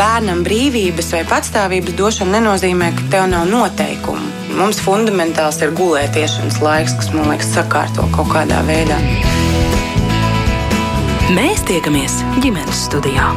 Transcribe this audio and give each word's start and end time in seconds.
bērnam 0.00 0.44
brīvības 0.46 1.10
vai 1.12 1.24
patstāvības 1.28 1.96
došana 1.98 2.38
nenozīmē, 2.38 2.92
ka 2.96 3.08
tev 3.12 3.26
nav 3.32 3.48
noteikumu. 3.50 4.30
Mums 4.56 4.80
fundamentāls 4.82 5.60
ir 5.62 5.74
gulētiešanas 5.76 6.60
laiks, 6.64 6.96
kas 6.98 7.12
man 7.14 7.28
liekas 7.30 7.52
sakārto 7.54 8.08
kaut 8.14 8.32
kādā 8.32 8.62
veidā. 8.68 8.96
Mēs 11.36 11.62
tiekamies 11.68 12.16
ģimenes 12.40 12.86
studijā. 12.88 13.28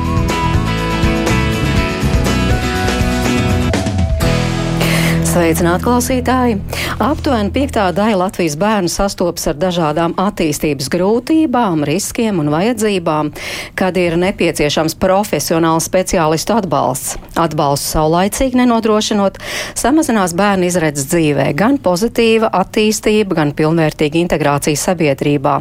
Sveicināti, 5.33 5.81
klausītāji! 5.87 6.57
Aptuveni 7.01 7.49
piektā 7.49 7.87
daļa 7.95 8.19
Latvijas 8.19 8.53
bērnu 8.61 8.89
sastopas 8.91 9.47
ar 9.49 9.55
dažādām 9.57 10.13
attīstības 10.21 10.91
grūtībām, 10.93 11.81
riskiem 11.89 12.37
un 12.43 12.51
vajadzībām, 12.53 13.31
kad 13.73 13.97
ir 13.97 14.13
nepieciešams 14.21 14.93
profesionāls 15.01 15.87
speciālistu 15.89 16.53
atbalsts. 16.53 17.15
Atbalstu 17.33 17.95
saulaicīgi 17.95 18.59
nenodrošinot, 18.61 19.39
samazinās 19.73 20.35
bērnu 20.37 20.67
izredzes 20.69 21.09
dzīvē, 21.09 21.47
gan 21.57 21.79
pozitīva 21.81 22.51
attīstība, 22.53 23.39
gan 23.41 23.55
pilnvērtīga 23.57 24.21
integrācija 24.21 24.77
sabiedrībā. 24.77 25.55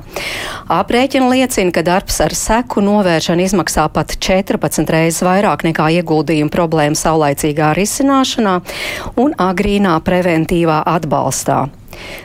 Aprēķina 0.68 1.32
liecina, 1.32 1.72
ka 1.72 1.86
darbs 1.88 2.20
ar 2.20 2.36
seku 2.36 2.84
novēršanu 2.84 3.48
izmaksā 3.48 3.88
pat 3.96 4.18
14 4.20 4.92
reizes 4.92 5.24
vairāk 5.24 5.64
nekā 5.70 5.88
ieguldījumu 6.02 6.52
problēmu 6.52 7.00
saulaicīgā 7.06 7.72
risināšanā 7.80 8.58
un 9.16 9.32
agrīnā 9.41 9.61
agrīnā 9.62 9.94
preventīvā 10.02 10.82
atbalstā. 10.90 11.68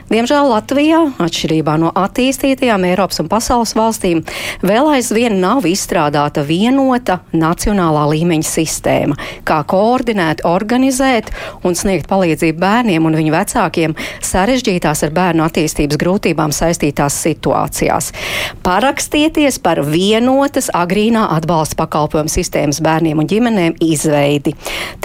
Diemžēl 0.08 0.48
Latvijā, 0.48 1.00
atšķirībā 1.20 1.74
no 1.80 1.90
attīstītajām 1.92 2.86
Eiropas 2.88 3.20
un 3.20 3.28
pasaules 3.28 3.74
valstīm, 3.76 4.22
vēl 4.64 4.88
aizvien 4.94 5.36
nav 5.42 5.66
izstrādāta 5.68 6.44
vienota 6.48 7.18
nacionālā 7.36 8.06
līmeņa 8.14 8.48
sistēma, 8.48 9.18
kā 9.48 9.58
koordinēt, 9.68 10.44
organizēt 10.48 11.28
un 11.66 11.76
sniegt 11.76 12.08
palīdzību 12.08 12.60
bērniem 12.62 13.04
un 13.04 13.18
viņu 13.18 13.34
vecākiem 13.34 13.96
sarežģītās 14.24 15.04
ar 15.04 15.12
bērnu 15.18 15.44
attīstības 15.44 16.00
grūtībām 16.00 16.54
saistītās 16.56 17.18
situācijās. 17.26 18.10
Parakstieties 18.64 19.60
par 19.60 19.82
vienotas 19.84 20.70
agrīnā 20.74 21.26
atbalsta 21.36 21.78
pakalpojumu 21.82 22.32
sistēmas 22.32 22.80
bērniem 22.84 23.20
un 23.20 23.28
ģimenēm 23.28 23.76
izveidi. 23.84 24.54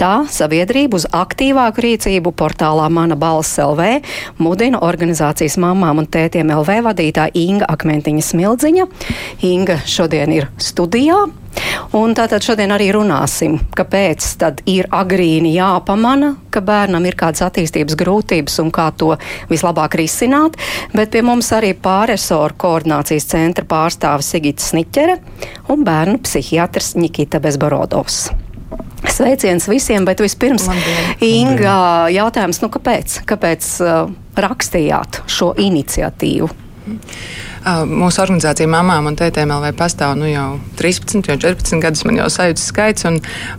Tā 0.00 0.14
sabiedrību 0.32 1.02
uz 1.02 1.08
aktīvāku 1.12 1.84
rīcību 1.84 2.32
portālā 2.32 2.88
Mana 2.92 3.20
balss 3.20 3.60
LV 3.60 4.00
mudina 4.54 4.78
organizācijas 4.86 5.56
mamām 5.58 5.98
un 5.98 6.06
tētiem 6.06 6.52
LV 6.54 6.82
vadītāja 6.86 7.34
Inga 7.34 7.66
Akmentiņa 7.74 8.22
Smildziņa. 8.22 8.84
Inga 9.48 9.80
šodien 9.82 10.30
ir 10.36 10.46
studijā. 10.62 11.24
Un 11.94 12.14
tātad 12.14 12.42
šodien 12.42 12.70
arī 12.74 12.88
runāsim, 12.94 13.56
kāpēc 13.78 14.26
tad 14.38 14.62
ir 14.70 14.86
agrīni 14.94 15.54
jāpamana, 15.54 16.32
ka 16.54 16.62
bērnam 16.62 17.06
ir 17.06 17.18
kādas 17.18 17.42
attīstības 17.46 17.98
grūtības 17.98 18.60
un 18.62 18.70
kā 18.74 18.88
to 18.98 19.12
vislabāk 19.50 19.98
risināt. 19.98 20.58
Bet 20.94 21.14
pie 21.14 21.24
mums 21.26 21.50
arī 21.54 21.74
pāresoru 21.74 22.58
koordinācijas 22.58 23.30
centra 23.34 23.66
pārstāvis 23.70 24.30
Sigita 24.34 24.66
Sniķere 24.70 25.20
un 25.74 25.86
bērnu 25.86 26.22
psihiatrs 26.26 26.94
Nikita 26.98 27.42
Bezborodovs. 27.42 28.26
Sveiciens 29.14 29.68
visiem, 29.70 30.06
bet 30.08 30.22
vispirms 30.22 30.66
Labdien. 30.66 31.12
Inga 31.22 31.76
jautājums, 32.10 32.58
nu 32.64 32.70
kāpēc? 32.74 33.20
Kāpēc 33.28 33.70
uh, 33.84 34.08
rakstījāt 34.42 35.22
šo 35.30 35.52
iniciatīvu? 35.62 36.50
Mūsu 37.64 38.20
organizācija 38.20 38.68
mamām 38.68 39.06
un 39.08 39.14
tētēm 39.16 39.48
LV 39.54 39.70
pastāv 39.78 40.18
nu, 40.20 40.26
jau 40.28 40.58
13, 40.76 41.22
jau 41.30 41.36
14 41.40 41.80
gadus. 41.80 42.02
Man 42.04 42.18
jau 42.20 42.26
sajūta 42.32 42.60
skaits. 42.60 43.06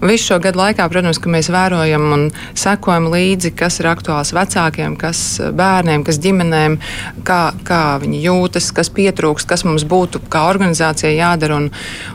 Visu 0.03 0.27
šo 0.27 0.37
gadu 0.43 0.61
laikā, 0.61 0.85
protams, 0.93 1.17
mēs 1.33 1.49
vērojam 1.53 2.05
un 2.13 2.27
sekojam 2.53 3.09
līdzi, 3.09 3.55
kas 3.57 3.79
ir 3.81 3.89
aktuāls 3.89 4.35
vecākiem, 4.37 4.93
kas 5.01 5.23
bērniem, 5.57 6.05
kas 6.05 6.21
ģimenēm, 6.21 6.77
kā, 7.25 7.39
kā 7.65 7.81
viņi 8.03 8.21
jūtas, 8.27 8.69
kas 8.77 8.93
pietrūkst, 8.93 9.49
kas 9.49 9.65
mums 9.65 9.87
būtu 9.89 10.21
kā 10.29 10.45
organizācijai 10.51 11.17
jādara. 11.17 11.57
Un, 11.57 11.71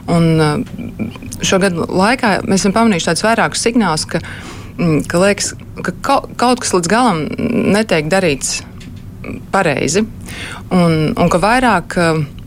un 0.07 0.65
šo 1.43 1.59
gadu 1.59 1.91
laikā 1.91 2.37
mēs 2.47 2.63
esam 2.63 2.79
pamanījuši 2.79 3.11
tādus 3.11 3.27
vairākus 3.27 3.67
signālus, 3.67 4.07
ka, 4.07 4.23
mm, 4.79 5.07
ka 5.11 5.27
liekas, 5.27 5.55
ka 5.83 5.99
kaut 6.39 6.63
kas 6.63 6.77
līdz 6.79 6.95
galam 6.95 7.27
netiek 7.75 8.07
darīts 8.13 8.61
pareizi. 9.53 10.05
Un, 10.71 11.13
un 11.19 11.31
ka 11.31 11.41
vairāk, 11.43 11.97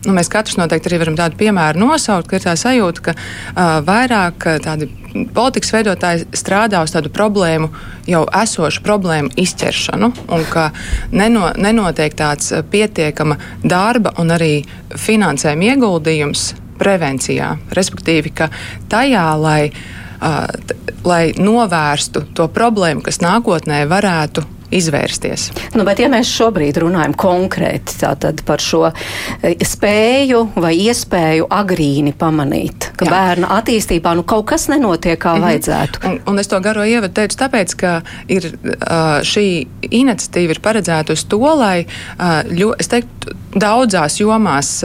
nu, 0.06 0.14
mēs 0.16 0.30
katrs 0.32 0.58
noteikti 0.60 0.90
arī 0.90 1.00
varam 1.02 1.16
tādu 1.18 1.38
piemēru 1.40 1.82
nosaukt, 1.82 2.28
ka 2.30 2.38
ir 2.38 2.44
tā 2.46 2.54
sajūta, 2.58 3.04
ka 3.08 3.14
uh, 3.16 3.78
vairāk 3.86 4.48
tādi 4.64 4.88
politikas 5.34 5.72
veidotāji 5.74 6.26
strādā 6.34 6.82
uz 6.84 6.94
tādu 6.94 7.12
problēmu, 7.14 7.70
jau 8.10 8.24
esošu 8.42 8.82
problēmu 8.86 9.32
izķeršanu, 9.40 10.10
un 10.34 10.46
ka 10.50 10.70
neno, 11.14 11.52
nenotiek 11.56 12.16
tāds 12.18 12.50
pietiekama 12.70 13.38
darba 13.62 14.14
un 14.22 14.34
arī 14.34 14.54
finansējuma 14.90 15.70
ieguldījums 15.74 16.48
prevencijā. 16.80 17.54
Respektīvi, 17.76 18.34
ka 18.34 18.50
tajā, 18.90 19.28
lai, 19.40 19.60
uh, 19.70 20.48
lai 21.06 21.22
novērstu 21.38 22.26
to 22.34 22.48
problēmu, 22.50 23.04
kas 23.06 23.22
nākotnē 23.22 23.84
varētu 23.90 24.48
izvērsties. 24.74 25.48
Nu, 25.74 25.84
bet, 25.86 26.00
ja 26.02 26.10
mēs 26.12 26.30
šobrīd 26.34 26.78
runājam 26.82 27.14
konkrēti 27.18 28.42
par 28.46 28.62
šo 28.62 28.88
e, 28.90 29.54
spēju 29.64 30.42
vai 30.60 30.74
iespēju 30.84 31.48
agrīni 31.50 32.14
pamanīt, 32.18 32.90
ka 32.98 33.08
Jā. 33.08 33.14
bērna 33.14 33.52
attīstībā 33.58 34.14
nu, 34.18 34.26
kaut 34.28 34.46
kas 34.52 34.68
nenotiek 34.72 35.18
kā 35.20 35.34
mm 35.34 35.36
-hmm. 35.36 35.46
vajadzētu. 35.48 36.04
Un, 36.08 36.20
un 36.26 36.38
es 36.38 36.48
to 36.48 36.60
garo 36.60 36.84
ievadu 36.84 37.14
teicu 37.14 37.38
tāpēc, 37.44 37.76
ka 37.76 38.00
ir, 38.28 38.50
šī 39.34 39.46
iniciatīva 39.90 40.56
ir 40.56 40.60
paredzēta 40.60 41.12
uz 41.12 41.24
to, 41.24 41.42
lai, 41.58 41.86
ļo, 42.50 42.74
teiktu, 42.78 43.36
daudzās 43.54 44.20
jomās 44.20 44.82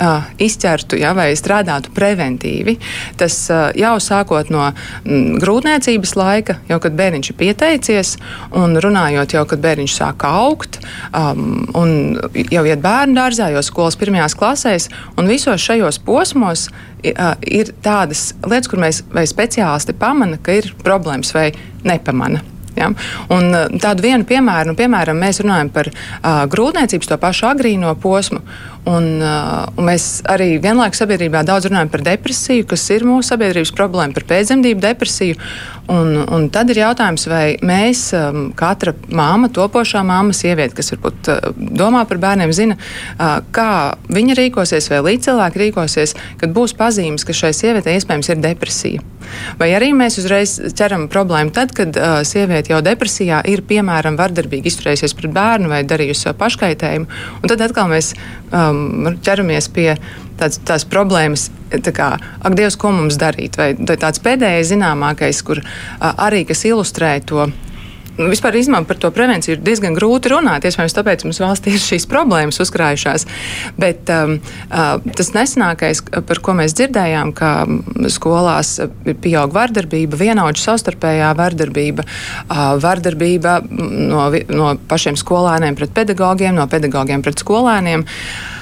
uh, 0.00 0.28
izķertu 0.42 0.98
ja, 1.00 1.12
vai 1.16 1.30
strādātu 1.38 1.92
preventīvi. 1.94 2.76
Tas 3.20 3.36
uh, 3.52 3.68
jau 3.78 3.94
sākot 4.02 4.50
no 4.54 4.64
mm, 4.70 5.38
grūtniecības 5.42 6.14
laika, 6.18 6.58
jau 6.70 6.80
kad 6.82 6.96
bērniņš 6.98 7.32
ir 7.32 7.38
pieteicies, 7.42 8.14
un 8.58 8.78
runājot 8.82 9.36
jau, 9.38 9.44
kad 9.48 9.62
bērniņš 9.64 9.96
sāk 10.00 10.26
augt, 10.28 10.80
um, 11.12 11.64
un 11.78 12.18
jau 12.52 12.66
iet 12.68 12.82
bērnu 12.84 13.18
dārzā, 13.18 13.50
jau 13.54 13.64
skolas 13.66 13.98
pirmajās 14.00 14.36
klasēs, 14.38 14.90
un 15.18 15.30
visos 15.30 15.62
šajos 15.62 16.00
posmos 16.06 16.68
ir 17.04 17.72
tādas 17.84 18.32
lietas, 18.42 18.68
kur 18.70 18.82
mēs 18.82 19.02
vai 19.14 19.26
speciālisti 19.30 19.94
pamana, 19.98 20.38
ka 20.42 20.58
ir 20.58 20.72
problēmas 20.82 21.30
vai 21.36 21.50
nepamana. 21.86 22.42
Ja? 22.78 22.90
Un, 23.34 23.50
tādu 23.82 24.06
vienu 24.06 24.26
piemēru, 24.28 24.72
nu, 24.72 24.78
piemēram, 24.78 25.18
mēs 25.18 25.42
runājam 25.42 25.70
par 25.74 25.90
uh, 25.90 26.44
grūtniecības, 26.50 27.10
to 27.10 27.18
pašu 27.20 27.48
agrīno 27.50 27.94
posmu. 28.02 28.42
Un, 28.88 29.08
uh, 29.20 29.66
un 29.76 29.88
mēs 29.88 30.22
arī 30.30 30.54
vienlaikus 30.64 31.02
sabiedrībā 31.02 31.42
daudz 31.46 31.68
runājam 31.68 31.90
par 31.92 32.04
depresiju, 32.06 32.64
kas 32.70 32.86
ir 32.94 33.04
mūsu 33.04 33.34
sabiedrības 33.34 33.74
problēma, 33.76 34.16
par 34.16 34.24
pēcdzemdību 34.30 34.80
depresiju. 34.84 35.36
Un, 35.92 36.14
un 36.20 36.46
tad 36.52 36.68
ir 36.72 36.82
jautājums, 36.82 37.26
vai 37.28 37.56
mēs, 37.64 38.06
um, 38.16 38.50
katra 38.56 38.92
māma, 39.08 39.48
topošā 39.52 40.02
māma, 40.04 40.36
sieviete, 40.36 40.76
kas 40.76 40.92
varbūt 40.94 41.30
uh, 41.32 41.50
domā 41.56 42.04
par 42.08 42.20
bērniem, 42.20 42.52
zina, 42.56 42.78
uh, 42.78 43.38
kā 43.56 43.96
viņa 44.12 44.36
rīkosies 44.40 44.88
vai 44.92 45.02
līdzcilvēki 45.10 45.62
rīkosies, 45.64 46.16
kad 46.40 46.52
būs 46.56 46.76
pazīmes, 46.76 47.24
ka 47.28 47.36
šai 47.36 47.54
sievietei 47.56 47.96
iespējams 47.96 48.32
ir 48.32 48.42
depresija. 48.44 49.04
Vai 49.60 49.70
arī 49.76 49.90
mēs 49.96 50.18
uzreiz 50.20 50.54
ķeram 50.76 51.06
problēmu 51.12 51.52
tad, 51.56 51.72
kad 51.76 51.96
uh, 51.96 52.20
sieviete 52.28 52.72
jau 52.72 52.82
depresijā 52.84 53.40
ir, 53.48 53.64
piemēram, 53.68 54.16
vardarbīgi 54.20 54.68
izturējusies 54.72 55.16
pret 55.16 55.34
bērnu 55.36 55.72
vai 55.72 55.82
darījusi 55.88 56.28
savu 56.28 56.40
paškaitējumu, 56.44 57.08
un 57.42 57.52
tad 57.52 57.64
atkal 57.64 57.88
mēs 57.92 58.12
um, 58.52 59.08
ķeramies 59.24 59.70
pie 59.74 59.92
tāds, 60.38 60.60
tās 60.68 60.86
problēmas, 60.88 61.48
tā 61.84 61.92
kā, 61.94 62.10
ak, 62.40 62.56
Dievs, 62.58 62.78
ko 62.80 62.92
mums 62.94 63.18
darīt? 63.20 63.58
Vai, 63.60 63.72
vai 63.78 63.98
tāds 64.00 64.22
pēdējais 64.24 64.72
zināmākais, 64.72 65.42
kur 65.46 65.62
arī 66.00 66.44
kas 66.48 66.64
ilustrē 66.68 67.18
to 67.26 67.48
vispār 68.18 68.58
īstenībā 68.58 68.82
par 68.88 68.98
to 69.00 69.10
prevenciju 69.14 69.56
ir 69.56 69.62
diezgan 69.64 69.96
grūti 69.96 70.32
runāt. 70.32 70.66
Iespējams, 70.66 70.96
tāpēc 70.96 71.24
mums 71.26 71.40
valstī 71.42 71.74
ir 71.76 71.82
šīs 71.82 72.08
problēmas 72.10 72.58
uzkrājušās. 72.64 73.26
Bet 73.78 74.10
um, 74.14 74.36
uh, 74.68 74.98
tas 75.18 75.32
nesenākais, 75.36 76.02
par 76.28 76.42
ko 76.44 76.56
mēs 76.58 76.74
dzirdējām, 76.78 77.32
ka 77.38 77.52
skolās 78.12 78.76
pieaug 79.22 79.54
vardarbība, 79.54 80.18
vienaudžu 80.20 80.66
savstarpējā 80.66 81.32
vardarbība, 81.38 82.04
uh, 82.04 82.74
vardarbība 82.82 83.60
no, 83.70 84.28
no 84.50 84.74
pašiem 84.90 85.18
skolēniem 85.20 85.78
pret 85.78 85.94
pedagogiem, 85.96 86.58
no 86.58 86.68
pedagogiem 86.70 87.24
pret 87.24 87.44
skolēniem. 87.46 88.06
Uh, 88.06 88.57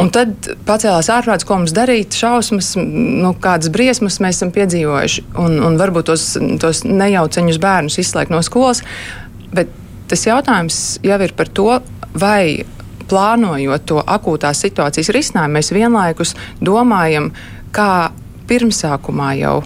Un 0.00 0.08
tad 0.12 0.48
pacēlās 0.66 1.10
ārprāts, 1.12 1.44
ko 1.46 1.58
mums 1.60 1.74
darīt, 1.76 2.16
šausmas, 2.16 2.72
nu, 2.78 3.34
kādas 3.42 3.68
briesmas 3.72 4.18
mēs 4.24 4.38
esam 4.38 4.52
piedzīvojuši. 4.54 5.26
Un, 5.42 5.58
un 5.66 5.76
varbūt 5.80 6.08
tos, 6.08 6.24
tos 6.62 6.82
nejauceņus 6.88 7.60
bērnus 7.62 7.98
izslēgt 8.00 8.32
no 8.32 8.40
skolas. 8.44 8.80
Bet 9.52 9.70
tas 10.08 10.24
jautājums 10.26 10.78
jau 11.04 11.18
ir 11.24 11.36
par 11.36 11.52
to, 11.52 11.68
vai 12.16 12.64
plānojot 13.10 13.84
to 13.88 14.00
akūtās 14.00 14.64
situācijas 14.64 15.12
risinājumu, 15.12 15.58
mēs 15.58 15.72
vienlaikus 15.76 16.34
domājam, 16.64 17.30
kā 17.76 18.10
pirmsākumā 18.48 19.34
jau 19.42 19.60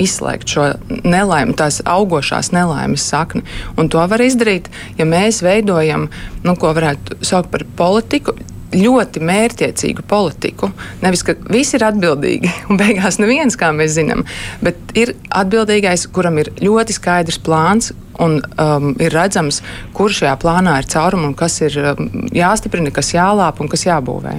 izslēgt 0.00 0.50
šo 0.50 0.70
nelaimi, 1.06 1.54
tās 1.58 1.80
augošās 1.86 2.50
nelaimes 2.54 3.04
sakni. 3.10 3.44
Un 3.78 3.90
to 3.90 4.02
var 4.10 4.22
izdarīt, 4.22 4.70
ja 4.98 5.06
mēs 5.06 5.42
veidojam, 5.44 6.08
nu, 6.46 6.56
ko 6.58 6.72
varētu 6.74 7.20
saukt 7.26 7.52
par 7.52 7.66
politiku, 7.78 8.34
ļoti 8.74 9.22
mērķiecīgu 9.24 10.04
politiku. 10.10 10.70
Nevis, 11.02 11.24
ka 11.26 11.36
visi 11.48 11.78
ir 11.78 11.86
atbildīgi, 11.88 12.52
un 12.70 12.80
beigās 12.80 13.20
neviens, 13.22 13.58
kā 13.60 13.72
mēs 13.76 13.96
zinām, 13.98 14.24
bet 14.64 14.96
ir 14.98 15.14
atbildīgais, 15.34 16.08
kuram 16.14 16.42
ir 16.42 16.52
ļoti 16.62 16.98
skaidrs 16.98 17.40
plāns, 17.44 17.92
un 18.18 18.38
um, 18.38 18.92
ir 19.02 19.14
redzams, 19.14 19.60
kur 19.94 20.12
šajā 20.14 20.34
plānā 20.42 20.76
ir 20.80 20.88
caurumi 20.90 21.26
un 21.30 21.36
kas 21.38 21.58
ir 21.64 21.76
um, 21.80 22.08
jāstiprina, 22.34 22.92
kas 22.94 23.12
jālāp 23.14 23.58
un 23.62 23.70
kas 23.70 23.86
jābūvē. 23.88 24.36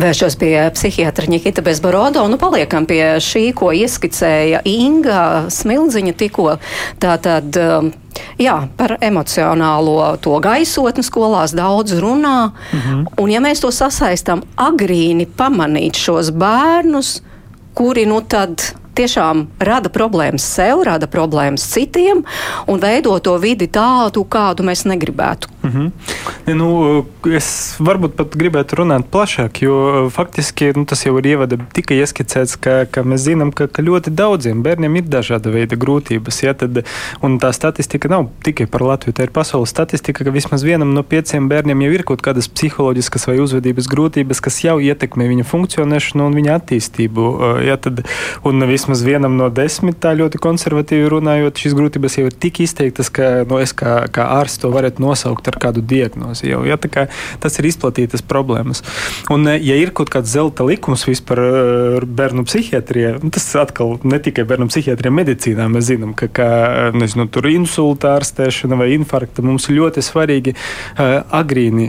Vēršos 0.00 0.38
pie 0.40 0.54
psihiatra 0.74 1.30
Nikita 1.30 1.62
Bezborodo, 1.64 2.24
nu 2.30 2.40
paliekam 2.42 2.88
pie 2.90 3.20
šī, 3.22 3.46
ko 3.56 3.70
ieskicēja 3.74 4.64
Inga 4.68 5.24
Smildziņa 5.54 6.16
tikko. 6.18 6.56
Tātad, 7.02 7.54
um, 7.60 7.92
Jā, 8.38 8.68
par 8.76 8.96
emocionālo 9.00 10.16
to 10.22 10.38
gaisotni 10.42 11.04
skolās 11.06 11.54
daudz 11.54 11.92
runā. 11.92 12.50
Mm 12.72 12.80
-hmm. 12.80 13.06
Un, 13.18 13.30
ja 13.30 13.40
mēs 13.40 13.60
to 13.60 13.70
sasaistām, 13.70 14.42
agrīni 14.56 15.26
pamanīt 15.26 15.96
šos 15.96 16.30
bērnus, 16.30 17.22
kuri 17.74 18.06
nu 18.06 18.20
tad 18.20 18.74
tiešām 18.96 19.46
rada 19.58 19.90
problēmas 19.92 20.46
sev, 20.56 20.84
rada 20.86 21.08
problēmas 21.10 21.66
citiem 21.74 22.24
un 22.70 22.80
veido 22.80 23.16
to 23.18 23.36
vidi 23.42 23.68
tādu, 23.68 24.24
kādu 24.24 24.66
mēs 24.66 24.84
negribētu. 24.88 25.48
Mm 25.64 25.70
-hmm. 25.70 25.90
ja, 26.46 26.54
nu, 26.54 27.06
es 27.32 27.76
varbūt 27.80 28.16
pat 28.16 28.36
gribētu 28.36 28.76
runāt 28.76 29.08
plašāk, 29.10 29.62
jo 29.64 30.08
faktiski 30.10 30.72
nu, 30.76 30.84
tas 30.84 31.06
jau 31.06 31.18
ir 31.18 31.26
ievada 31.26 31.56
tikai 31.72 31.96
ieskicēts, 31.96 32.56
ka, 32.60 32.84
ka 32.90 33.02
mēs 33.02 33.24
zinām, 33.28 33.52
ka, 33.52 33.66
ka 33.66 33.82
ļoti 33.82 34.10
daudziem 34.10 34.62
bērniem 34.62 34.96
ir 34.96 35.02
dažāda 35.02 35.50
veida 35.50 35.76
grūtības. 35.76 36.42
Ja, 36.44 36.54
tad, 36.54 36.84
un 37.22 37.38
tā 37.38 37.52
statistika 37.52 38.08
nav 38.08 38.28
tikai 38.44 38.66
par 38.66 38.82
Latviju, 38.82 39.14
tā 39.16 39.22
ir 39.22 39.30
pasaules 39.30 39.70
statistika, 39.70 40.24
ka 40.24 40.30
vismaz 40.30 40.62
vienam 40.62 40.94
no 40.94 41.02
pieciem 41.02 41.48
bērniem 41.48 41.82
jau 41.82 41.92
ir 41.92 42.02
kaut 42.02 42.22
kādas 42.22 42.48
psiholoģiskas 42.48 43.26
vai 43.26 43.38
uzvedības 43.40 43.88
grūtības, 43.88 44.40
kas 44.40 44.60
jau 44.64 44.78
ietekmē 44.80 45.28
viņa 45.28 45.44
funkcionēšanu 45.44 46.26
un 46.26 46.34
viņa 46.34 46.58
attīstību. 46.58 47.24
Ja, 47.64 47.76
tad, 47.76 48.04
un 48.44 48.62
vismaz 48.84 49.02
vienam 49.02 49.32
no 49.38 49.46
desmit, 49.48 49.96
tā 49.96 50.10
ļoti 50.12 50.36
konservatīvi 50.44 51.08
runājot, 51.08 51.56
šīs 51.56 51.74
grūtības 51.78 52.18
jau 52.18 52.26
ir 52.28 52.34
tik 52.36 52.60
izteiktas, 52.60 53.08
ka 53.08 53.46
nu, 53.48 53.56
es 53.62 53.72
kā, 53.72 54.02
kā 54.12 54.26
ārsts 54.36 54.60
to 54.60 54.68
varētu 54.74 55.00
nosaukt 55.00 55.48
ar 55.48 55.56
kādu 55.62 55.80
diagnozi. 55.80 56.50
Jau, 56.50 56.60
ja, 56.68 56.76
kā, 56.76 57.06
tas 57.40 57.56
ir 57.56 57.70
izplatītas 57.70 58.20
problēmas. 58.20 58.82
Un, 59.32 59.48
eh, 59.48 59.56
ja 59.64 59.78
ir 59.80 59.94
kaut 59.96 60.12
kāds 60.12 60.28
zelta 60.34 60.66
likums 60.68 61.06
vispār 61.08 61.40
eh, 61.40 62.04
bērnu 62.04 62.44
psihiatrijā, 62.44 63.14
nu, 63.22 63.30
tas 63.32 63.46
atkal 63.56 63.96
ne 64.04 64.20
tikai 64.20 64.44
bērnu 64.50 64.68
psihiatrijā, 64.68 65.14
medicīnā 65.16 65.70
mēs 65.72 65.88
zinām, 65.88 66.12
ka 66.12 66.28
kā, 66.28 66.50
nezinu, 66.92 67.24
tur 67.32 67.48
insulta 67.48 68.12
ārstēšana 68.18 68.76
vai 68.82 68.90
infarkta 68.98 69.44
mums 69.44 69.70
ļoti 69.72 70.04
svarīgi 70.04 70.52
agrīni 70.98 71.88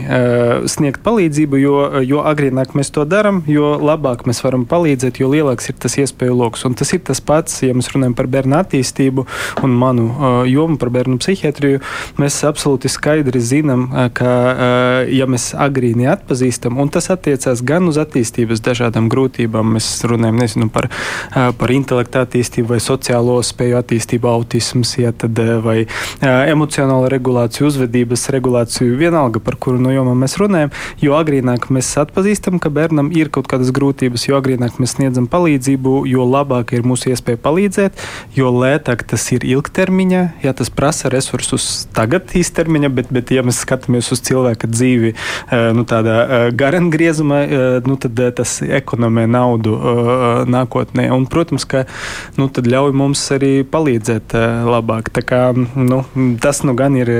sniegt 0.70 1.02
palīdzību, 1.04 1.60
jo, 1.60 1.76
jo 2.08 2.24
agrīnāk 2.24 2.72
mēs 2.78 2.92
to 2.94 3.04
darām, 3.08 3.42
jo 3.50 3.74
labāk 3.82 4.24
mēs 4.28 4.40
varam 4.46 4.64
palīdzēt, 4.68 5.20
jo 5.20 5.28
lielāks 5.32 5.68
ir 5.68 5.78
tas 5.82 5.98
iespēju 6.00 6.40
lokus. 6.40 6.64
Tas 6.86 6.92
ir 6.94 7.00
tas 7.02 7.18
pats, 7.18 7.54
ja 7.66 7.74
mēs 7.74 7.88
runājam 7.90 8.12
par 8.14 8.28
bērnu 8.30 8.54
attīstību 8.60 9.24
un 9.66 9.72
manu 9.74 10.04
uh, 10.06 10.34
jomu 10.46 10.76
par 10.78 10.92
bērnu 10.94 11.16
psihiatriju. 11.18 11.80
Mēs 12.22 12.36
absolūti 12.46 12.86
skaidri 12.86 13.40
zinām, 13.42 13.88
uh, 13.88 14.04
ka, 14.14 14.34
uh, 14.52 14.98
ja 15.10 15.26
mēs 15.26 15.48
agrīni 15.58 16.06
atpazīstam, 16.06 16.78
un 16.78 16.92
tas 16.94 17.10
attiecās 17.10 17.64
gan 17.66 17.90
uz 17.90 17.98
attīstības 17.98 18.62
dažādām 18.62 19.08
grūtībām, 19.10 19.72
mēs 19.74 19.88
runājam 20.06 20.38
nezinu, 20.38 20.68
par, 20.70 20.86
par 21.34 21.72
intelektu 21.74 22.20
attīstību 22.20 22.76
vai 22.76 22.78
sociālo 22.84 23.40
spēju 23.42 23.80
attīstību, 23.80 24.30
autisms, 24.30 24.94
ja, 25.00 25.10
tad, 25.10 25.42
vai 25.66 25.88
emocionāla 26.22 27.10
regulācija, 27.16 27.66
uzvedības 27.66 28.28
regulāciju, 28.36 28.94
vienalga 29.02 29.42
par 29.42 29.58
kuru 29.58 29.82
no 29.82 29.90
jomām 29.90 30.22
mēs 30.22 30.38
runājam, 30.38 30.70
jo 31.02 31.18
agrīnāk 31.18 31.66
mēs 31.74 31.90
atpazīstam, 32.04 32.62
ka 32.62 32.70
bērnam 32.70 33.10
ir 33.10 33.34
kaut 33.34 33.50
kādas 33.50 33.74
grūtības, 33.74 34.28
jo 34.30 34.38
agrīnāk 34.38 34.78
mēs 34.78 34.94
sniedzam 35.00 35.26
palīdzību, 35.32 35.98
jo 36.12 36.30
labāk 36.30 36.75
ir 36.78 36.86
mūsu 36.86 37.10
iespēja 37.12 37.40
palīdzēt, 37.42 38.04
jo 38.36 38.50
lētāk 38.54 39.06
tas 39.08 39.24
ir 39.34 39.46
ilgtermiņā, 39.46 40.22
ja 40.44 40.54
tas 40.56 40.70
prasa 40.72 41.10
resursus 41.12 41.86
tagad 41.96 42.32
īstermiņā, 42.36 42.90
bet, 42.92 43.12
bet 43.14 43.32
ja 43.34 43.44
mēs 43.46 43.62
skatāmies 43.64 44.10
uz 44.14 44.22
cilvēka 44.26 44.70
dzīvi 44.70 45.12
eh, 45.12 45.68
nu, 45.76 45.86
tādā 45.88 46.16
eh, 46.22 46.46
garangriezumā, 46.56 47.40
eh, 47.44 47.66
nu, 47.86 47.98
tad 48.00 48.20
tas 48.36 48.58
ekonomē 48.64 49.26
naudu 49.30 49.74
nākotnē. 50.50 51.06
Un, 51.14 51.26
protams, 51.30 51.66
ka 51.68 51.84
nu, 52.38 52.48
ļauj 52.48 52.94
mums 52.96 53.22
arī 53.34 53.60
palīdzēt 53.68 54.34
labāk. 54.66 55.10
Tā 55.14 55.22
kā, 55.26 55.42
nu, 55.54 56.02
tas 56.42 56.62
nu 56.66 56.74
gan 56.78 56.96
ir, 56.98 57.12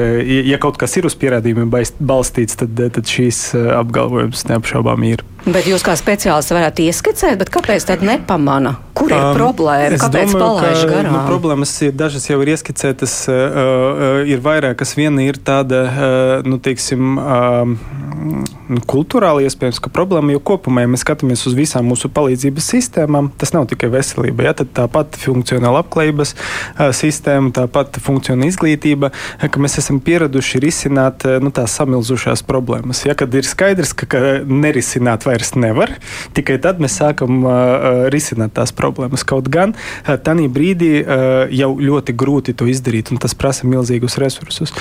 ja 0.48 0.60
kaut 0.62 0.80
kas 0.80 0.96
ir 0.98 1.08
uz 1.08 1.16
pierādījumiem 1.20 1.70
balstīts, 2.00 2.58
tad, 2.60 2.74
tad 2.96 3.12
šīs 3.12 3.50
apgalvojums 3.76 4.46
neapšaubām 4.50 5.06
ir. 5.12 5.24
Bet 5.46 5.68
jūs 5.70 5.84
kā 5.86 5.94
speciālists 5.94 6.50
varētu 6.50 6.82
ieskicēt, 6.88 7.44
kāpēc 7.54 7.84
tad 7.86 8.00
nepamana? 8.02 8.80
Kur 8.96 9.12
ir 9.12 9.20
um, 9.20 9.36
problēma? 9.36 9.98
Kāpēc 10.00 10.32
palaiž 10.34 10.80
garām? 10.88 11.12
Nu, 11.12 11.20
problēmas 11.28 11.74
ir 11.86 11.92
dažas 11.94 12.26
jau 12.26 12.40
ir 12.42 12.50
ieskicētas, 12.56 13.14
uh, 13.28 13.36
uh, 13.36 14.20
ir 14.26 14.40
vairākas. 14.42 14.96
Viena 14.98 15.22
ir 15.22 15.38
tāda, 15.38 15.82
uh, 15.86 16.46
nu, 16.48 16.58
teiksim, 16.58 17.20
uh, 17.20 18.80
kultūrāli 18.90 19.46
iespējams, 19.46 19.78
ka 19.84 19.92
problēma 19.94 20.34
jau 20.34 20.40
kopumā, 20.50 20.82
ja 20.82 20.90
mēs 20.90 21.04
skatāmies 21.04 21.44
uz 21.46 21.54
visām 21.54 21.86
mūsu 21.86 22.10
palīdzības 22.16 22.70
sistēmām, 22.72 23.28
tas 23.38 23.54
nav 23.54 23.68
tikai 23.70 23.92
veselība. 23.92 24.48
Ja? 24.48 24.56
Tad 24.56 24.72
tāpat 24.80 25.20
funkcionāla 25.20 25.84
apklājības 25.84 26.34
uh, 26.34 26.88
sistēma, 26.96 27.52
tāpat 27.60 28.00
funkcionāla 28.02 28.50
izglītība, 28.50 29.12
ka 29.44 29.62
mēs 29.62 29.78
esam 29.84 30.02
pieraduši 30.02 30.64
risināt 30.66 31.28
uh, 31.28 31.36
nu, 31.44 31.54
tās 31.54 31.76
samilzušās 31.78 32.42
problēmas. 32.48 33.04
Ja? 33.06 33.14
Kad 33.14 33.36
ir 33.38 33.46
skaidrs, 33.46 33.94
ka, 33.94 34.10
ka 34.10 34.24
nerisināt 34.42 35.28
vai 35.28 35.35
vairs 35.36 35.54
nevar. 35.60 35.92
Tikai 36.36 36.58
tad 36.62 36.80
mēs 36.82 36.96
sākam 37.00 37.44
uh, 37.44 38.08
risināt 38.12 38.56
tās 38.56 38.72
problēmas. 38.76 39.24
Kaut 39.28 39.50
gan 39.52 39.76
uh, 39.76 40.16
tajā 40.16 40.48
brīdī 40.52 40.92
uh, 41.02 41.46
jau 41.52 41.70
ļoti 41.76 42.14
grūti 42.16 42.56
to 42.56 42.68
izdarīt, 42.70 43.12
un 43.12 43.20
tas 43.22 43.36
prasa 43.36 43.68
milzīgus 43.68 44.18
resursus. 44.22 44.72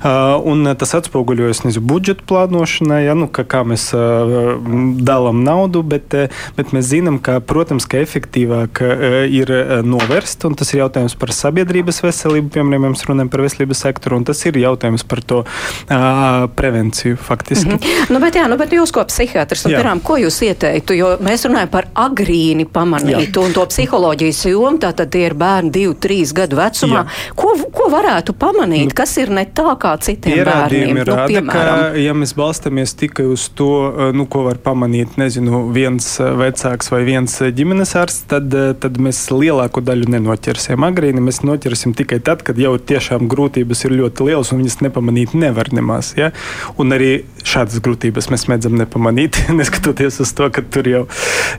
Uh, 0.00 0.38
un 0.48 0.66
tas 0.78 0.94
atspoguļojas 0.98 1.64
nezinu, 1.66 1.84
budžeta 1.88 2.24
plānošanā, 2.28 3.02
ja, 3.04 3.16
nu, 3.18 3.28
ka, 3.30 3.44
kā 3.48 3.64
mēs 3.68 3.90
uh, 3.96 4.56
dalām 5.04 5.42
naudu, 5.46 5.84
bet, 5.86 6.16
uh, 6.16 6.42
bet 6.58 6.72
mēs 6.76 6.90
zinām, 6.90 7.20
ka, 7.22 7.38
protams, 7.44 7.88
ka 7.88 8.00
efektīvāk 8.04 8.82
uh, 8.84 9.06
ir 9.28 9.52
uh, 9.52 9.74
novērst, 9.86 10.48
un 10.48 10.56
tas 10.58 10.72
ir 10.74 10.84
jautājums 10.84 11.16
par 11.18 11.34
sabiedrības 11.36 12.02
veselību, 12.04 12.52
piemēram, 12.56 12.90
mēs 12.94 13.06
runājam 13.08 13.32
par 13.32 13.44
veselības 13.46 13.84
sektoru, 13.86 14.20
un 14.20 14.28
tas 14.28 14.40
ir 14.48 14.60
jautājums 14.60 15.04
par 15.08 15.22
to 15.24 15.42
uh, 15.44 16.48
prevenciju 16.58 17.18
faktiski. 17.28 17.74
Mm 17.74 17.78
-hmm. 17.78 18.12
nu, 18.14 18.20
bet, 18.24 18.38
jā, 18.40 18.48
nu, 18.48 18.58
bet 18.60 18.72
jūs, 18.72 18.92
ko 18.94 19.04
psihiatrs 19.08 19.66
un 19.66 19.74
pirmām, 19.88 20.02
ko 20.04 20.18
jūs 20.20 20.38
ieteiktu? 20.44 20.96
Jo 20.96 21.08
mēs 21.24 21.46
runājam 21.48 21.70
par 21.72 21.88
agrīni 21.96 22.66
pamanītu 22.68 23.40
Jā. 23.40 23.46
un 23.46 23.54
to 23.56 23.64
psiholoģijas 23.70 24.44
jomu, 24.50 24.78
tātad 24.82 25.10
tie 25.12 25.24
ir 25.28 25.34
bērni 25.38 25.72
divu, 25.72 25.94
trīs 25.94 26.34
gadu 26.36 26.58
vecumā. 26.58 27.04
Jā. 27.06 27.32
Ko, 27.38 27.54
ko 27.72 27.88
varētu 27.92 28.34
pamanīt, 28.38 28.92
kas 28.96 29.16
ir 29.18 29.32
ne 29.32 29.46
tā 29.46 29.74
kā 29.80 29.94
citiem 30.04 30.44
bērniem? 30.44 30.94
Nu, 30.98 31.06
rāda, 31.08 31.26
piemēram, 31.30 31.84
ka, 31.94 32.02
ja 32.02 32.14
mēs 32.16 32.34
balstamies 32.36 32.94
tikai 32.98 33.28
uz 33.32 33.48
to, 33.56 33.70
eh, 33.88 34.12
nu, 34.16 34.26
ko 34.28 34.44
var 34.48 34.60
pamanīt, 34.62 35.16
nezinu, 35.20 35.64
viens 35.74 36.10
eh, 36.20 36.32
vecāks 36.42 36.92
vai 36.92 37.02
viens 37.08 37.38
eh, 37.40 37.52
ģimenes 37.54 37.94
ārsts, 37.98 38.26
tad, 38.30 38.52
tad 38.82 39.00
mēs 39.02 39.24
lielāko 39.32 39.82
daļu 39.84 40.10
nenoķersim 40.16 40.84
agrīni. 40.88 41.24
Mēs 41.24 41.42
noķersim 41.46 41.96
tikai 41.98 42.20
tad, 42.24 42.44
kad 42.46 42.60
jau 42.60 42.74
tiešām 42.76 43.28
grūtības 43.30 43.86
ir 43.86 43.96
ļoti 44.02 44.28
lielas 44.28 44.52
un 44.52 44.62
viņas 44.62 44.80
nepamanīt 44.84 45.36
nevar 45.38 45.72
nemaz. 45.74 46.12
Ja? 46.18 46.32
Un 46.80 46.92
arī 46.94 47.22
šādas 47.48 47.80
grūtības 47.84 48.28
mēs 48.32 48.48
mēdzam 48.50 48.76
nepamanīt, 48.78 49.38
neskatoties 49.78 50.20
uz 50.20 50.32
to, 50.32 50.50
ka 50.50 50.62
tur 50.62 50.86
jau 50.88 51.02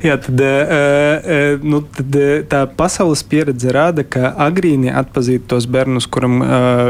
jā, 0.03 0.17
tad, 0.19 0.41
uh, 0.41 1.59
nu, 1.63 1.81
tad, 1.95 2.17
tā 2.49 2.61
pasaules 2.77 3.23
pieredze 3.23 3.71
rāda, 3.71 4.03
ka 4.03 4.33
agrīni 4.37 4.91
atpazīt 4.91 5.47
tos 5.49 5.67
bērnus, 5.69 6.07
kuram 6.07 6.41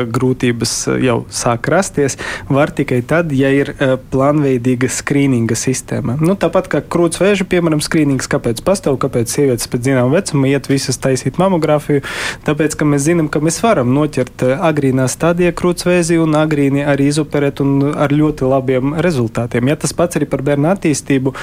grūtības 0.09 0.74
jau 1.03 1.25
sāk 1.29 1.69
rasties, 1.69 2.17
var 2.50 2.71
tikai 2.75 3.01
tad, 3.05 3.31
ja 3.36 3.51
ir 3.53 3.74
plānveidīga 4.12 4.89
skrīninga 4.89 5.57
sistēma. 5.57 6.17
Nu, 6.21 6.36
tāpat 6.39 6.69
kā 6.71 6.81
krūtsvēža, 6.81 7.48
piemēram, 7.50 7.81
skrīnings, 7.83 8.29
kāpēc 8.31 8.62
pastāv, 8.65 9.00
kāpēc 9.01 9.31
sievietes 9.31 9.69
pēc 9.69 9.89
zināmā 9.89 10.19
vecuma 10.19 10.50
iet 10.50 10.69
visas 10.69 11.00
taisīt 11.01 11.39
mamogrāfiju, 11.41 12.03
tāpēc, 12.48 12.77
ka 12.79 12.88
mēs 12.89 13.05
zinām, 13.07 13.29
ka 13.31 13.41
mēs 13.43 13.62
varam 13.63 13.93
noķert 13.95 14.45
agrīnā 14.57 15.07
stadijā 15.12 15.53
krūtsvēzi 15.57 16.19
un 16.21 16.38
agrīni 16.39 16.86
arī 16.86 17.09
izoperēt 17.13 17.63
un 17.65 17.91
ar 17.93 18.13
ļoti 18.13 18.50
labiem 18.50 18.95
rezultātiem. 19.01 19.71
Ja 19.71 19.79
tas 19.79 19.95
pats 19.95 20.19
arī 20.19 20.29
par 20.29 20.43
bērnu 20.45 20.71
attīstību 20.71 21.18
attīstību, 21.19 21.33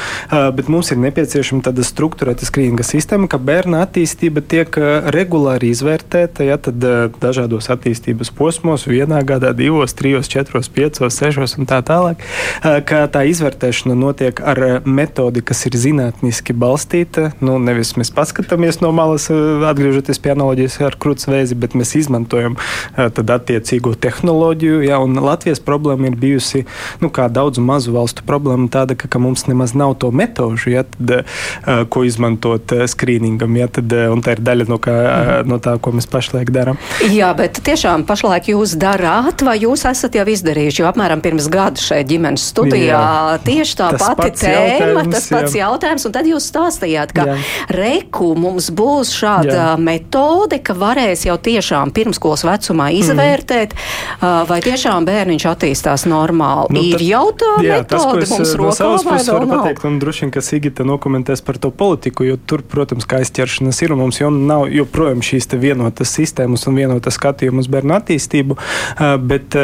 bet 0.56 0.68
mums 0.68 0.90
ir 0.92 1.00
nepieciešama 1.00 1.64
tāda 1.66 1.84
struktūrēta 1.84 2.46
skrīninga 2.46 2.84
sistēma, 2.84 3.28
ka 3.28 3.38
bērna 3.38 3.84
attīstība 3.84 4.42
tiek 4.42 4.76
regulāri 5.12 5.70
izvērtēta, 5.70 6.44
ja 6.44 6.56
tad 6.58 6.80
dažādos 7.20 7.68
attīstības 7.70 8.32
posmos, 8.36 8.86
vienā 8.86 9.22
gadā, 9.26 9.52
divos, 9.56 9.94
trijos, 9.94 10.28
četros, 10.28 10.68
piecos, 10.68 11.16
sešos 11.16 11.56
un 11.58 11.66
tā 11.66 11.82
tālāk, 11.86 12.22
ka 12.62 13.06
tā 13.08 13.24
izvērtēšana 13.30 13.96
notiek 13.96 14.40
ar 14.40 14.82
metodi, 14.84 15.42
kas 15.42 15.66
ir 15.66 15.76
zinātniski 15.76 16.56
balstīta. 16.56 17.32
Nu, 17.40 17.58
nevis 17.58 17.94
mēs 17.96 18.12
paskatāmies 18.14 18.80
no 18.82 18.92
malas, 18.96 19.28
atgriežoties 19.30 20.20
pie 20.22 20.34
analoģijas 20.34 20.80
ar 20.86 20.98
krūtsvēzi, 21.00 21.58
bet 21.58 21.76
mēs 21.78 21.96
izmantojam 21.98 22.56
tad 22.96 23.34
attiecīgo 23.38 23.94
tehnoloģiju. 24.00 24.82
Ja, 24.86 25.00
Latvijas 25.26 25.60
problēma 25.64 26.10
ir 26.10 26.18
bijusi, 26.20 26.64
nu, 27.02 27.10
kā 27.12 27.26
daudzu 27.32 27.64
mazu 27.64 27.94
valstu 27.94 28.24
problēma, 28.26 28.68
tāda, 28.72 28.96
ka, 28.98 29.08
ka 29.10 29.20
mums 29.22 29.46
nemaz 29.48 29.65
nav 29.74 29.96
to 30.02 30.12
metožu, 30.14 30.70
ja, 30.74 30.84
tad, 30.86 31.26
ko 31.90 32.04
izmantot 32.06 32.72
skrīningam. 32.86 33.56
Ja, 33.58 33.68
tad, 33.72 33.92
un 34.12 34.22
tā 34.24 34.36
ir 34.36 34.42
daļa 34.46 34.68
no, 34.70 34.78
kā, 34.82 34.94
mhm. 34.94 35.50
no 35.50 35.60
tā, 35.62 35.76
ko 35.82 35.94
mēs 35.96 36.08
pašlaik 36.10 36.52
darām. 36.54 36.78
Jā, 37.10 37.32
bet 37.38 37.60
tiešām 37.66 38.06
pašlaik 38.08 38.50
jūs 38.52 38.76
darāt, 38.80 39.44
vai 39.46 39.56
jūs 39.62 39.86
esat 39.88 40.18
jau 40.18 40.26
izdarījuši? 40.30 40.82
Jo 40.82 40.90
apmēram 40.90 41.22
pirms 41.24 41.48
gada 41.52 41.80
šeit 41.80 42.08
ģimenes 42.10 42.44
studijā 42.52 43.00
jā. 43.00 43.38
tieši 43.46 43.78
tā 43.78 43.90
tas 43.96 44.06
pati 44.18 44.44
tēma, 44.44 45.04
tas 45.10 45.28
pats 45.32 45.56
jā. 45.56 45.66
jautājums, 45.66 46.06
un 46.08 46.14
tad 46.14 46.28
jūs 46.28 46.48
stāstījāt, 46.52 47.14
ka 47.16 47.26
jā. 47.30 47.36
reku 47.76 48.32
mums 48.38 48.68
būs 48.76 49.12
šāda 49.16 49.56
jā. 49.56 49.68
metode, 49.80 50.60
ka 50.64 50.76
varēs 50.78 51.26
jau 51.28 51.36
tiešām 51.40 51.92
pirmskolas 51.96 52.44
vecumā 52.46 52.90
mhm. 52.90 53.00
izvērtēt, 53.02 53.76
mm. 53.76 54.46
vai 54.50 54.60
tiešām 54.64 55.06
bērniņš 55.08 55.48
attīstās 55.52 56.06
normāli. 56.10 56.76
Nu, 56.76 56.84
ir 56.84 57.04
jau 57.06 57.24
tā 57.36 57.52
jā, 57.64 57.80
metode 57.80 58.24
tas, 58.24 58.32
mums 58.34 58.54
no 58.54 58.66
rokā 58.66 58.90
vai 59.06 59.18
vēl 59.24 59.48
nav? 59.50 59.55
Pateikt, 59.56 59.84
un 59.88 59.98
droši 60.02 60.26
vien, 60.26 60.32
ka 60.34 60.42
Sigita 60.44 60.84
nokomentēs 60.86 61.42
par 61.44 61.58
to 61.62 61.70
politiku, 61.74 62.26
jo 62.26 62.36
tur, 62.36 62.62
protams, 62.66 63.06
kā 63.08 63.20
aizķeršanas 63.22 63.80
ir, 63.84 63.94
un 63.94 64.02
mums 64.04 64.20
jau 64.20 64.30
nav 64.34 64.66
joprojām 64.72 65.22
šīs 65.24 65.48
vienotas 65.56 66.12
sistēmas 66.16 66.66
un 66.68 66.78
vienota 66.78 67.12
skatījuma 67.14 67.62
uz 67.62 67.68
bērnu 67.72 67.94
attīstību, 67.96 68.56
bet 69.30 69.56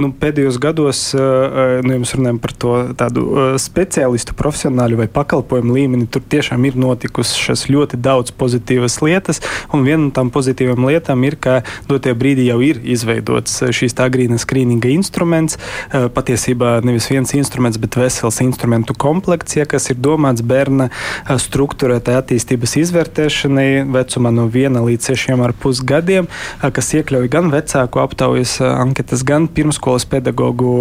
nu, 0.00 0.10
pēdējos 0.20 0.58
gados, 0.62 1.02
nu, 1.16 1.94
ja 1.94 2.02
mēs 2.02 2.14
runājam 2.16 2.40
par 2.42 2.54
to 2.64 2.74
tādu 2.98 3.26
speciālistu 3.62 4.36
profesionāļu 4.38 5.00
vai 5.00 5.08
pakalpojumu 5.12 5.76
līmeni, 5.76 6.08
tur 6.12 6.24
tiešām 6.24 6.64
ir 6.68 6.78
notikušas 6.80 7.66
ļoti 7.72 8.00
daudz 8.02 8.34
pozitīvas 8.36 9.00
lietas, 9.02 9.42
un 9.74 9.86
viena 9.86 10.06
no 10.06 10.14
tām 10.14 10.30
pozitīvām 10.34 10.86
lietām 10.88 11.24
ir, 11.26 11.38
ka 11.40 11.60
dotie 11.90 12.14
brīdī 12.16 12.48
jau 12.50 12.60
ir 12.64 12.80
izveidots 12.84 13.62
šīs 13.74 13.96
tā 13.96 14.06
agrīna 14.10 14.38
skrīninga 14.40 14.92
instruments, 14.94 15.58
patiesībā 15.90 16.78
nevis 16.86 17.08
viens 17.10 17.32
instruments, 17.38 17.80
bet 17.82 17.98
vesels 17.98 18.40
instrumentu 18.76 18.94
komplekts, 18.94 19.56
ja, 19.56 19.64
kas 19.64 19.88
ir 19.90 19.96
domāts 19.96 20.42
bērna 20.44 20.90
struktūrētai 21.26 22.16
attīstības 22.20 22.76
izvērtēšanai 22.82 23.86
vecumā 23.92 24.32
no 24.34 24.46
1 24.52 24.76
līdz 24.84 25.12
6,5 25.14 25.84
gadiem, 25.86 26.28
kas 26.60 26.92
iekļauj 26.94 27.28
gan 27.32 27.50
vecāku 27.50 28.00
aptaujas 28.02 28.60
anketas, 28.60 29.24
gan 29.24 29.48
pirmskolas 29.48 30.04
pedagoģu 30.06 30.72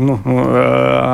nu, 0.00 0.18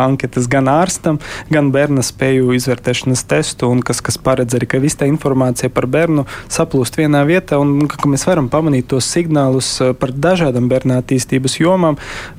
anketas, 0.06 0.46
gan 0.46 0.68
ārstam, 0.70 1.18
gan 1.50 1.72
bērna 1.74 2.02
spēju 2.06 2.54
izvērtēšanas 2.54 3.24
testu, 3.28 3.70
un 3.72 3.82
kas, 3.82 4.00
kas 4.04 4.18
paredz 4.18 4.54
arī, 4.54 4.68
ka 4.70 4.82
visa 4.82 5.08
informācija 5.08 5.70
par 5.74 5.88
bērnu 5.90 6.26
saplūst 6.48 7.00
vienā 7.00 7.24
vietā, 7.26 7.58
un 7.58 7.88
ka 7.90 8.10
mēs 8.10 8.26
varam 8.28 8.50
pamanīt 8.52 8.88
tos 8.92 9.08
signālus 9.10 9.74
par 9.98 10.14
dažādām 10.14 10.70
bērna 10.70 11.00
attīstības 11.02 11.58
jomām, 11.60 11.98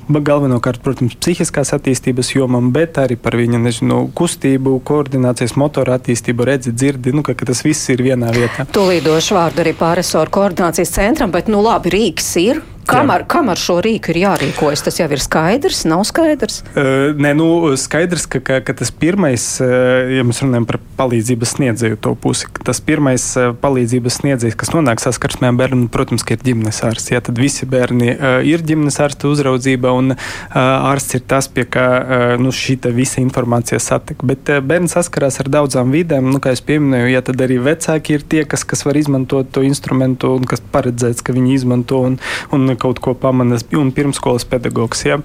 galvenokārt, 0.09 0.81
protams, 0.83 1.17
psihiskās 1.19 1.73
attīstības 1.75 2.33
jomām, 2.35 2.71
bet 2.73 2.97
arī 3.01 3.17
par 3.19 3.37
viņa 3.39 3.59
nezinu, 3.61 3.88
kustību, 4.15 4.77
koordinācijas, 4.85 5.55
motora 5.59 5.97
attīstību, 5.99 6.47
redzi, 6.49 6.73
dzirdi, 6.75 7.13
nu, 7.15 7.23
ka, 7.25 7.35
ka 7.37 7.47
tas 7.49 7.63
viss 7.65 7.89
ir 7.93 8.03
vienā 8.05 8.31
vietā. 8.35 8.67
Tūlīt 8.75 9.05
došu 9.07 9.37
vārdu 9.37 9.63
arī 9.63 9.73
pāresoru 9.77 10.33
koordinācijas 10.39 10.93
centram, 10.95 11.33
bet, 11.33 11.49
nu 11.51 11.63
labi, 11.65 11.93
Rīgas 11.95 12.33
ir. 12.41 12.61
Kam 12.89 13.11
ar, 13.13 13.23
kam 13.29 13.51
ar 13.53 13.59
šo 13.59 13.77
rīku 13.85 14.13
ir 14.13 14.23
jārīkojas? 14.23 14.81
Tas 14.87 14.97
jau 14.97 15.05
ir 15.13 15.21
skaidrs, 15.21 15.83
nav 15.89 16.01
skaidrs? 16.09 16.63
Uh, 16.73 17.13
nē, 17.13 17.35
nu, 17.37 17.47
skaidrs, 17.77 18.25
ka, 18.25 18.41
ka, 18.41 18.59
ka 18.65 18.73
tas 18.81 18.89
pirmais, 18.89 19.45
ja 19.61 20.23
mēs 20.25 20.41
runājam 20.41 20.65
par 20.69 20.79
palīdzības 20.99 21.53
sniedzēju 21.55 21.99
to 22.03 22.15
pusi, 22.19 22.49
tas 22.65 22.81
pirmais 22.83 23.25
palīdzības 23.61 24.19
sniedzējs, 24.21 24.57
kas 24.59 24.73
nonāk 24.73 25.03
saskarsmē 25.03 25.51
ar 25.51 25.59
bērnu, 25.59 25.87
protams, 25.93 26.25
ir 26.33 26.41
ģimenes 26.43 26.81
ārsts. 26.87 27.13
Ja, 27.13 27.21
tad 27.25 27.39
visi 27.39 27.67
bērni 27.69 28.09
uh, 28.15 28.39
ir 28.45 28.63
ģimenes 28.65 28.99
ārsta 29.03 29.29
uzraudzība, 29.29 29.93
un 29.95 30.15
uh, 30.15 30.57
ārsts 30.57 31.19
ir 31.19 31.23
tas, 31.29 31.49
pie 31.51 31.67
kā 31.69 31.85
uh, 31.99 32.25
nu, 32.41 32.53
šī 32.55 32.79
visa 32.95 33.21
informācija 33.21 33.79
satek. 33.83 34.25
Bet 34.25 34.49
uh, 34.49 34.63
bērns 34.65 34.97
saskarās 34.97 35.39
ar 35.43 35.51
daudzām 35.51 35.93
vidēm, 35.93 36.31
nu, 36.33 36.41
kā 36.41 36.55
jau 36.57 36.79
minēju, 36.81 37.13
ja 37.13 37.21
tad 37.25 37.41
arī 37.45 37.59
vecāki 37.63 38.17
ir 38.17 38.25
tie, 38.25 38.43
kas, 38.49 38.65
kas 38.67 38.85
var 38.87 38.97
izmantot 38.97 39.53
to 39.53 39.63
instrumentu 39.67 40.33
un 40.39 40.47
kas 40.49 40.63
paredzēts, 40.73 41.23
ka 41.25 41.35
viņi 41.35 41.55
izmanto. 41.59 42.01
Un, 42.09 42.17
un 42.55 42.78
kaut 42.81 43.01
ko 43.03 43.15
pamanās, 43.17 43.67
un 43.77 43.93
pirmskolas 43.95 44.47
pedagogs. 44.49 45.05
Ja? 45.07 45.19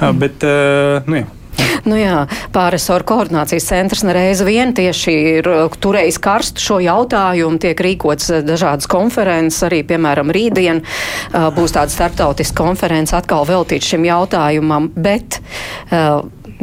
Mm. 0.00 0.20
Bet, 0.22 0.46
nu, 1.08 1.22
jā. 1.22 1.30
Nu 1.84 1.98
jā, 1.98 2.24
pāresoru 2.54 3.04
koordinācijas 3.06 3.66
centrs 3.68 4.04
nereiz 4.06 4.40
vien 4.46 4.72
tieši 4.76 5.14
ir 5.38 5.48
turējis 5.84 6.18
karstu 6.22 6.64
šo 6.64 6.78
jautājumu, 6.82 7.60
tiek 7.62 7.80
rīkots 7.86 8.30
dažādas 8.46 8.88
konferences, 8.90 9.60
arī, 9.68 9.82
piemēram, 9.86 10.32
rītdien 10.34 10.82
būs 11.56 11.76
tāda 11.76 11.92
starptautiska 11.92 12.56
konference 12.58 13.14
atkal 13.16 13.46
veltīt 13.48 13.86
šim 13.86 14.06
jautājumam, 14.08 14.90
bet 14.96 15.40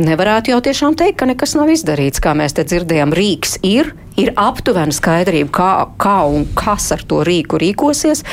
nevarētu 0.01 0.55
jau 0.55 0.61
tiešām 0.65 0.97
teikt, 0.99 1.19
ka 1.21 1.29
nekas 1.29 1.55
nav 1.59 1.71
izdarīts, 1.71 2.23
kā 2.23 2.33
mēs 2.37 2.57
te 2.57 2.65
dzirdējām, 2.67 3.13
Rīgas 3.15 3.59
ir 3.67 3.93
ir 4.19 4.31
aptuvena 4.39 4.93
skaidrība, 4.95 5.51
kā, 5.55 5.69
kā 6.01 6.17
un 6.27 6.45
kas 6.57 6.89
ar 6.95 7.03
to 7.07 7.21
rīku 7.27 7.59
rīkosies. 7.61 8.23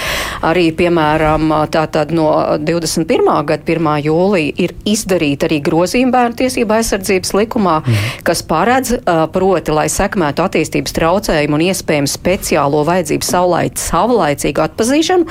Arī, 0.47 0.69
piemēram, 0.77 1.51
tātad 1.73 2.13
no 2.15 2.29
21. 2.63 3.29
gada 3.49 3.63
1. 3.63 3.91
jūlija 4.09 4.55
ir 4.65 4.75
izdarīta 4.89 5.49
arī 5.49 5.61
grozījuma 5.65 6.15
bērnu 6.15 6.39
tiesību 6.43 6.79
aizsardzības 6.79 7.35
likumā, 7.39 7.79
mm. 7.83 8.09
kas 8.27 8.43
paredz, 8.49 8.95
proti, 9.35 9.75
lai 9.75 9.87
sekmētu 9.93 10.45
attīstības 10.47 10.97
traucējumu 10.99 11.59
un 11.59 11.67
iespējams 11.69 12.17
speciālo 12.19 12.85
vajadzību 12.89 13.29
saulaic, 13.29 13.79
savlaicīgu 13.83 14.65
atpazīšanu, 14.65 15.29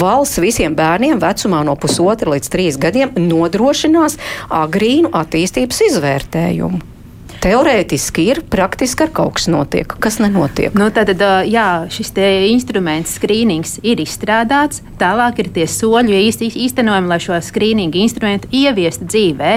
valsts 0.00 0.42
visiem 0.42 0.76
bērniem 0.78 1.20
vecumā 1.22 1.64
no 1.66 1.76
pusotra 1.80 2.36
līdz 2.36 2.52
trīs 2.52 2.80
gadiem 2.80 3.12
nodrošinās 3.20 4.18
agrīnu 4.62 5.12
attīstības 5.20 5.84
izvērtējumu. 5.90 6.99
Teorētiski 7.40 8.26
ir, 8.28 8.42
praktiski 8.52 9.06
ar 9.06 9.10
kaut 9.16 9.38
kas 9.38 9.46
notiek. 9.48 9.94
Kas 10.04 10.18
nenotiek? 10.20 10.74
Nu, 10.76 10.90
tad, 10.92 11.08
jā, 11.48 11.68
šis 11.88 12.12
instruments, 12.50 13.14
skrīnings 13.16 13.78
ir 13.80 14.02
izstrādāts. 14.02 14.82
Tālāk 15.00 15.38
ir 15.40 15.48
tie 15.54 15.64
soļi 15.64 16.18
īstenojumi, 16.28 17.08
lai 17.08 17.16
šo 17.24 17.38
skrīningu 17.40 17.96
instrumentu 18.02 18.50
ieviestu 18.52 19.08
dzīvē. 19.08 19.52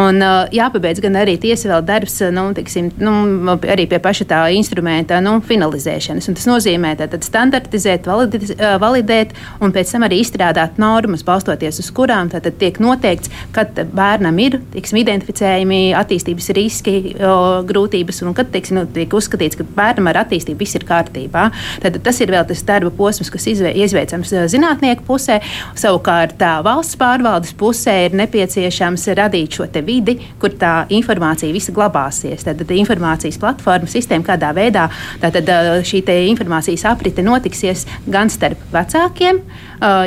Un 0.00 0.22
jāpabeidz 0.56 1.02
gan 1.04 1.18
arī 1.20 1.34
tiesa 1.36 1.68
vēl 1.68 1.84
darbs, 1.90 2.16
nu, 2.32 2.46
tiksim, 2.56 2.88
nu, 2.96 3.12
arī 3.60 3.84
pie 3.90 4.00
paša 4.00 4.28
tā 4.32 4.40
instrumenta 4.56 5.20
nu, 5.20 5.36
finalizēšanas. 5.44 6.30
Un 6.32 6.40
tas 6.40 6.48
nozīmē 6.48 6.94
tātad 7.02 7.28
standartizēt, 7.28 8.08
validēt, 8.08 8.56
validēt 8.80 9.36
un 9.60 9.76
pēc 9.76 9.92
tam 9.92 10.08
arī 10.08 10.22
izstrādāt 10.24 10.80
normas, 10.80 11.26
balstoties 11.28 11.82
uz 11.84 11.92
kurām 11.92 12.32
tiek 12.32 12.80
noteikts, 12.80 13.28
kad 13.52 13.76
bērnam 13.92 14.40
ir 14.40 14.62
tiksim, 14.72 15.02
identificējami 15.04 15.92
attīstības 16.00 16.52
riski 16.56 16.96
grūtības, 17.18 18.22
un 18.24 18.34
kad 18.36 18.50
teiksim, 18.52 18.78
nu, 18.78 18.84
tiek 18.94 19.12
uzskatīts, 19.14 19.58
ka 19.58 19.66
bērnam 19.76 20.10
ar 20.10 20.22
attīstību 20.24 20.62
viss 20.62 20.78
ir 20.78 20.86
kārtībā. 20.88 21.48
Tad 21.82 21.98
tas 22.04 22.20
ir 22.22 22.32
vēl 22.32 22.46
tas 22.48 22.62
darba 22.66 22.92
posms, 22.94 23.30
kas 23.32 23.48
izveicams 23.50 24.32
zinātnieku 24.52 25.06
pusē. 25.08 25.40
Savukārt 25.78 26.40
valsts 26.66 26.98
pārvaldes 27.00 27.54
pusē 27.58 27.96
ir 28.06 28.16
nepieciešams 28.18 29.08
radīt 29.18 29.58
šo 29.58 29.68
vidi, 29.84 30.18
kur 30.40 30.54
tā 30.58 30.86
informācija 30.94 31.52
visa 31.54 31.74
glabāsies. 31.74 32.46
Tad, 32.46 32.62
tad 32.62 32.72
informācijas 32.76 33.38
platforma 33.40 33.90
sistēma, 33.90 34.26
kādā 34.32 34.54
veidā 34.56 34.88
tātad, 35.22 35.50
šī 35.86 36.04
informācijas 36.30 36.86
aprite 36.88 37.22
notiksies 37.26 37.86
gan 38.06 38.30
starp 38.32 38.60
vecākiem, 38.72 39.42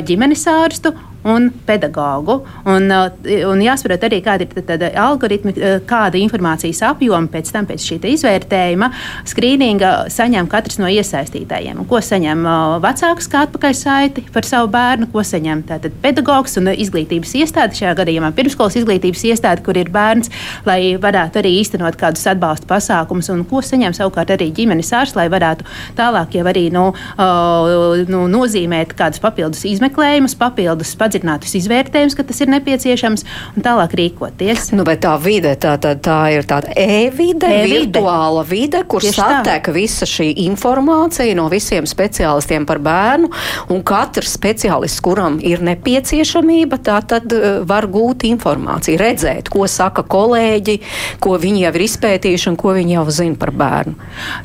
ģimenes 0.08 0.48
ārstu 0.52 0.96
un 1.24 1.52
pedagogu. 1.66 2.42
Un, 2.66 2.90
uh, 2.90 3.10
un 3.50 3.62
jāsaprot 3.62 4.06
arī, 4.08 4.22
kāda 4.26 4.46
ir 4.46 4.66
tāda 4.66 4.90
algoritmi, 5.04 5.54
uh, 5.54 5.78
kāda 5.88 6.20
informācijas 6.22 6.82
apjoma 6.90 7.30
pēc 7.32 7.52
tam, 7.54 7.68
pēc 7.70 7.86
šī 7.86 8.00
izvērtējuma, 8.12 8.90
skrīninga 9.30 9.92
saņem 10.12 10.50
katrs 10.52 10.80
no 10.82 10.90
iesaistītājiem. 10.92 11.82
Un 11.82 11.90
ko 11.90 12.02
saņem 12.04 12.46
uh, 12.46 12.78
vecāks 12.84 13.30
kā 13.32 13.46
atpakaļ 13.48 13.78
saiti 13.78 14.26
par 14.34 14.48
savu 14.48 14.72
bērnu, 14.74 15.10
ko 15.14 15.24
saņem 15.26 15.64
tātad 15.70 15.96
pedagogs 16.02 16.58
un 16.62 16.72
izglītības 16.74 17.36
iestāde, 17.42 17.78
šajā 17.78 17.94
gadījumā 18.02 18.34
pirmskolas 18.38 18.80
izglītības 18.82 19.26
iestāde, 19.32 19.66
kur 19.66 19.78
ir 19.78 19.92
bērns, 19.94 20.32
lai 20.66 20.96
varētu 21.02 21.42
arī 21.44 21.54
īstenot 21.62 22.00
kādus 22.02 22.26
atbalsta 22.32 22.70
pasākumus, 22.70 23.30
un 23.34 23.46
ko 23.48 23.62
saņem 23.66 23.96
savukārt 23.98 24.34
arī 24.34 24.50
ģimenes 24.58 24.92
ārsts, 24.98 25.18
lai 25.20 25.28
varētu 25.32 25.68
tālāk 25.98 26.38
jau 26.40 26.48
arī 26.50 26.68
nu, 26.74 26.90
nu, 28.10 28.26
nozīmēt 28.32 28.96
kādus 28.98 29.22
papildus 29.24 29.64
izmeklējumus, 29.70 30.38
papildus 30.40 30.96
padomus 30.96 31.11
padziļinātus 31.12 31.56
izvērtējumus, 31.60 32.16
ka 32.16 32.26
tas 32.28 32.40
ir 32.42 32.52
nepieciešams, 32.52 33.26
un 33.56 33.66
tālāk 33.66 33.96
rīkoties. 34.00 34.72
Nu, 34.76 34.86
bet 34.88 35.04
tā 35.04 35.14
vide, 35.22 35.54
tā, 35.60 35.76
tā, 35.82 35.94
tā 36.00 36.20
ir 36.36 36.48
tāda 36.48 36.72
e-vide, 36.80 37.48
e 37.48 37.66
virtuāla 37.68 38.44
vide, 38.48 38.84
kur 38.88 39.04
satiek 39.04 39.68
visa 39.76 40.08
šī 40.08 40.32
informācija 40.48 41.36
no 41.38 41.48
visiem 41.52 41.88
speciālistiem 41.90 42.66
par 42.70 42.82
bērnu, 42.84 43.32
un 43.74 43.84
katrs 43.84 44.36
speciālists, 44.38 45.02
kuram 45.04 45.40
ir 45.44 45.64
nepieciešamība, 45.66 46.80
tā 46.86 47.02
tad 47.08 47.34
uh, 47.36 47.62
var 47.68 47.90
gūt 47.92 48.26
informāciju, 48.30 49.00
redzēt, 49.02 49.52
ko 49.52 49.68
saka 49.68 50.06
kolēģi, 50.08 50.78
ko 51.24 51.36
viņi 51.42 51.66
jau 51.66 51.74
ir 51.76 51.86
izpētījuši 51.88 52.52
un 52.52 52.60
ko 52.60 52.76
viņi 52.78 52.98
jau 52.98 53.06
zina 53.12 53.40
par 53.42 53.54
bērnu. 53.58 53.98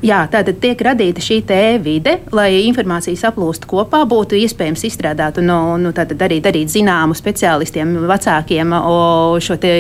Jā, 0.07 0.25
tātad 0.33 0.59
tiek 0.63 0.81
radīta 0.83 1.23
šī 1.23 1.43
e-vide, 1.57 2.19
lai 2.35 2.49
informācija 2.67 3.19
saplūst 3.21 3.69
kopā, 3.71 4.03
būtu 4.09 4.39
iespējams 4.41 4.85
izstrādāt 4.89 5.39
un 5.41 5.53
nu, 5.83 5.93
arī 5.97 6.41
darīt 6.43 6.56
zināmu 6.71 7.17
speciālistiem, 7.17 7.93
vecākiem 8.09 8.75
šo 9.43 9.57
te, 9.61 9.73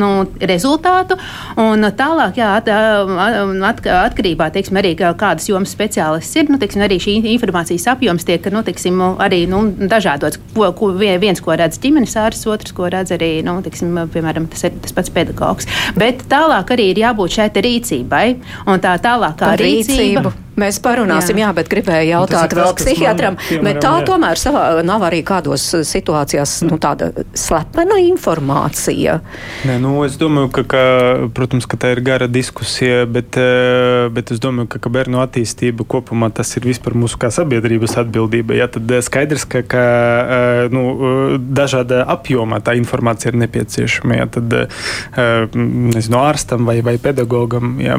nu, 0.00 0.10
rezultātu. 0.50 1.16
Un 1.60 1.86
tālāk, 1.96 2.40
jā, 2.40 2.52
at, 2.60 2.68
at, 2.70 3.82
atkarībā 4.10 4.50
teiksim, 4.54 4.80
arī 4.80 4.94
kādas 4.98 5.48
jomas 5.50 5.74
speciālists 5.74 6.36
ir, 6.40 6.50
nu, 6.52 6.60
teiksim, 6.60 6.84
arī 6.86 7.00
šī 7.02 7.16
informācijas 7.32 7.88
apjoms 7.94 8.26
tiek 8.28 8.50
nu, 8.52 8.64
teiksim, 8.66 9.00
arī 9.22 9.44
nu, 9.50 9.64
dažādots. 9.90 10.40
Ko, 10.54 10.70
ko, 10.76 10.92
viens, 10.98 11.40
ko 11.44 11.56
redz 11.58 11.80
ģimenes 11.82 12.16
ārsts, 12.20 12.48
otrs, 12.50 12.74
ko 12.76 12.90
redz 12.92 13.14
arī 13.16 13.32
nu, 13.46 13.58
teiksim, 13.64 13.96
piemēram, 14.12 14.50
tas, 14.52 14.66
ir, 14.68 14.76
tas 14.84 14.96
pats 14.96 15.12
pedagogs. 15.14 15.68
Bet 15.98 16.26
tālāk 16.30 16.74
arī 16.76 16.90
ir 16.92 17.02
jābūt 17.04 17.38
šai 17.38 17.50
rīcībai. 17.60 18.26
Un 18.70 18.82
tā 18.82 18.96
tālākā 19.02 19.54
rīcība. 19.60 20.24
rīcība 20.26 20.49
Mēs 20.60 20.80
parunāsim, 20.82 21.38
jā, 21.40 21.48
jā 21.48 21.56
bet 21.56 21.70
gribēju 21.72 22.10
jautāt 22.10 22.54
vēl 22.56 22.74
psihiatram, 22.78 23.38
man, 23.38 23.66
bet 23.66 23.80
tā 23.82 23.92
jā. 24.00 24.06
tomēr 24.08 24.40
savā, 24.40 24.64
nav 24.86 25.04
arī 25.08 25.22
kādos 25.26 25.64
situācijās 25.88 26.58
nu, 26.68 26.76
tāda 26.82 27.10
slepena 27.38 28.00
informācija. 28.02 29.20
Nē, 29.68 29.78
nu, 29.82 29.94
es 30.06 30.18
domāju, 30.20 30.50
ka, 30.58 30.64
ka, 30.68 30.82
protams, 31.36 31.68
ka 31.70 31.78
tā 31.80 31.94
ir 31.94 32.02
gara 32.04 32.28
diskusija, 32.30 33.06
bet, 33.10 33.38
uh, 33.40 34.08
bet 34.12 34.34
es 34.34 34.42
domāju, 34.42 34.68
ka, 34.74 34.82
ka 34.84 34.92
bērnu 34.92 35.22
attīstība 35.22 35.86
kopumā 35.88 36.30
tas 36.34 36.52
ir 36.58 36.68
vispār 36.68 36.96
mūsu 36.98 37.20
kā 37.20 37.32
sabiedrības 37.34 37.96
atbildība. 38.04 38.58
Jā, 38.58 38.68
tad 38.72 38.90
uh, 38.90 39.00
skaidrs, 39.04 39.46
ka, 39.50 39.62
ka 39.70 39.84
nu, 40.72 40.84
dažāda 41.38 42.02
apjomā 42.10 42.60
tā 42.64 42.74
informācija 42.78 43.32
ir 43.32 43.40
nepieciešama. 43.44 44.18
Jā, 44.20 44.28
tad, 44.36 44.56
nezinu, 45.54 46.20
ārstam 46.20 46.66
vai, 46.68 46.80
vai 46.84 46.96
pedagogam, 47.02 47.78
jā, 47.82 47.96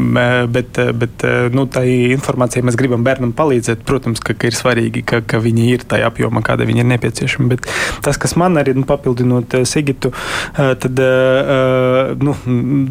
bet, 0.52 0.78
bet 1.02 1.26
nu, 1.56 1.66
tā 1.72 1.86
informācija 1.88 2.51
informācija 2.52 2.68
mēs 2.68 2.78
gribam 2.78 3.04
bērnam 3.04 3.32
palīdzēt, 3.34 3.86
protams, 3.86 4.20
ka, 4.20 4.34
ka 4.34 4.50
ir 4.50 4.56
svarīgi, 4.56 5.04
ka, 5.06 5.22
ka 5.24 5.40
viņi 5.40 5.72
ir 5.74 5.86
tajā 5.88 6.10
apjomā, 6.12 6.42
kāda 6.44 6.66
viņi 6.68 6.84
ir 6.84 6.90
nepieciešama. 6.92 7.50
Bet 7.56 7.68
tas, 8.04 8.18
kas 8.18 8.36
man 8.36 8.58
arī 8.58 8.76
nu, 8.76 8.84
papildinot 8.84 9.54
eh, 9.56 9.66
Sigitu, 9.66 10.12
eh, 10.58 10.74
tad 10.76 11.00
eh, 11.00 12.16
nu, 12.20 12.36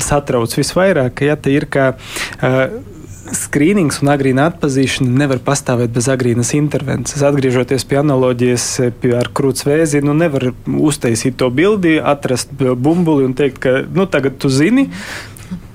satrauc 0.01 0.55
visvairāk, 0.57 1.27
ja 1.27 1.37
te 1.37 1.53
ir 1.53 1.69
kā 1.69 1.95
skrīnings 3.31 4.01
un 4.03 4.11
agrīna 4.11 4.49
atpazīšana 4.51 5.21
nevar 5.21 5.39
pastāvēt 5.45 5.93
bez 5.95 6.09
agrīnas 6.11 6.51
intervences. 6.57 7.23
Atgriežoties 7.23 7.85
pie 7.87 8.01
analoģijas 8.01 8.65
pie 8.99 9.13
ar 9.15 9.31
krūts 9.31 9.67
vēzi, 9.69 10.01
nu 10.03 10.17
nevar 10.19 10.49
uztaisīt 10.67 11.37
to 11.39 11.51
bildi, 11.55 12.01
atrast 12.01 12.51
bumbuli 12.59 13.29
un 13.29 13.37
teikt, 13.39 13.61
ka 13.63 13.77
nu, 13.87 14.09
tagad 14.11 14.41
tu 14.43 14.51
zini, 14.51 14.89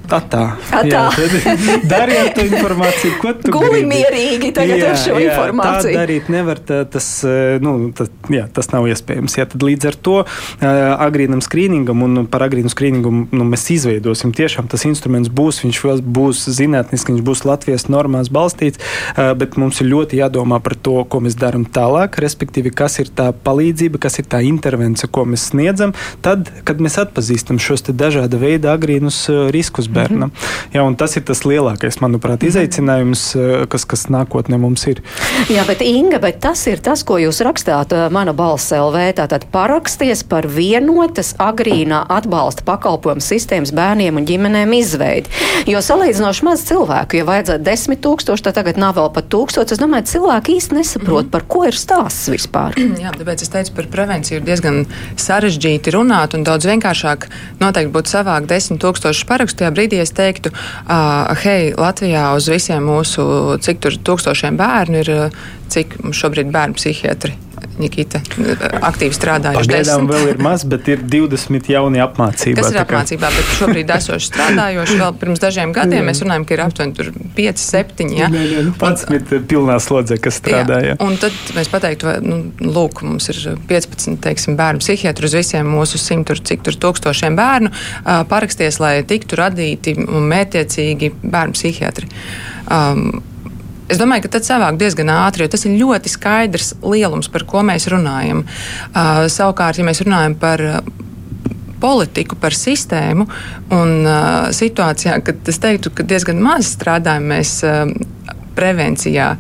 Tā, 0.06 0.20
tā. 0.30 0.44
Jā, 0.86 1.08
dariet 1.92 2.36
to 2.38 2.46
informāciju, 2.46 3.16
ko 3.22 3.34
tu 3.40 3.54
Guli 3.54 3.82
gribi. 3.82 3.88
mierīgi 3.90 4.52
tagad 4.56 4.82
jā, 4.82 4.92
ar 4.92 5.00
šo 5.02 5.16
jā, 5.18 5.32
informāciju. 5.32 5.96
Tā 5.96 6.04
darīt 6.04 6.30
nevar, 6.34 6.62
tā, 6.62 6.82
tas, 6.90 7.08
eh, 7.26 7.58
nu, 7.64 7.74
tas, 7.96 8.12
jā, 8.32 8.46
tas 8.54 8.70
nav 8.74 8.86
iespējams. 8.92 9.38
Jā, 9.40 9.48
tad 9.50 9.66
līdz 9.66 9.90
ar 9.90 9.98
to 10.08 10.16
uh, 10.22 10.68
agrīnam 11.08 11.42
skrīningam 11.46 12.04
un 12.06 12.26
par 12.32 12.46
agrīnu 12.46 12.70
skrīningu 12.72 13.14
nu, 13.34 13.48
mēs 13.50 13.66
izveidosim. 13.74 14.34
Tiešām 14.36 14.70
tas 14.72 14.86
instruments 14.86 15.32
būs, 15.34 15.64
viņš 15.66 15.82
būs 16.06 16.46
zinātnisks, 16.60 17.10
viņš 17.10 17.26
būs 17.26 17.46
Latvijas 17.50 17.88
normās 17.90 18.30
balstīts, 18.34 18.82
uh, 19.16 19.34
bet 19.38 19.58
mums 19.62 19.82
ir 19.82 19.90
ļoti 19.90 20.22
jādomā 20.22 20.62
par 20.66 20.78
to, 20.78 21.00
ko 21.10 21.24
mēs 21.26 21.40
darām 21.42 21.66
tālāk, 21.66 22.20
respektīvi, 22.22 22.74
kas 22.76 23.00
ir 23.02 23.10
tā 23.16 23.32
palīdzība, 23.34 24.02
kas 24.06 24.20
ir 24.22 24.30
tā 24.30 24.44
intervence, 24.46 25.10
ko 25.10 25.26
mēs 25.30 25.50
sniedzam, 25.50 25.96
tad, 26.26 26.52
kad 26.68 26.84
mēs 26.84 27.00
atpazīstam 27.02 27.62
šos 27.62 27.88
dažāda 27.90 28.38
veida 28.42 28.74
agrīnus 28.74 29.26
riskus 29.54 29.90
bērnam. 29.96 30.30
Mm 30.30 30.36
-hmm. 30.36 30.74
Jā, 30.76 30.96
tas 30.98 31.16
ir 31.18 31.24
tas 31.24 31.44
lielākais, 31.46 32.00
manuprāt, 32.02 32.42
mhm. 32.42 32.48
izaicinājums, 32.50 33.24
eh, 33.36 33.66
kas, 33.72 33.86
kas 33.86 34.08
nākotnē 34.12 34.58
mums 34.60 34.88
ir. 34.88 35.02
Jā, 35.50 35.66
bet 35.68 35.82
Inga, 35.82 36.20
bet 36.20 36.40
tas 36.40 36.68
ir 36.68 36.82
tas, 36.84 37.04
ko 37.04 37.18
jūs 37.22 37.42
rakstāt 37.46 37.94
eh, 37.94 38.10
mana 38.10 38.34
balss 38.34 38.72
LV. 38.72 39.14
Tātad 39.22 39.46
paraksties 39.52 40.24
par 40.24 40.48
vienotas 40.48 41.36
agrīnā 41.40 42.06
atbalsta 42.10 42.66
pakalpojumu 42.66 43.22
sistēmas 43.22 43.72
bērniem 43.72 44.18
un 44.18 44.26
ģimenēm 44.26 44.74
izveidi. 44.74 45.30
Jo 45.66 45.80
salīdzinoši 45.80 46.44
maz 46.44 46.66
cilvēku, 46.68 47.18
ja 47.20 47.26
vajadzētu 47.26 47.64
desmit 47.64 48.02
tūkstoši, 48.02 48.44
tad 48.44 48.56
tagad 48.56 48.80
nav 48.82 48.96
vēl 48.98 49.12
pat 49.14 49.30
tūkstots. 49.30 49.76
Es 49.76 49.82
domāju, 49.82 50.08
cilvēki 50.16 50.58
īsti 50.58 50.80
nesaprot, 50.80 51.26
mm 51.26 51.28
-hmm. 51.28 51.32
par 51.32 51.44
ko 51.48 51.66
ir 51.70 51.78
stāsts 51.78 52.30
vispār. 52.32 52.74
Jā, 53.04 53.12
tāpēc 53.14 53.42
es 53.42 53.50
teicu, 53.50 53.72
par 53.76 53.86
prevenciju 53.92 54.40
ir 54.40 54.46
diezgan 54.46 54.86
sarežģīti 55.16 55.94
runāt 55.96 56.34
un 56.36 56.44
daudz 56.44 56.66
vienkāršāk 56.66 57.28
noteikti 57.60 57.94
būtu 57.94 58.10
savākt 58.10 58.50
desmit 58.50 58.82
tūkstošus 58.82 59.28
parakstu 59.30 59.58
tajā 59.64 59.72
brīdī 59.72 59.85
brīdī 59.86 60.02
es 60.02 60.14
teiktu, 60.16 60.52
uh, 60.52 61.34
hei, 61.44 61.74
Latvijā 61.78 62.32
uz 62.36 62.50
visiem 62.50 62.86
mūsu, 62.86 63.58
cik 63.62 63.84
tur 63.84 63.98
tūkstošiem 64.02 64.58
bērnu 64.58 65.04
ir, 65.04 65.12
cik 65.74 65.98
šobrīd 66.16 66.54
bērnu 66.54 66.80
psihiatri 66.80 67.36
Nikita 67.80 68.22
aktīvi 68.88 69.16
strādājuši. 69.16 69.68
Pagaidām 69.68 70.08
vēl 70.08 70.30
ir 70.32 70.40
maz, 70.44 70.64
bet 70.68 70.88
ir 70.92 71.02
20 71.12 71.70
jauni 71.72 72.00
apmācībā. 72.04 72.62
Kas 72.62 72.72
ir 72.72 72.80
apmācībā, 72.82 73.32
bet 73.36 73.52
šobrīd 73.58 73.92
esoši 73.98 74.30
strādājoši. 74.30 74.96
Vēl 75.02 75.18
pirms 75.20 75.44
dažiem 75.44 75.74
gadiem 75.76 76.00
jā. 76.00 76.06
mēs 76.08 76.22
runājam, 76.24 76.46
ka 76.48 76.56
ir 76.56 76.64
aptuveni 76.66 77.12
5, 77.36 77.64
7. 77.66 78.16
Ja? 78.16 78.30
Nē, 78.32 78.46
nē, 78.52 78.64
nu, 78.70 78.74
11 78.80 79.48
pilnā 79.52 79.78
slodzē, 79.84 80.20
kas 80.24 80.40
strādāja. 80.40 80.94
Jā. 80.94 80.98
Un 81.04 81.20
tad 81.20 81.36
mēs 81.58 81.72
pateiktu, 81.72 82.10
vai, 82.10 82.16
nu, 82.24 82.40
lūk, 82.64 83.04
mums 83.08 83.30
ir 83.34 83.42
15 83.68 84.24
teiksim, 84.24 84.56
bērnu 84.60 84.84
psihiatru 84.84 85.28
uz 85.28 85.36
visiem 85.36 85.70
mūsu 85.76 86.00
simtu, 86.02 86.38
cik 86.40 86.64
tur 86.68 86.80
tūkstošiem 86.88 87.36
bērnu 87.40 87.72
paraksties, 88.32 88.80
lai 88.84 88.98
tiktu 89.08 89.40
radīti 89.40 89.98
mētiecīgi 90.00 91.16
bērnu 91.24 91.60
psihiatri. 91.60 92.12
Um, 92.72 93.24
Es 93.86 94.00
domāju, 94.02 94.26
ka 94.26 94.38
tad 94.38 94.48
savāk 94.48 94.80
diezgan 94.82 95.12
ātri, 95.14 95.46
jo 95.46 95.54
tas 95.54 95.66
ir 95.68 95.78
ļoti 95.78 96.10
skaidrs 96.10 96.74
lielums, 96.82 97.30
par 97.30 97.46
ko 97.46 97.62
mēs 97.66 97.86
runājam. 97.92 98.42
Uh, 98.46 99.26
savukārt, 99.30 99.78
ja 99.78 99.86
mēs 99.86 100.02
runājam 100.02 100.38
par 100.42 100.64
uh, 100.66 100.80
politiku, 101.82 102.38
par 102.42 102.58
sistēmu 102.58 103.28
un 103.76 103.94
uh, 104.02 104.50
situācijā, 104.56 105.20
kad 105.26 105.52
es 105.52 105.62
teiktu, 105.62 105.94
ka 105.94 106.06
diezgan 106.08 106.42
maz 106.42 106.72
strādājam 106.74 107.30
mēs 107.30 107.60
uh, 107.68 107.86
prevencijā. 108.58 109.36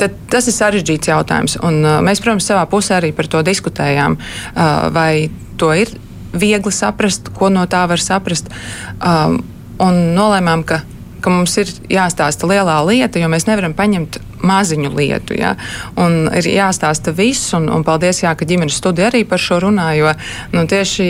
Tad 0.00 0.16
tas 0.32 0.48
ir 0.50 0.56
sarežģīts 0.56 1.12
jautājums. 1.12 1.58
Un, 1.62 1.82
uh, 1.86 2.00
mēs, 2.02 2.22
protams, 2.24 2.48
savā 2.48 2.64
pusē 2.70 2.98
arī 2.98 3.12
par 3.14 3.30
to 3.30 3.44
diskutējām. 3.46 4.18
Uh, 4.18 4.88
vai 4.94 5.12
to 5.60 5.70
ir 5.76 5.92
viegli 6.32 6.72
saprast, 6.74 7.30
ko 7.36 7.52
no 7.52 7.62
tā 7.70 7.84
var 7.86 8.02
saprast. 8.02 8.50
Um, 8.98 9.42
un 9.82 10.00
nolēmām, 10.16 10.64
ka 10.66 10.82
ka 11.22 11.32
mums 11.32 11.56
ir 11.62 11.70
jāstāsta 11.92 12.50
lielā 12.50 12.80
lieta, 12.88 13.22
jo 13.22 13.30
mēs 13.32 13.48
nevaram 13.48 13.74
paņemt 13.78 14.20
maziņu 14.42 14.90
lietu. 14.96 15.36
Ja? 15.38 15.54
Un 16.00 16.26
ir 16.34 16.48
jāstāsta 16.50 17.14
viss, 17.14 17.52
un, 17.56 17.68
un 17.72 17.84
paldies, 17.86 18.22
jā, 18.24 18.32
ka 18.38 18.46
ģimenes 18.48 18.78
studija 18.80 19.10
arī 19.10 19.22
par 19.28 19.40
šo 19.42 19.60
runā. 19.62 19.92
Jo, 19.96 20.12
nu, 20.54 20.64
tieši, 20.70 21.06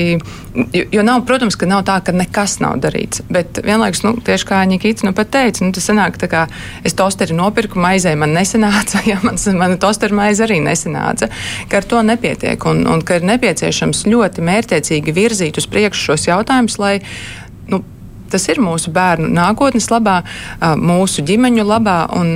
jo, 0.76 0.84
jo 0.92 1.04
nav, 1.06 1.24
protams, 1.28 1.56
ka 1.58 1.68
nav 1.70 1.84
tā, 1.88 1.98
ka 2.04 2.14
nekas 2.16 2.58
nav 2.62 2.78
darīts. 2.84 3.24
Bet 3.32 3.62
vienlaikus, 3.64 4.04
nu, 4.06 4.14
tieši 4.24 4.48
kā 4.48 4.62
Nikīts 4.68 5.06
nu 5.06 5.14
teica, 5.16 5.64
nu, 5.64 5.72
tas 5.74 5.88
sanāk, 5.88 6.20
kā 6.30 6.44
es 6.86 6.96
tosteri 6.98 7.36
nopirku, 7.36 7.80
maizē 7.82 8.14
man 8.18 8.34
nesanāca, 8.36 9.02
ja 9.10 9.18
man, 9.24 9.40
man 9.58 9.78
tosteru 9.82 10.18
maize 10.18 10.44
arī 10.46 10.60
nesanāca, 10.64 11.30
ka 11.70 11.80
ar 11.80 11.88
to 11.88 12.02
nepietiek 12.06 12.68
un, 12.68 12.84
un 12.90 13.02
ka 13.06 13.20
ir 13.20 13.26
nepieciešams 13.32 14.04
ļoti 14.08 14.44
mērķiecīgi 14.44 15.16
virzīt 15.16 15.60
uz 15.60 15.68
priekšu 15.70 16.12
šos 16.12 16.28
jautājumus, 16.28 16.78
lai 16.82 16.94
nu, 17.72 17.82
Tas 18.32 18.48
ir 18.48 18.62
mūsu 18.62 18.92
bērnu 18.94 19.30
nākotnes 19.36 19.90
labā, 19.92 20.22
mūsu 20.80 21.24
ģimeņu 21.28 21.68
labā. 21.68 21.98
Un, 22.18 22.34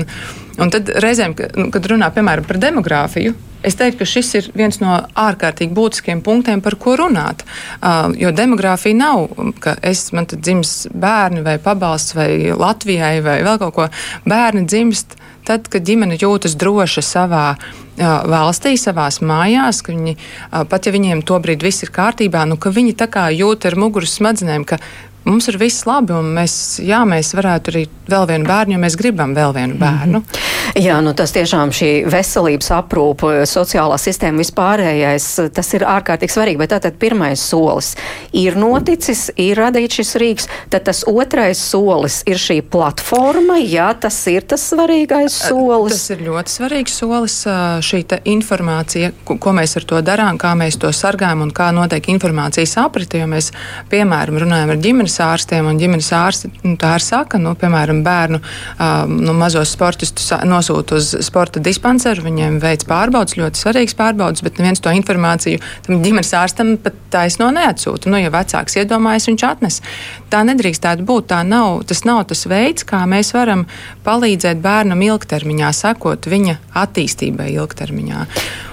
un 0.60 0.72
tad 0.72 0.92
reizēm, 1.02 1.36
nu, 1.56 1.68
kad 1.74 1.90
runā 1.92 2.12
piemēram 2.14 2.46
par 2.48 2.62
demogrāfiju, 2.62 3.34
Es 3.66 3.74
teiktu, 3.74 3.98
ka 3.98 4.06
šis 4.06 4.28
ir 4.38 4.48
viens 4.54 4.76
no 4.78 4.92
ārkārtīgi 5.18 5.74
būtiskiem 5.74 6.20
punktiem, 6.22 6.60
par 6.62 6.76
ko 6.78 6.92
runāt. 7.00 7.42
Uh, 7.80 8.12
jo 8.14 8.30
demogrāfija 8.30 8.94
nav, 8.94 9.24
ka 9.58 9.74
es 9.82 10.04
man 10.14 10.28
te 10.30 10.38
dzims 10.38 10.86
bērni 10.94 11.42
vai 11.42 11.56
pabalsts 11.62 12.14
vai 12.14 12.52
Latvijai 12.54 13.16
vai 13.24 13.40
vēl 13.42 13.58
kaut 13.64 13.74
ko. 13.74 13.88
Bērni 14.28 14.68
dzimst 14.70 15.16
tad, 15.46 15.66
kad 15.72 15.82
ģimene 15.86 16.18
jūtas 16.20 16.54
droša 16.58 17.02
savā 17.06 17.48
valstī, 17.96 18.74
savās 18.76 19.22
mājās, 19.24 19.80
ka 19.82 19.94
viņi, 19.94 20.16
pat 20.68 20.86
ja 20.86 20.92
viņiem 20.92 21.22
to 21.26 21.38
brīdi 21.40 21.68
viss 21.68 21.86
ir 21.86 21.92
kārtībā, 21.94 22.44
nu, 22.48 22.58
ka 22.60 22.70
viņi 22.74 22.96
tā 22.98 23.08
kā 23.08 23.28
jūt 23.32 23.64
ar 23.70 23.78
muguras 23.80 24.18
smadzenēm, 24.18 24.66
ka 24.68 24.78
mums 25.26 25.48
ir 25.50 25.58
viss 25.60 25.86
labi, 25.88 26.14
un 26.16 26.32
mēs, 26.36 26.78
jā, 26.82 27.02
mēs 27.08 27.34
varētu 27.36 27.72
arī 27.72 27.86
vēl 28.06 28.28
vienu 28.30 28.48
bērnu, 28.48 28.76
jo 28.76 28.82
mēs 28.82 28.98
gribam 28.98 29.34
vēl 29.36 29.54
vienu 29.56 29.78
bērnu. 29.80 30.18
Mm 30.18 30.24
-hmm. 30.24 30.56
Jā, 30.76 30.98
nu 31.00 31.12
tas 31.16 31.32
tiešām 31.32 31.70
šī 31.72 31.90
veselības 32.12 32.70
aprūpa, 32.74 33.30
sociālā 33.48 33.96
sistēma 34.00 34.42
vispārējais, 34.42 35.26
tas 35.54 35.72
ir 35.72 35.86
ārkārtīgi 35.88 36.34
svarīgi, 36.34 36.58
bet 36.60 36.72
tātad 36.74 36.98
pirmais 37.00 37.40
solis 37.40 37.94
ir 38.32 38.58
noticis, 38.60 39.30
ir 39.36 39.56
radīts 39.56 39.96
šis 40.00 40.14
rīks, 40.20 40.48
tad 40.70 40.84
tas 40.84 41.04
otrais 41.06 41.58
solis 41.58 42.22
ir 42.26 42.36
šī 42.36 42.58
platforma, 42.62 43.56
jā, 43.62 43.88
tas 44.00 44.18
ir 44.26 44.42
tas 44.42 44.66
svarīgais 44.72 45.38
solis. 45.48 45.92
Tas 45.92 46.10
ir 46.10 46.26
ļoti 46.28 46.54
svarīgs 46.58 46.98
solis, 47.00 47.38
šī 47.80 48.04
informācija, 48.24 49.12
ko, 49.24 49.38
ko 49.38 49.56
mēs 49.56 49.76
ar 49.76 49.88
to 49.88 50.02
darām, 50.04 50.38
kā 50.38 50.52
mēs 50.58 50.76
to 50.82 50.92
sargājam 50.92 51.46
un 51.46 51.54
kā 51.56 51.70
notiek 51.72 52.08
informācijas 52.12 52.76
aprite, 52.84 53.18
jo 53.22 53.30
mēs, 53.30 53.52
piemēram, 53.90 54.42
runājam 54.44 54.74
ar 54.74 54.82
ģimenes 54.82 55.15
ārstiem, 55.24 55.68
un 55.70 55.80
ģimenes 55.80 56.10
ārsti 56.16 56.50
nu, 56.62 56.74
tā 56.80 56.94
ir 56.98 57.04
saka, 57.04 57.40
nu, 57.42 57.54
piemēram, 57.58 58.02
bērnu 58.06 58.40
nu, 59.12 59.34
mazos 59.36 59.72
sportistus 59.74 60.32
nosūta 60.46 60.98
uz 61.00 61.12
sporta 61.26 61.62
dispanseru, 61.62 62.24
viņiem 62.26 62.60
veids 62.62 62.88
pārbaudas, 62.88 63.38
ļoti 63.38 63.62
svarīgs 63.62 63.96
pārbaudas, 63.98 64.44
bet 64.46 64.60
neviens 64.60 64.82
to 64.82 64.92
informāciju 64.94 65.62
tam 65.86 66.02
ģimenes 66.04 66.32
ārstam 66.38 66.74
pat 66.82 66.98
taisno 67.12 67.50
neatsūta. 67.54 68.10
Nu, 68.12 68.20
ja 68.20 68.32
vecāks 68.34 68.78
iedomājas, 68.80 69.28
viņš 69.30 69.46
atnes. 69.48 69.80
Tā 70.32 70.42
nedrīkstētu 70.46 71.06
būt. 71.06 71.30
Tā 71.32 71.42
nav, 71.46 71.82
tas 71.88 72.04
nav 72.08 72.24
tas 72.30 72.44
veids, 72.50 72.86
kā 72.86 73.02
mēs 73.08 73.32
varam 73.36 73.66
palīdzēt 74.06 74.60
bērnam 74.62 75.02
ilgtermiņā, 75.04 75.72
sekot 75.76 76.28
viņa 76.30 76.56
attīstībai 76.78 77.50
ilgtermiņā. 77.56 78.22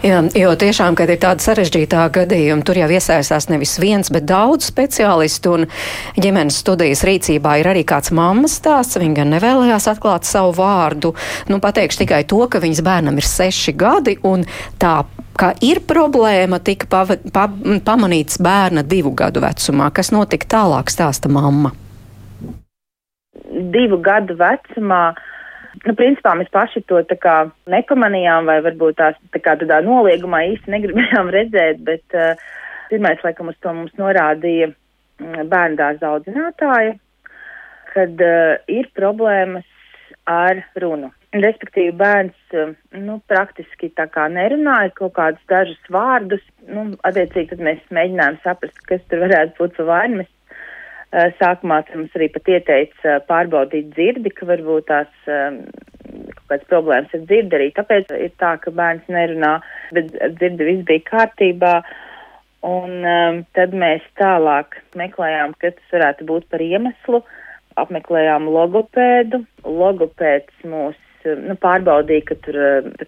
Jā, 0.04 0.19
jo 0.38 0.52
tiešām, 0.60 0.98
kad 1.00 1.10
ir 1.10 1.19
tāda 1.22 1.43
sarežģītā 1.43 2.06
gadījuma, 2.13 2.65
tur 2.67 2.80
jau 2.82 2.89
iesaistās 2.91 3.50
nevis 3.52 3.78
viens, 3.82 4.12
bet 4.13 4.28
daudz 4.30 4.67
speciālistu 4.69 5.58
un 5.58 5.67
ģimenes 6.19 6.60
studijas 6.63 7.06
rīcībā 7.08 7.58
ir 7.62 7.72
arī 7.74 7.86
kāds 7.88 8.13
mammas 8.15 8.60
stāsts. 8.60 9.00
Viņa 9.02 9.19
gan 9.22 9.34
nevēlējās 9.36 9.89
atklāt 9.96 10.30
savu 10.30 10.54
vārdu. 10.60 11.13
Nu, 11.50 11.60
pateikšu 11.63 12.04
tikai 12.04 12.24
to, 12.30 12.43
ka 12.52 12.62
viņas 12.63 12.84
bērnam 12.86 13.19
ir 13.19 13.28
seši 13.28 13.76
gadi 13.80 14.17
un 14.28 14.46
tā 14.82 15.02
ka 15.38 15.54
ir 15.65 15.82
problēma, 15.88 16.60
tika 16.63 16.89
pa, 16.89 17.06
pa, 17.34 17.48
pamanīts 17.86 18.38
bērna 18.43 18.86
divu 18.86 19.15
gadu 19.17 19.41
vecumā. 19.43 19.89
Kas 19.96 20.13
notika 20.13 20.52
tālāk, 20.58 20.93
stāsta 20.93 21.32
mamma? 21.32 21.74
Divu 23.73 23.99
gadu 24.03 24.38
vecumā 24.39 25.05
Nu, 25.81 25.95
principā 25.97 26.36
mēs 26.38 26.51
paši 26.53 26.83
to 26.89 27.01
tā 27.09 27.17
kā 27.19 27.38
nepamanījām, 27.71 28.45
vai 28.49 28.59
varbūt 28.65 28.99
tās 28.99 29.17
tā 29.33 29.41
kā 29.43 29.55
tādā 29.59 29.79
noliegumā 29.86 30.43
īsti 30.51 30.73
negribējām 30.75 31.31
redzēt, 31.38 31.81
bet 31.88 32.17
uh, 32.17 32.43
pirmais, 32.91 33.21
laikam, 33.25 33.49
uz 33.49 33.57
to 33.63 33.73
mums 33.73 33.95
norādīja 33.97 34.69
mm, 34.69 35.49
bērndās 35.49 36.05
audzinātāja, 36.05 36.93
kad 37.93 38.23
uh, 38.27 38.55
ir 38.69 38.89
problēmas 38.97 39.65
ar 40.29 40.62
runu. 40.79 41.09
Respektīvi, 41.33 41.95
bērns 41.97 42.55
uh, 42.59 42.75
nu, 43.01 43.17
praktiski 43.27 43.89
tā 43.97 44.05
kā 44.13 44.27
nerunāja 44.29 44.93
kaut 44.99 45.17
kādus 45.17 45.41
dažus 45.49 45.91
vārdus. 45.91 46.45
Nu, 46.69 46.91
attiecīgi, 47.01 47.49
tad 47.55 47.65
mēs 47.65 47.81
mēģinājām 47.89 48.38
saprast, 48.45 48.77
kas 48.86 49.01
tur 49.09 49.25
varētu 49.25 49.57
būt 49.57 49.75
pa 49.79 49.89
vainu. 49.89 50.21
Mēs 50.21 50.31
sākumā 51.13 51.82
mums 51.93 52.15
arī 52.17 52.30
pat 52.34 52.47
ieteica 52.49 53.10
eh, 53.12 53.19
pārbaudīt 53.30 53.91
dzirdi, 53.93 54.32
ka 54.34 54.47
varbūt 54.49 54.88
tās 54.89 55.28
um, 55.30 55.60
kaut 56.04 56.47
kādas 56.49 56.69
problēmas 56.71 57.13
ar 57.13 57.28
dzirdi 57.28 57.58
arī. 57.60 57.69
Tāpēc 57.78 58.10
ir 58.17 58.34
tā, 58.41 58.56
ka 58.63 58.73
bērns 58.73 59.06
nerunā, 59.13 59.54
bet 59.93 60.10
dzirdi 60.39 60.69
viss 60.71 60.88
bija 60.89 61.06
kārtībā. 61.12 61.76
Un 62.63 63.04
um, 63.04 63.39
tad 63.58 63.76
mēs 63.76 64.04
tālāk 64.17 64.80
meklējām, 64.97 65.54
kas 65.62 65.80
varētu 65.93 66.28
būt 66.30 66.47
par 66.49 66.63
iemeslu. 66.63 67.21
Apmeklējām 67.82 68.47
logopēdu. 68.54 69.41
Logopēds 69.65 70.65
mūs 70.69 70.97
nu, 71.26 71.58
pārbaudīja, 71.62 72.26
ka 72.30 72.38
tur 72.45 72.60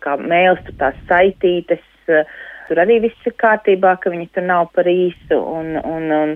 kā, 0.04 0.18
mēls, 0.20 0.62
tur 0.68 0.78
tās 0.82 0.98
saitītes, 1.10 1.84
tur 2.06 2.82
arī 2.82 3.00
viss 3.06 3.30
ir 3.30 3.36
kārtībā, 3.42 3.96
ka 4.02 4.14
viņi 4.14 4.30
tur 4.36 4.46
nav 4.48 4.70
par 4.76 4.90
īsu. 4.90 5.38
Un, 5.38 5.76
un, 5.82 6.10
un, 6.16 6.36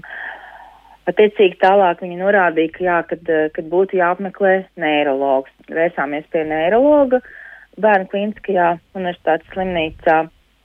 Attiecīgi 1.09 1.57
tālāk 1.61 2.03
viņa 2.03 2.17
norādīja, 2.19 2.73
ka, 2.75 2.83
jā, 2.85 2.97
kad, 3.09 3.29
eh, 3.29 3.47
kad 3.55 3.69
būtu 3.71 3.97
jāapmeklē 3.99 4.55
neiroloģis. 4.81 5.69
Vērsāmies 5.73 6.27
pie 6.33 6.43
neiroloģa 6.49 7.21
bērnu 7.79 8.09
klīniskajā 8.11 8.67
universitātes 8.97 9.49
slimnīcā. 9.53 10.17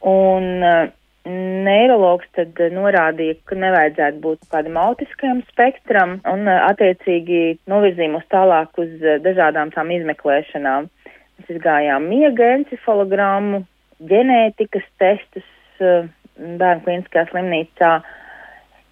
Un 0.05 0.67
uh, 0.67 0.91
neiroloģis 1.25 2.33
tad 2.37 2.59
norādīja, 2.75 3.39
ka 3.49 3.57
nevajadzētu 3.57 4.21
būt 4.25 4.43
kādam 4.53 4.77
autiskajam 4.83 5.41
spektram 5.53 6.19
un 6.29 6.51
uh, 6.51 6.67
attiecīgi 6.69 7.61
novirzīja 7.71 8.13
mūs 8.13 8.27
tālāk 8.35 8.83
uz 8.83 8.93
uh, 9.01 9.17
dažādām 9.25 9.73
tām 9.73 9.95
izmeklēšanām. 9.95 10.91
Mēs 11.39 11.55
izgājām 11.57 12.11
miega 12.11 12.51
encefalogrammu, 12.59 13.65
ģenētikas 14.11 14.85
testus 15.01 15.49
bērnu 15.81 16.85
klīniskajā 16.85 17.25
slimnīcā, 17.31 17.95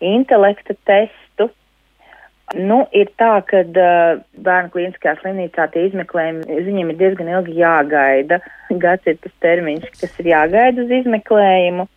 intelekta 0.02 0.76
testu 0.88 1.48
Nu, 2.52 2.82
ir 2.92 3.08
tā, 3.16 3.38
ka 3.48 3.62
uh, 3.64 4.20
bērnu 4.44 4.72
klīniskajā 4.74 5.14
slimnīcā 5.22 5.66
tie 5.72 5.86
izmeklējumi, 5.88 6.58
viņiem 6.66 6.90
ir 6.92 6.98
diezgan 7.00 7.30
ilgi 7.32 7.54
jāgaida. 7.62 8.42
Gads 8.82 9.08
ir 9.08 9.16
tas 9.22 9.32
termiņš, 9.44 9.86
kas 10.00 10.18
ir 10.20 10.28
jāgaida 10.34 10.84
uz 10.84 10.92
izmeklējumu. 11.00 11.88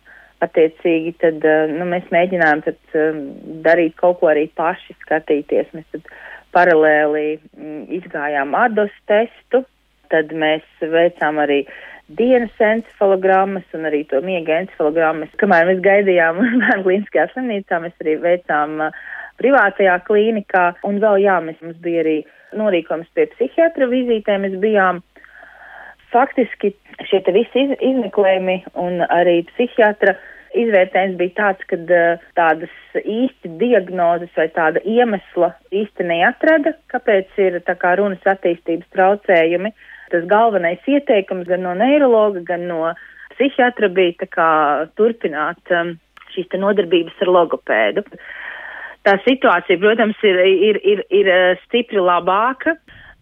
Attiecīgi, 0.44 1.12
tad 1.20 1.44
uh, 1.48 1.66
nu, 1.72 1.88
mēs 1.90 2.08
mēģinājām 2.12 2.62
tad, 2.64 2.78
uh, 2.96 3.18
darīt 3.66 3.96
kaut 4.00 4.20
ko 4.22 4.30
arī 4.32 4.46
paši, 4.56 4.96
skatīties. 5.04 5.68
Mēs 5.76 5.88
tad 5.92 6.08
paralēli 6.56 7.26
mm, 7.36 7.82
izgājām 8.00 8.56
ADOS 8.56 8.96
testu, 9.10 9.64
tad 10.12 10.32
mēs 10.32 10.64
veicām 10.80 11.42
arī 11.44 11.64
dienas 12.08 12.54
encefalogrammas 12.62 13.66
un 13.74 13.86
arī 13.88 14.04
to 14.10 14.20
miega 14.24 14.60
encefalogrammas. 14.60 15.32
Kamēr 15.40 15.66
mēs 15.70 15.82
gaidījām 15.84 16.38
bērnu 16.62 16.84
klīniskajā 16.86 17.28
slimnīcā, 17.32 17.80
mēs 17.82 17.96
arī 18.04 18.16
veicām 18.22 18.78
uh, 18.86 19.02
privātajā 19.42 19.98
klīnikā. 20.06 20.68
Un 20.86 21.00
vēl, 21.02 21.24
jā, 21.24 21.40
mēs, 21.44 21.58
mums 21.64 21.80
bija 21.82 22.04
arī 22.04 22.16
norīkojums 22.56 23.10
pie 23.16 23.26
psihiatra 23.34 23.90
vizītēm. 23.90 24.46
Mēs 24.46 24.56
bijām 24.62 25.02
faktiski 26.14 26.72
šie 27.10 27.20
te 27.26 27.34
visi 27.34 27.66
iz, 27.66 27.74
izmeklējumi 27.82 28.62
un 28.80 29.02
arī 29.10 29.40
psihiatra 29.50 30.14
izvērtējums 30.56 31.18
bija 31.18 31.34
tāds, 31.40 31.66
ka 31.68 31.76
uh, 31.82 32.22
tādas 32.38 33.02
īsti 33.02 33.50
diagnozes 33.60 34.30
vai 34.38 34.46
tāda 34.54 34.80
iemesla 34.86 35.50
īsti 35.74 36.06
neatrada, 36.06 36.76
kāpēc 36.94 37.34
ir 37.42 37.58
tā 37.66 37.74
kā 37.82 37.96
runas 37.98 38.22
attīstības 38.30 38.94
traucējumi. 38.94 39.74
Tas 40.12 40.26
galvenais 40.30 40.82
ieteikums 40.86 41.48
gan 41.48 41.64
no 41.66 41.74
neirologa, 41.74 42.42
gan 42.46 42.66
no 42.70 42.92
psihiatra 43.34 43.90
bija 43.92 44.16
tā 44.22 44.28
kā 44.32 44.50
turpināt 44.98 45.74
um, 45.74 45.96
šīs 46.34 46.50
te 46.52 46.60
nodarbības 46.60 47.24
ar 47.24 47.32
logopēdu. 47.38 48.04
Uh, 48.06 48.26
tā 49.06 49.14
situācija, 49.22 49.78
protams, 49.82 50.18
ir, 50.26 50.40
ir, 50.42 50.80
ir, 50.82 51.04
ir 51.14 51.30
eh, 51.30 51.62
stipri 51.66 52.02
labāka. 52.02 52.76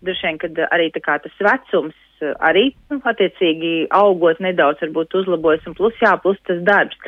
Droši 0.04 0.28
vien, 0.28 0.40
kad 0.40 0.64
arī 0.70 0.88
tā 0.94 1.02
kā 1.04 1.18
tas 1.24 1.44
vecums 1.44 1.96
eh, 2.24 2.32
arī, 2.48 2.70
nu, 2.92 3.00
attiecīgi, 3.12 3.74
augot 3.94 4.40
nedaudz 4.44 4.82
varbūt 4.84 5.18
uzlabojas 5.20 5.68
un 5.68 5.76
plus, 5.78 5.96
jā, 6.02 6.14
plus 6.24 6.40
tas 6.48 6.62
darbs. 6.66 7.00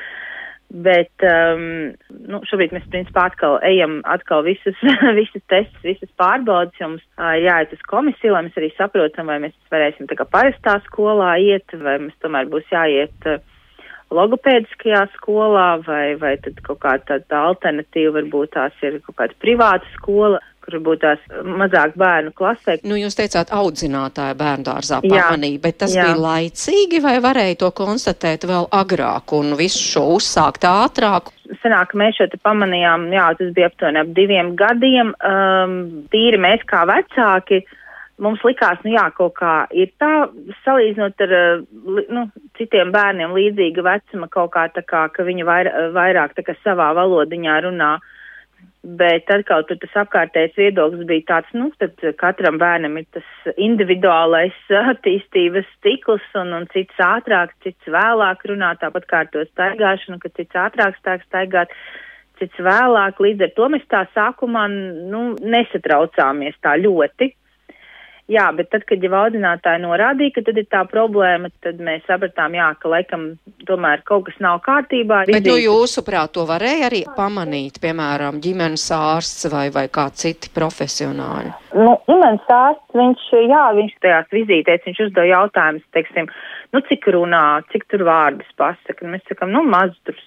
Bet, 0.67 1.13
um, 1.23 1.93
nu, 2.27 2.41
šobrīd 2.51 2.73
mēs, 2.75 2.87
principā, 2.91 3.29
atkal 3.31 3.61
ejam 3.65 4.01
atkal 4.11 4.43
visus, 4.43 4.75
visus 5.21 5.45
testus, 5.47 5.83
visas 5.87 6.11
pārbaudas, 6.19 6.75
jo 6.81 6.89
mums 6.91 7.05
uh, 7.15 7.37
jāiet 7.39 7.75
uz 7.77 7.85
komisiju, 7.87 8.35
lai 8.35 8.43
mēs 8.49 8.59
arī 8.59 8.73
saprotam, 8.75 9.31
vai 9.31 9.39
mēs 9.45 9.55
varēsim 9.73 10.11
tā 10.11 10.19
kā 10.19 10.27
parastā 10.27 10.81
skolā 10.89 11.37
iet, 11.39 11.77
vai 11.79 12.01
mums 12.03 12.19
tomēr 12.25 12.51
būs 12.51 12.67
jāiet 12.75 13.31
uh, 13.31 13.39
logopēdiskajā 14.15 15.05
skolā, 15.17 15.69
vai, 15.87 16.17
vai 16.19 16.35
tad 16.43 16.59
kaut 16.67 16.83
kāda 16.83 17.15
tāda 17.15 17.47
alternatīva 17.53 18.19
varbūt 18.21 18.55
tās 18.59 18.85
ir 18.87 19.01
kaut 19.07 19.19
kāda 19.23 19.39
privāta 19.43 19.95
skola, 19.95 20.43
kur 20.67 20.79
varbūt 20.79 21.03
tās 21.05 21.23
mazāk 21.47 21.95
bērnu 22.01 22.35
klasē. 22.37 22.79
Nu, 22.87 22.99
jūs 22.99 23.17
teicāt, 23.19 23.53
audzinātāja 23.55 24.37
bērndārzā 24.39 25.01
pamanīja, 25.07 25.63
bet 25.63 25.81
tas 25.85 25.95
jā. 25.97 26.09
bija 26.09 26.19
laicīgi 26.21 27.01
vai 27.05 27.17
varēja 27.25 27.61
to 27.63 27.73
konstatēt 27.77 28.45
vēl 28.51 28.69
agrāk 28.75 29.37
un 29.39 29.57
visu 29.59 29.81
šo 29.95 30.05
uzsākt 30.19 30.67
ātrāk? 30.69 31.33
Senāk 31.63 31.95
mēs 31.99 32.19
šo 32.19 32.29
te 32.33 32.43
pamanījām, 32.43 33.09
jā, 33.15 33.31
tas 33.39 33.57
bija 33.57 33.71
aptuveni 33.71 34.03
ap 34.03 34.15
diviem 34.17 34.55
gadiem, 34.59 35.15
um, 35.15 35.81
tīri 36.13 36.43
mēs 36.43 36.67
kā 36.69 36.85
vecāki. 36.91 37.63
Uh, 37.63 37.83
mums 38.23 38.43
likās, 38.47 38.81
nu 38.85 38.95
jā, 38.95 39.07
kaut 39.17 39.37
kā 39.39 39.55
ir 39.77 39.91
tā, 40.01 40.29
salīdzinot 40.65 41.25
ar 41.27 41.35
nu, 42.17 42.27
citiem 42.59 42.93
bērniem 42.95 43.35
līdzīga 43.37 43.85
vecuma, 43.87 44.29
kaut 44.33 44.55
kā 44.57 44.67
tā 44.75 44.85
kā, 44.87 45.07
ka 45.13 45.27
viņi 45.27 45.47
vair, 45.49 45.71
vairāk 45.97 46.37
tā 46.37 46.47
kā 46.47 46.57
savā 46.63 46.93
valodiņā 46.97 47.59
runā. 47.69 47.97
Bet 48.87 49.27
atkal 49.35 49.65
tur 49.67 49.81
tas 49.83 49.95
apkārtējais 49.99 50.55
viedoklis 50.55 51.09
bija 51.09 51.25
tāds, 51.27 51.49
nu, 51.59 51.73
tad 51.81 51.99
katram 52.21 52.55
bērnam 52.61 53.01
ir 53.01 53.07
tas 53.17 53.55
individuālais 53.59 54.55
attīstības 54.93 55.67
cikls 55.83 56.27
un, 56.39 56.53
un 56.55 56.69
cits 56.71 57.01
ātrāk, 57.03 57.57
cits 57.67 57.91
vēlāk 57.91 58.45
runā, 58.47 58.77
tāpat 58.79 59.09
kā 59.11 59.25
ar 59.25 59.33
to 59.33 59.43
staigāšanu, 59.49 60.21
ka 60.23 60.31
cits 60.39 60.61
ātrāk 60.63 61.01
stāk 61.01 61.27
staigāt, 61.27 61.75
cits 62.39 62.63
vēlāk. 62.63 63.19
Līdz 63.27 63.49
ar 63.49 63.53
to 63.59 63.69
mēs 63.75 63.89
tā 63.91 64.05
sākumā 64.15 64.69
nu, 64.71 65.25
nesatraucāmies 65.43 66.55
tā 66.63 66.77
ļoti. 66.79 67.33
Jā, 68.27 68.49
bet 68.59 68.73
tad, 68.73 68.83
kad 68.89 69.05
jau 69.07 69.13
audzinātāji 69.15 69.85
norādīja, 69.85 70.33
ka 70.35 70.43
tad 70.49 70.57
ir 70.59 70.65
tā 70.67 70.81
problēma, 70.91 71.47
tad 71.63 71.79
mēs 71.79 72.03
sapratām, 72.09 72.57
jā, 72.59 72.73
ka 72.83 72.91
laikam 72.91 73.27
tomēr 73.69 74.03
kaut 74.09 74.25
kas 74.27 74.41
nav 74.43 74.59
kārtībā. 74.65 75.21
Bet, 75.29 75.47
nu, 75.47 75.55
jūsuprāt, 75.63 76.33
to 76.35 76.43
varēja 76.49 76.89
arī 76.89 77.05
pamanīt, 77.15 77.79
piemēram, 77.85 78.41
ģimenes 78.43 78.89
ārsts 78.97 79.47
vai, 79.53 79.69
vai 79.71 79.87
kā 79.95 80.09
citi 80.11 80.51
profesionāļi? 80.59 81.55
Nu, 81.79 81.95
ģimenes 82.11 82.51
ārsts, 82.57 82.99
viņš, 82.99 83.31
jā, 83.47 83.63
viņš 83.79 83.97
tajās 84.03 84.35
vizītēs, 84.35 84.85
viņš 84.91 85.05
uzdev 85.07 85.31
jautājumus, 85.31 85.87
teiksim, 85.95 86.27
nu, 86.75 86.83
cik 86.91 87.07
runā, 87.15 87.47
cik 87.71 87.87
tur 87.95 88.03
vārdus 88.11 88.51
pasaka. 88.59 89.07
Mēs 89.07 89.23
sakam, 89.31 89.55
nu, 89.55 89.63
maz 89.71 89.95
tur 90.03 90.19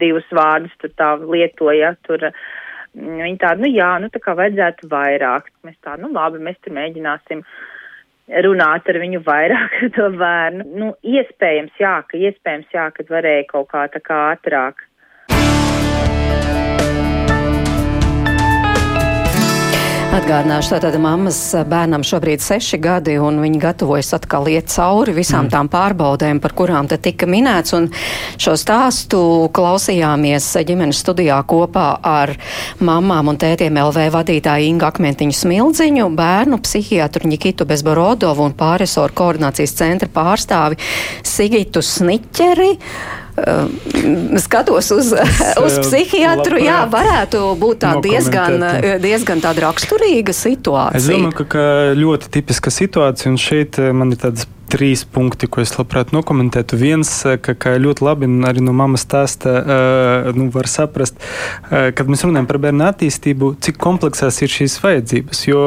divus 0.00 0.32
vārdus 0.32 0.72
tur 0.80 0.96
tā 0.96 1.18
lietoja, 1.20 1.98
tur. 2.08 2.30
Uh, 2.32 2.60
Viņi 2.92 3.38
tādi, 3.40 3.64
nu 3.64 3.70
jā, 3.72 3.90
nu 4.02 4.10
tā 4.12 4.20
kā 4.20 4.34
vajadzētu 4.36 4.88
vairāk. 4.92 5.48
Mēs 5.64 5.78
tā, 5.84 5.96
nu 6.00 6.10
labi, 6.12 6.42
mēs 6.44 6.58
tur 6.60 6.74
mēģināsim 6.76 7.40
runāt 8.44 8.88
ar 8.88 8.98
viņu 9.00 9.22
vairāk 9.24 9.76
ar 9.82 9.92
to 9.96 10.08
bērnu. 10.20 10.66
Nu, 10.76 10.92
iespējams, 11.00 11.76
jā, 11.80 11.94
ka 12.08 12.20
iespējams, 12.20 12.68
jā, 12.74 12.88
ka 12.92 13.06
varēja 13.08 13.48
kaut 13.52 13.70
kā 13.72 13.86
tā 13.92 14.02
kā 14.04 14.18
ātrāk. 14.34 14.84
Atgādināšu, 20.12 20.74
tātad 20.74 20.98
mammas 21.00 21.36
bērnam 21.64 22.02
šobrīd 22.04 22.42
seši 22.44 22.76
gadi, 22.84 23.14
un 23.16 23.38
viņi 23.40 23.60
gatavojas 23.62 24.10
atkal 24.12 24.44
iet 24.52 24.68
cauri 24.68 25.14
visām 25.16 25.46
mm. 25.46 25.52
tām 25.54 25.70
pārbaudēm, 25.72 26.36
par 26.44 26.52
kurām 26.58 26.90
te 26.90 26.98
tika 27.00 27.24
minēts, 27.24 27.72
un 27.78 27.86
šo 28.36 28.52
stāstu 28.60 29.22
klausījāmies 29.56 30.50
ģimenes 30.68 31.00
studijā 31.00 31.38
kopā 31.48 31.86
ar 32.04 32.34
mamām 32.84 33.32
un 33.32 33.40
tētiem 33.40 33.80
LV 33.86 34.10
vadītāju 34.18 34.68
Inga 34.74 34.92
Akmentiņu 34.92 35.38
Smildziņu, 35.40 36.10
bērnu 36.20 36.60
psihiatru 36.60 37.32
Nikitu 37.32 37.64
Bezborodovu 37.72 38.44
un 38.50 38.52
pāresoru 38.52 39.16
koordinācijas 39.16 39.76
centra 39.80 40.12
pārstāvi 40.12 40.76
Sigitu 41.24 41.80
Sniķeri. 41.80 42.74
Uh, 43.32 44.36
skatos 44.44 44.90
uz, 44.92 45.12
uz 45.64 45.76
psihiatru, 45.86 46.58
labprāt. 46.58 46.66
jā, 46.66 46.80
varētu 46.92 47.44
būt 47.56 47.78
tā 47.80 47.94
diezgan, 48.04 48.58
diezgan 49.00 49.40
tāda 49.40 49.70
raksturīga 49.70 50.34
situācija. 50.36 51.00
Es 51.00 51.08
domāju, 51.08 51.38
ka, 51.40 51.46
ka 51.54 51.64
ļoti 51.96 52.28
tipiska 52.36 52.72
situācija, 52.74 53.32
un 53.32 53.40
šeit 53.40 53.80
man 53.96 54.12
ir 54.12 54.20
tāds 54.20 54.44
trīs 54.72 55.04
punkti, 55.04 55.48
ko 55.50 55.60
es 55.62 55.74
labprāt 55.76 56.14
nokomentētu. 56.16 56.78
Viens, 56.80 57.10
eh, 57.28 57.36
ka, 57.42 57.54
ka 57.54 57.74
ļoti 57.80 58.04
labi 58.04 58.28
arī 58.48 58.62
no 58.64 58.72
mammas 58.76 59.04
stāsta, 59.04 59.52
uh, 59.60 60.28
nu, 60.36 60.46
var 60.54 60.68
saprast, 60.70 61.16
uh, 61.18 61.90
kad 61.96 62.08
mēs 62.08 62.22
runājam 62.24 62.46
par 62.48 62.58
bērnu 62.62 62.86
attīstību, 62.86 63.52
cik 63.64 63.78
kompleksās 63.82 64.38
ir 64.44 64.52
šīs 64.52 64.78
vajadzības. 64.82 65.42
Jo 65.48 65.62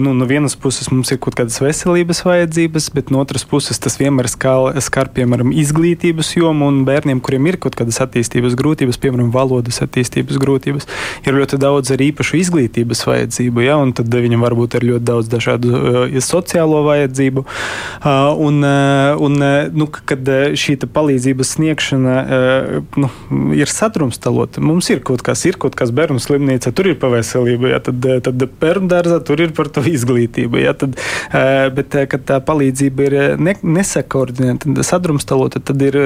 nu, 0.00 0.12
no 0.16 0.26
vienas 0.28 0.54
puses 0.60 0.88
mums 0.92 1.10
ir 1.12 1.18
kaut 1.22 1.36
kādas 1.38 1.58
veselības 1.60 2.22
vajadzības, 2.26 2.88
bet 2.94 3.10
no 3.12 3.20
otras 3.24 3.44
puses 3.48 3.80
tas 3.82 3.98
vienmēr 4.00 4.28
skar, 4.30 5.10
piemēram, 5.16 5.52
izglītības 5.56 6.32
jomu 6.38 6.70
un 6.70 6.84
bērniem, 6.88 7.20
kuriem 7.24 7.48
ir 7.50 7.58
kaut 7.62 7.76
kādas 7.78 7.98
attīstības 8.04 8.56
grūtības, 8.58 9.00
piemēram, 9.02 9.32
valodas 9.34 9.82
attīstības 9.84 10.38
grūtības, 10.42 10.88
ir 11.26 11.36
ļoti 11.40 11.60
daudz 11.62 11.92
arī 11.96 12.10
īpašu 12.12 12.38
izglītības 12.40 13.04
vajadzību, 13.08 13.66
ja, 13.66 13.78
un 13.82 13.92
tad 13.96 14.12
viņam 14.14 14.46
var 14.46 14.56
būt 14.58 14.78
arī 14.78 14.94
ļoti 14.94 15.08
daudz 15.10 15.32
dažādu 15.32 16.06
sociālo 16.22 16.84
vajadzību. 16.86 17.46
Uh, 17.46 18.45
Un, 18.46 18.64
eh, 18.64 19.16
un 19.18 19.42
eh, 19.42 19.68
nu, 19.72 19.88
kad 19.90 20.28
eh, 20.28 20.54
šī 20.58 20.76
palīdzības 20.86 21.52
sniegšana 21.56 22.14
nu, 23.00 23.08
ir 23.56 23.70
sadrumstalota, 23.70 24.60
mums 24.64 24.88
ir 24.92 25.00
kaut 25.06 25.22
kas, 25.24 25.42
ir 25.48 25.56
kaut 25.60 25.74
kas 25.78 25.90
bērnu 25.94 26.20
slimnīca, 26.22 26.70
tur 26.76 26.90
ir 26.90 26.98
par 27.00 27.14
veselību, 27.14 27.70
ja, 27.72 27.80
tad, 27.82 28.04
tad 28.26 28.44
bērnu 28.60 28.90
dārzā 28.90 29.18
tur 29.26 29.40
ir 29.42 29.54
par 29.56 29.70
to 29.72 29.82
izglītību. 29.88 30.60
Ja, 30.60 30.74
tad, 30.78 30.98
bet, 31.76 31.96
kad 32.12 32.26
tā 32.28 32.38
palīdzība 32.44 33.06
ir 33.08 33.16
ne, 33.40 33.56
nesakoordinēta, 33.62 34.84
sadrumstalota, 34.86 35.62
tad 35.64 35.82
ir 35.84 35.98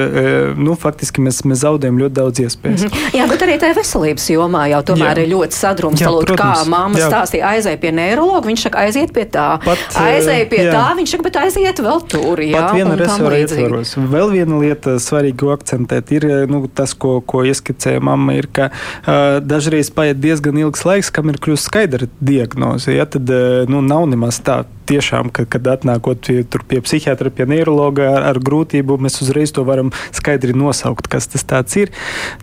nu, 0.58 0.76
faktiski 0.78 1.24
mēs, 1.24 1.42
mēs 1.48 1.62
zaudējam 1.64 2.00
ļoti 2.04 2.16
daudz 2.20 2.44
iespējas. 2.46 2.86
Mm 2.86 2.94
-hmm. 2.94 3.18
Jā, 3.18 3.26
bet 3.30 3.44
arī 3.46 3.58
tajā 3.62 3.76
veselības 3.80 4.28
jomā 4.34 4.64
jau 4.74 4.82
tomēr 4.92 5.18
jā. 5.18 5.26
ir 5.26 5.32
ļoti 5.34 5.58
sadrumstalota. 5.58 6.38
Kā 6.40 6.52
jā. 6.62 7.10
stāstīja, 7.10 7.54
aizēja 7.56 7.82
pie 7.82 7.92
neiroloģa, 7.96 8.46
viņš 8.46 8.66
saka, 8.68 8.86
aiziet 8.86 9.12
pie 9.12 9.26
tā. 9.26 9.48
Pat, 9.64 9.84
aizēja 9.98 10.48
pie 10.50 10.62
jā. 10.64 10.72
tā, 10.74 10.86
viņš 10.96 11.16
saka, 11.16 11.28
bet 11.28 11.40
aiziet 11.44 11.84
vēl 11.84 12.04
tur 12.08 12.29
tur 12.30 12.42
jā, 12.44 12.56
pat 12.56 12.78
viena 12.78 12.96
resora 12.98 13.40
ietvaros. 13.42 13.94
Vēl 14.14 14.34
viena 14.34 14.60
lieta 14.62 14.96
svarīgi 15.02 15.50
akcentēt 15.54 16.14
ir 16.16 16.28
nu, 16.50 16.64
tas, 16.72 16.94
ko, 16.94 17.18
ko 17.20 17.44
ieskicēja 17.48 18.02
mamma, 18.04 18.38
ir, 18.40 18.50
ka 18.54 18.70
uh, 18.72 19.38
dažreiz 19.44 19.92
paiet 19.94 20.20
diezgan 20.22 20.58
ilgs 20.62 20.86
laiks, 20.88 21.12
kam 21.14 21.32
ir 21.32 21.40
kļūst 21.42 21.70
skaidra 21.70 22.10
diagnoze. 22.20 22.94
Ja, 22.96 23.08
tad 23.10 23.30
uh, 23.30 23.64
nu, 23.70 23.82
nav 23.84 24.08
nemaz 24.10 24.40
tā 24.44 24.62
tiešām, 24.90 25.30
ka, 25.34 25.46
kad 25.50 25.68
atnākot 25.76 26.26
pie, 26.26 26.60
pie 26.70 26.82
psihiatra, 26.84 27.32
pie 27.34 27.46
neirologa 27.50 28.10
ar, 28.16 28.28
ar 28.32 28.40
grūtību, 28.42 28.98
mēs 29.02 29.20
uzreiz 29.24 29.54
to 29.54 29.64
varam 29.68 29.92
skaidri 30.16 30.56
nosaukt, 30.56 31.08
kas 31.10 31.30
tas 31.30 31.76
ir. 31.78 31.92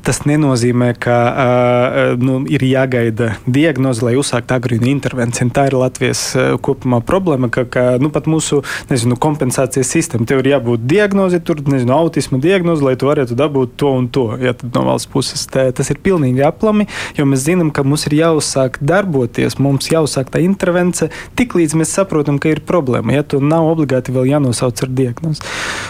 Tas 0.05 0.23
nenozīmē, 0.27 0.93
ka 0.99 1.17
uh, 1.27 1.97
nu, 2.21 2.39
ir 2.49 2.63
jāgaida 2.67 3.33
diagnoze, 3.45 4.05
lai 4.05 4.15
uzsāktu 4.19 4.55
agrīnu 4.57 4.89
intervenciju. 4.91 5.51
Tā 5.55 5.67
ir 5.69 5.77
Latvijas 5.79 6.21
kopumā 6.63 6.99
problēma, 7.05 7.49
ka, 7.53 7.65
ka 7.69 7.86
nu, 8.01 8.12
pat 8.13 8.27
mūsu 8.29 8.62
nezinu, 8.91 9.17
kompensācijas 9.21 9.91
sistēma 9.95 10.27
tev 10.27 10.43
ir 10.43 10.51
jābūt 10.53 10.86
diagnoze, 10.89 11.39
tur 11.43 11.62
nezinu, 11.65 11.93
autisma 11.95 12.39
diagnoze, 12.41 12.86
lai 12.86 12.95
tu 12.99 13.10
varētu 13.10 13.38
dabūt 13.38 13.75
to 13.79 13.93
un 13.99 14.10
to. 14.13 14.27
Ja, 14.41 14.53
no 14.73 14.86
valsts 14.88 15.10
puses 15.12 15.45
tā, 15.51 15.67
tas 15.75 15.91
ir 15.93 16.01
pilnīgi 16.03 16.43
aplami, 16.45 16.88
jo 17.17 17.27
mēs 17.29 17.45
zinām, 17.47 17.71
ka 17.73 17.86
mums 17.88 18.07
ir 18.10 18.17
jāuzsāk 18.19 18.79
darboties, 18.81 19.57
mums 19.62 19.89
jāuzsāk 19.91 20.31
tā 20.33 20.41
intervence, 20.43 21.10
tik 21.39 21.57
līdz 21.57 21.77
mēs 21.81 21.93
saprotam, 21.97 22.37
zinām, 22.38 22.39
ka 22.39 22.50
ir 22.50 22.62
problēma. 22.62 23.13
Ja 23.13 23.23
tu 23.23 23.39
nav 23.41 23.65
obligāti 23.67 24.13
vēl 24.13 24.28
jānosauc 24.28 24.84
ar 24.84 24.89
diagnozi. 24.89 25.41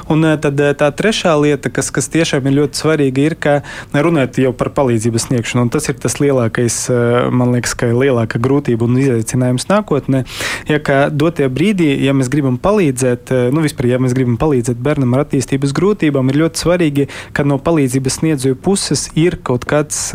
Un 0.10 0.24
eh, 0.24 0.38
tad 0.38 0.60
eh, 0.60 0.74
tā 0.74 0.92
trešā 0.92 1.36
lieta, 1.40 1.70
kas, 1.70 1.92
kas 1.92 2.08
tiešām 2.10 2.48
ir 2.48 2.64
ļoti 2.64 2.78
svarīga, 2.78 3.22
ir, 3.22 3.36
ka 3.36 3.64
runājot 3.94 4.40
jau 4.40 4.54
par 4.54 4.70
palīdzības 4.72 5.28
sniegšanu, 5.28 5.66
un 5.66 5.70
tas 5.70 5.88
ir 5.90 5.98
tas 6.00 6.18
lielākais, 6.20 6.90
eh, 6.90 7.30
man 7.32 7.54
liekas, 7.54 7.76
ka 7.76 7.88
lielākā 7.88 8.40
grūtība 8.40 8.88
un 8.88 8.98
izaicinājums 8.98 9.68
nākotnē. 9.70 10.26
Ja 10.68 10.80
kā 10.80 11.10
dotie 11.10 11.48
brīdī, 11.50 11.98
ja 12.04 12.14
mēs 12.14 12.30
gribam 12.30 12.58
palīdzēt, 12.58 13.32
nu 13.54 13.64
vispār, 13.64 13.92
ja 13.92 14.00
mēs 14.00 14.16
gribam 14.16 14.38
palīdzēt 14.40 14.80
bērnam 14.80 15.16
ar 15.16 15.26
attīstības 15.26 15.74
grūtībām, 15.76 16.30
ir 16.32 16.42
ļoti 16.44 16.64
svarīgi, 16.64 17.10
ka 17.34 17.46
no 17.48 17.60
palīdzības 17.62 18.22
sniedzēju 18.22 18.60
puses 18.64 19.10
ir 19.16 19.40
kaut 19.44 19.68
kāds 19.68 20.12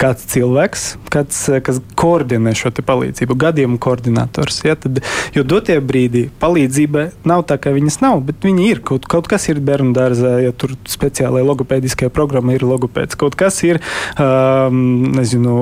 kāds 0.00 0.26
cilvēks, 0.30 0.84
kāds, 1.12 1.38
eh, 1.52 1.60
kas 1.64 1.80
koordinē 1.98 2.54
šo 2.58 2.72
palīdzību, 2.74 3.36
gadījumu 3.38 3.78
koordinators. 3.82 4.60
Ja, 4.66 4.74
tad, 4.78 5.00
jo 5.34 5.44
dotie 5.46 5.78
brīdī 5.80 6.26
palīdzība 6.42 7.06
nav 7.28 7.44
tā, 7.48 7.58
ka 7.60 7.74
viņas 7.74 8.00
nav, 8.02 8.22
bet 8.28 8.44
viņi 8.44 8.68
ir. 8.70 8.82
Kaut, 8.84 9.08
kaut 9.10 9.28
kas 9.30 9.48
ir 9.48 9.62
bērnu 9.64 9.94
dārzā, 9.96 10.36
ja 10.44 10.52
tur 10.52 10.76
speciālajā 10.88 11.46
logopēdiskajā 11.48 12.12
programmā 12.14 12.58
ir 12.58 12.66
logopēds, 12.68 13.18
kaut 13.20 13.38
kas 13.38 13.62
ir 13.64 13.80
um, 14.18 15.12
nezinu, 15.16 15.56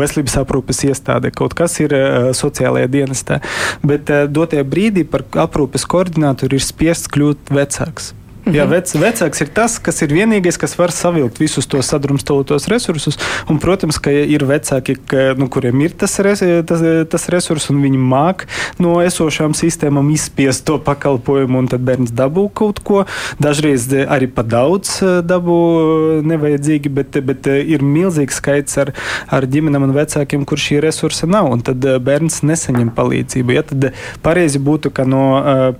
veselības 0.00 0.38
aprūpes 0.42 0.84
iestāde, 0.90 1.32
kaut 1.34 1.56
kas 1.58 1.78
ir 1.84 1.94
uh, 1.96 2.30
sociālajā 2.36 2.90
dienestā. 2.92 3.40
Bet 3.86 4.12
uh, 4.12 4.26
dotie 4.30 4.64
brīdī 4.66 5.06
par 5.08 5.26
aprūpes 5.46 5.86
koordinatoru 5.88 6.58
ir 6.58 6.64
spiests 6.64 7.10
kļūt 7.12 7.52
vecāks. 7.54 8.14
Jā, 8.46 8.62
vec, 8.70 8.92
vecāks 8.94 9.40
ir 9.42 9.48
tas, 9.50 9.74
kas 9.82 9.96
ir 10.04 10.12
vienīgais, 10.14 10.54
kas 10.54 10.76
var 10.78 10.92
savilkt 10.94 11.40
visus 11.42 11.66
tos 11.66 11.88
sadrumstalotos 11.90 12.68
resursus. 12.70 13.16
Un, 13.50 13.58
protams, 13.58 13.96
ka 13.98 14.12
ir 14.14 14.44
vecāki, 14.46 14.94
ka, 15.10 15.32
nu, 15.34 15.48
kuriem 15.50 15.80
ir 15.82 15.96
tas, 15.98 16.14
res, 16.22 16.44
tas, 16.68 16.84
tas 17.10 17.24
resurs, 17.32 17.66
un 17.72 17.80
viņi 17.82 17.98
māk 17.98 18.44
no 18.78 19.00
esošām 19.02 19.56
sistēmām 19.58 20.12
izspiest 20.14 20.62
to 20.68 20.76
pakalpojumu, 20.78 21.58
un 21.64 21.70
tad 21.72 21.82
bērns 21.88 22.12
dabū 22.14 22.44
kaut 22.54 22.78
ko. 22.86 23.02
Dažreiz 23.42 23.88
arī 24.06 24.30
pa 24.30 24.46
daudz 24.46 24.94
eh, 25.02 25.16
dabū 25.26 25.58
eh, 25.80 26.22
nevajadzīgi, 26.30 26.94
bet, 27.00 27.18
bet 27.26 27.50
eh, 27.50 27.64
ir 27.74 27.82
milzīgs 27.82 28.38
skaits 28.38 28.78
ar, 28.84 28.94
ar 29.26 29.48
ģimenēm 29.50 29.88
un 29.88 29.96
vecākiem, 29.98 30.46
kur 30.46 30.62
šī 30.62 30.78
resursa 30.86 31.26
nav, 31.26 31.50
un 31.50 31.66
tad 31.66 31.82
bērns 31.82 32.44
nesaņem 32.46 32.94
palīdzību. 32.94 33.58
Ja, 33.58 33.66
tad 33.66 33.90
pareizi 34.22 34.62
būtu, 34.62 34.94
ka 34.94 35.02
no 35.02 35.26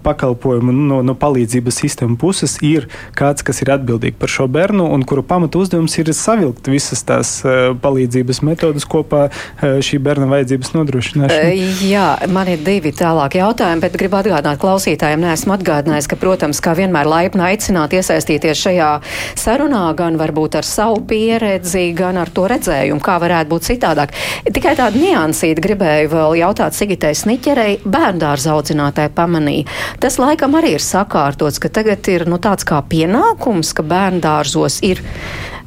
pakalpojumu, 0.03 0.75
no, 0.75 1.01
no 1.07 1.15
palīdzības 1.15 1.83
sistēmu 1.85 2.19
puses 2.19 2.56
mums 2.57 2.63
ir 2.63 2.89
kāds, 3.17 3.43
kas 3.45 3.63
ir 3.63 3.71
atbildīgs 3.71 4.19
par 4.19 4.29
šo 4.29 4.47
bērnu 4.49 4.87
un 4.93 5.05
kuru 5.05 5.23
pamatu 5.23 5.61
uzdevums 5.61 5.97
ir 5.99 6.13
savilkt 6.13 6.69
visas 6.69 7.03
tās 7.05 7.43
uh, 7.45 7.75
palīdzības 7.77 8.43
metodas 8.43 8.85
kopā 8.85 9.29
uh, 9.29 9.81
šī 9.81 9.99
bērna 9.99 10.27
vajadzības 10.31 10.73
nodrošināšanai. 10.75 11.53
Uh, 11.57 11.83
jā, 11.87 12.07
man 12.29 12.49
ir 12.49 12.63
divi 12.65 12.93
tālāki 12.93 13.41
jautājumi, 13.41 13.83
bet 13.83 13.97
gribu 13.97 14.19
atgādināt 14.21 14.61
klausītājiem, 14.61 15.25
neesmu 15.25 15.57
atgādinājis, 15.57 16.09
ka, 16.09 16.17
protams, 16.17 16.61
kā 16.61 16.77
vienmēr 16.77 17.09
laipni 17.09 17.45
aicināt 17.47 17.97
iesaistīties 17.97 18.63
šajā 18.67 18.91
sarunā, 19.39 19.89
gan 19.97 20.19
varbūt 20.21 20.59
ar 20.61 20.67
savu 20.67 21.03
pieredzi, 21.09 21.91
gan 21.97 22.21
ar 22.21 22.31
to 22.33 22.47
redzējumu, 22.51 23.03
kā 23.05 23.19
varētu 23.23 23.53
būt 23.53 23.69
citādāk. 23.71 24.15
Tikai 24.47 24.77
tādu 24.79 25.03
niansīti 25.03 25.65
gribēju 25.65 26.13
vēl 26.13 26.39
jautāt 26.43 26.77
Sigitai 26.77 27.15
Sniķerei, 27.17 27.81
bērndārza 27.85 28.55
audzinātāji 28.55 29.15
pamanīja. 29.17 29.67
Tas 30.03 30.19
laikam 30.21 30.57
arī 30.59 30.77
ir 30.77 30.85
sakārtots, 30.85 31.61
ka 31.63 31.71
tagad 31.73 32.07
ir 32.13 32.27
nu, 32.31 32.39
tāds 32.47 32.67
kā 32.69 32.81
pienākums, 32.87 33.75
ka 33.77 33.85
bērndārzos 33.87 34.81
ir 34.87 35.03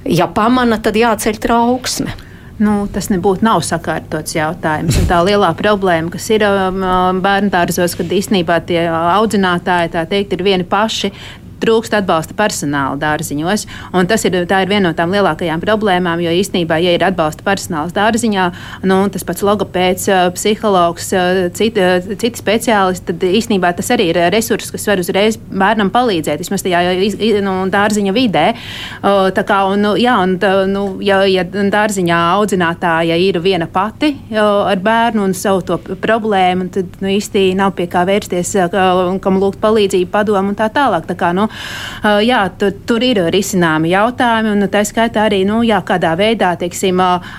ja 0.07 0.29
pamana, 0.31 0.79
tad 0.81 0.97
jāceļ 0.99 1.39
trauksme. 1.43 2.15
Nu, 2.59 2.89
tas 2.91 3.07
nebūtu 3.07 3.45
nav 3.47 3.61
sakārtots 3.63 4.35
jautājums. 4.35 4.97
Un 4.99 5.05
tā 5.07 5.21
lielā 5.23 5.53
problēma, 5.55 6.11
kas 6.11 6.25
ir 6.35 6.43
um, 6.43 7.21
bērnu 7.23 7.53
dārzos, 7.53 7.95
kad 7.95 8.11
īstenībā 8.11 8.57
tie 8.67 8.81
audzinātāji 8.91 9.93
teikt, 10.11 10.35
ir 10.35 10.43
vieni 10.43 10.67
paši, 10.67 11.13
trūkst 11.61 11.95
atbalsta 11.99 12.35
personāla 12.37 12.97
dārziņos. 12.99 13.65
Tas 14.09 14.25
ir, 14.27 14.37
ir 14.43 14.69
viena 14.69 14.89
no 14.89 14.93
tām 14.97 15.13
lielākajām 15.13 15.61
problēmām, 15.63 16.21
jo 16.23 16.33
īstenībā, 16.39 16.79
ja 16.83 16.95
ir 16.95 17.05
atbalsta 17.05 17.45
personāls 17.45 17.93
dārziņā, 17.95 18.45
nu, 18.89 18.99
tas 19.13 19.25
pats 19.27 19.43
logopēds, 19.45 20.07
psihologs, 20.35 21.11
citi, 21.57 21.85
citi 22.15 22.41
speciālisti, 22.41 23.11
tad 23.11 23.25
īstenībā 23.29 23.73
tas 23.77 23.91
arī 23.95 24.09
ir 24.13 24.21
resurss, 24.33 24.71
kas 24.73 24.87
var 24.89 25.01
uzreiz 25.03 25.39
bērnam 25.49 25.91
palīdzēt, 25.93 26.41
vismaz 26.43 26.63
tajā 26.65 26.83
nu, 27.45 27.55
dārziņa 27.71 28.15
vidē. 28.15 28.45
Tā 29.35 29.45
kā, 29.47 29.61
un, 29.69 29.83
nu, 29.83 29.93
jā, 29.99 30.15
un, 30.23 30.37
nu, 30.71 30.85
ja, 31.05 31.21
ja 31.29 31.45
dārziņā 31.45 32.19
audzinātāja 32.37 33.17
ir 33.19 33.39
viena 33.43 33.67
pati 33.69 34.13
ar 34.39 34.79
bērnu 34.83 35.25
un 35.27 35.35
savu 35.37 35.63
to 35.65 35.79
problēmu, 35.99 36.69
tad 36.73 36.99
nu, 37.03 37.11
īsti 37.11 37.49
nav 37.59 37.75
pie 37.77 37.89
kā 37.91 38.05
vērsties, 38.07 38.55
kam 39.23 39.41
lūgt 39.41 39.61
palīdzību, 39.63 40.11
padomu 40.13 40.53
un 40.53 40.59
tā 40.59 40.69
tālāk. 40.73 41.07
Tā 41.09 41.17
kā, 41.19 41.31
nu, 41.35 41.48
Uh, 41.49 42.19
jā, 42.25 42.41
tur, 42.59 42.73
tur 42.87 43.03
ir 43.05 43.21
risināmi 43.33 43.91
jautājumi, 43.93 44.53
un 44.55 44.69
tā 44.71 44.83
skaitā 44.87 45.25
arī, 45.27 45.41
nu, 45.47 45.61
jā, 45.67 45.81
kādā 45.85 46.13
veidā, 46.19 46.53
teiksim, 46.59 47.01
uh, 47.01 47.29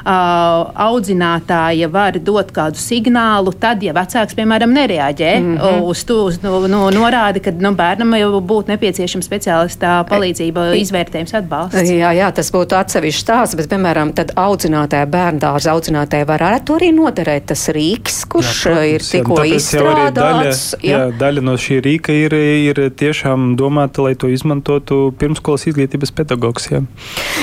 audzinātāja 0.86 1.88
var 1.92 2.18
dot 2.20 2.52
kādu 2.54 2.80
signālu, 2.80 3.54
tad, 3.60 3.82
ja 3.84 3.94
vecāks, 3.96 4.36
piemēram, 4.38 4.72
nereaģē 4.76 5.32
mm 5.40 5.56
-hmm. 5.56 5.82
uz 5.90 6.04
to, 6.04 6.18
uz, 6.30 6.40
nu, 6.42 6.60
nu, 6.68 6.82
norādi, 6.94 7.40
ka 7.44 7.50
nu, 7.50 7.72
bērnam 7.76 8.14
jau 8.18 8.40
būtu 8.40 8.74
nepieciešama 8.74 9.24
speciālistā 9.24 9.92
palīdzība, 10.10 10.70
izvērtējums, 10.80 11.34
atbalsts. 11.34 11.90
Jā, 11.90 12.12
jā, 12.16 12.30
tas 12.34 12.52
būtu 12.52 12.76
atsevišķs 12.78 13.20
stāsts, 13.20 13.56
bet, 13.56 13.68
piemēram, 13.70 14.12
tad 14.16 14.32
audzinātāja 14.36 15.06
bērndārza 15.06 15.74
audzinātāja 15.74 16.26
varētu 16.28 16.76
arī 16.78 16.90
noderēt 16.96 17.46
tas 17.52 17.68
rīks, 17.68 18.24
kurš 18.30 18.66
jā, 18.66 18.72
protams, 18.72 18.92
ir 18.92 19.06
tikko 19.10 19.44
izstrādāts. 19.44 20.14
Daļa, 20.20 20.82
jā. 20.82 20.98
Jā, 20.98 21.18
daļa 21.20 21.44
no 21.46 21.56
šī 21.60 21.80
rīka 21.84 22.14
ir, 22.14 22.34
ir 22.34 22.82
tiešām 23.00 23.54
domāta 23.60 23.99
domāta, 24.00 24.08
lai 24.08 24.14
to 24.16 24.28
izmantotu 24.28 25.12
pirmskolas 25.18 25.66
izglītības 25.68 26.12
pedagogs. 26.12 26.68
Jā, 26.70 26.82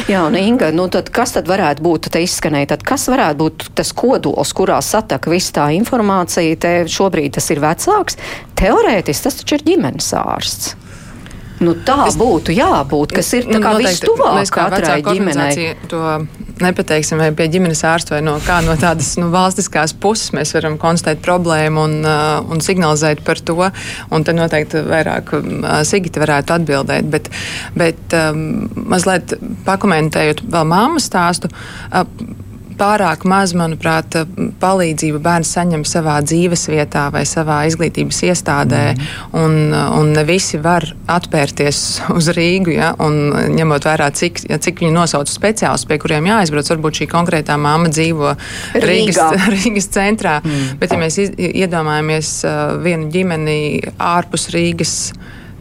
jā 0.07 0.23
un 0.25 0.35
Inga, 0.35 0.71
nu 0.71 0.87
tad 0.89 1.09
kas 1.09 1.33
tad 1.33 1.47
varētu 1.47 1.83
būt, 1.83 2.09
te 2.11 2.21
izskanēja, 2.21 2.75
tad 2.75 2.83
kas 2.83 3.07
varētu 3.07 3.37
būt 3.37 3.69
tas 3.75 3.93
kodols, 3.93 4.53
kurā 4.53 4.81
sataka 4.81 5.29
viss 5.29 5.51
tā 5.51 5.69
informācija, 5.75 6.57
te 6.57 6.87
šobrīd 6.87 7.37
tas 7.37 7.49
ir 7.51 7.61
vecāks, 7.61 8.17
teorētiski 8.57 9.23
tas 9.23 9.41
taču 9.41 9.57
ir 9.57 9.65
ģimenes 9.67 10.13
ārsts. 10.13 10.86
Nu, 11.63 11.73
tā 11.87 11.95
es, 12.05 12.17
būtu 12.19 12.53
jābūt, 12.53 13.15
kas 13.17 13.31
ir 13.33 13.47
tā 13.49 13.59
kā 13.63 13.73
vistuvāk 13.79 14.51
katrai 14.53 14.99
ģimenei. 15.05 15.71
To 15.89 16.01
nepateiksim, 16.61 17.21
vai 17.21 17.31
pie 17.37 17.47
ģimenes 17.53 17.81
ārsta 17.87 18.15
vai 18.15 18.21
no 18.25 18.35
kā 18.45 18.59
no 18.65 18.75
tādas 18.79 19.13
nu, 19.17 19.29
valstiskās 19.33 19.95
puses 19.97 20.33
mēs 20.37 20.53
varam 20.57 20.77
konstatēt 20.81 21.23
problēmu 21.25 21.85
un, 21.87 21.97
uh, 22.05 22.39
un 22.53 22.61
signalizēt 22.63 23.23
par 23.25 23.41
to. 23.41 23.57
Un 24.13 24.25
te 24.25 24.35
noteikti 24.37 24.83
vairāk 24.85 25.33
uh, 25.37 25.69
Sigita 25.87 26.21
varētu 26.23 26.57
atbildēt. 26.59 27.09
Bet, 27.13 27.31
bet 27.77 28.17
um, 28.17 28.67
mazliet 28.89 29.37
pakomentējot 29.65 30.45
vēl 30.45 30.69
māmas 30.69 31.09
stāstu. 31.09 31.49
Uh, 31.89 32.05
pārāk 32.77 33.25
maz, 33.27 33.53
manuprāt, 33.57 34.15
palīdzību 34.61 35.21
bērns 35.23 35.51
saņem 35.57 35.83
savā 35.87 36.17
dzīves 36.25 36.67
vietā 36.71 37.07
vai 37.13 37.23
savā 37.27 37.59
izglītības 37.69 38.21
iestādē, 38.29 38.81
mm. 38.93 39.37
un, 39.41 39.57
un 39.73 40.11
ne 40.15 40.23
visi 40.27 40.59
var 40.63 40.85
atpērties 41.11 41.81
uz 42.17 42.31
Rīgu, 42.37 42.73
ja, 42.77 42.93
un 43.03 43.31
ņemot 43.57 43.87
vērā, 43.89 44.09
cik, 44.17 44.43
ja, 44.51 44.59
cik 44.63 44.83
viņi 44.83 44.95
nosauc 44.95 45.31
speciālistus, 45.31 45.89
pie 45.89 45.99
kuriem 46.01 46.29
jāaizbrauc, 46.31 46.71
varbūt 46.75 47.01
šī 47.01 47.09
konkrētā 47.11 47.57
māma 47.61 47.91
dzīvo 47.93 48.35
Rīgas, 48.77 49.21
Rīgā. 49.21 49.29
Rīgas 49.55 49.91
centrā, 49.93 50.37
mm. 50.43 50.77
bet 50.81 50.93
ja 50.93 51.01
mēs 51.01 51.19
iedomājamies 51.27 52.35
vienu 52.83 53.11
ģimeni 53.13 53.57
ārpus 53.97 54.49
Rīgas 54.55 54.93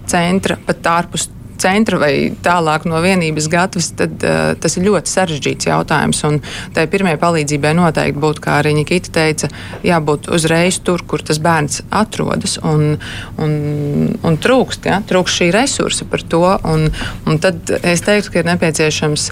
centra, 0.06 0.58
pat 0.66 0.86
ārpus 0.90 1.30
centra 1.62 2.00
vai 2.00 2.12
tālāk 2.44 2.86
no 2.88 3.00
vienības 3.04 3.48
gatavs, 3.52 3.90
tad 3.98 4.24
uh, 4.26 4.52
tas 4.60 4.76
ir 4.78 4.86
ļoti 4.86 5.12
sarežģīts 5.12 5.70
jautājums. 5.70 6.22
Un 6.28 6.40
tai 6.76 6.86
pirmajai 6.90 7.20
palīdzībai 7.22 7.74
noteikti 7.78 8.22
būtu, 8.22 8.44
kā 8.44 8.58
arī 8.60 8.74
Nikita 8.78 9.12
teica, 9.16 9.50
jābūt 9.86 10.30
uzreiz 10.34 10.80
tur, 10.86 11.04
kur 11.08 11.24
tas 11.26 11.40
bērns 11.42 11.82
atrodas. 11.90 12.58
Un, 12.66 12.96
un, 13.42 13.54
un 14.26 14.40
trūkst, 14.42 14.90
ja, 14.90 15.00
trūkst 15.06 15.42
šī 15.42 15.50
resursa 15.56 16.08
par 16.10 16.24
to. 16.26 16.44
Un, 16.66 16.88
un 17.26 17.40
tad 17.42 17.72
es 17.82 18.04
teiktu, 18.06 18.32
ka 18.32 18.42
ir 18.42 18.50
nepieciešams 18.52 19.30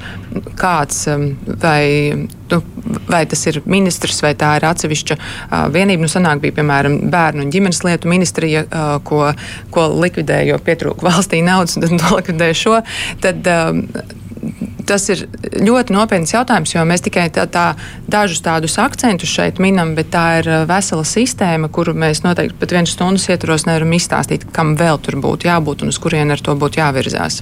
kāds 0.61 1.05
um, 1.13 1.31
vai 1.63 2.29
nu, 2.53 2.61
vai 3.09 3.25
tas 3.31 3.47
ir 3.51 3.61
ministrs 3.69 4.21
vai 4.25 4.35
tā 4.39 4.55
ir 4.59 4.67
atsevišķa 4.69 5.17
uh, 5.19 5.55
vienība. 5.75 6.05
Nu, 6.05 6.11
sanāk, 6.13 6.43
bija 6.45 6.59
piemēram 6.59 6.99
bērnu 7.13 7.47
un 7.47 7.55
ģimenes 7.55 7.85
lietu 7.87 8.11
ministrija, 8.11 8.67
uh, 8.67 8.97
ko, 9.07 9.31
ko 9.75 9.89
likvidēja, 9.95 10.53
jo 10.53 10.61
pietrūka 10.65 11.09
valstī 11.09 11.45
naudas, 11.45 11.79
un 11.79 11.87
tad 11.87 11.97
nolikvidēja 12.05 12.61
šo. 12.65 12.77
Tad, 13.25 13.49
uh, 13.49 14.21
Tas 14.85 15.07
ir 15.09 15.23
ļoti 15.57 15.95
nopietns 15.95 16.35
jautājums, 16.35 16.75
jo 16.75 16.83
mēs 16.85 17.01
tikai 17.07 17.31
tā, 17.33 17.47
tā, 17.49 17.65
dažus 18.11 18.43
tādus 18.45 18.77
akcentus 18.83 19.33
šeit 19.33 19.61
minam, 19.63 19.95
bet 19.97 20.11
tā 20.13 20.25
ir 20.43 20.51
vesela 20.69 21.07
sistēma, 21.09 21.71
kuru 21.73 21.95
mēs 21.97 22.21
noteikti 22.27 22.59
pat 22.61 22.77
vienas 22.77 22.93
stundas 22.93 23.25
ietvaros 23.33 23.65
nevaram 23.65 23.97
izstāstīt, 23.97 24.45
kam 24.53 24.77
vēl 24.77 25.01
tur 25.01 25.17
būtu 25.25 25.49
jābūt 25.49 25.87
un 25.87 25.95
uz 25.95 26.01
kurien 26.03 26.35
ar 26.35 26.45
to 26.45 26.57
būtu 26.61 26.83
jāvirzās. 26.83 27.41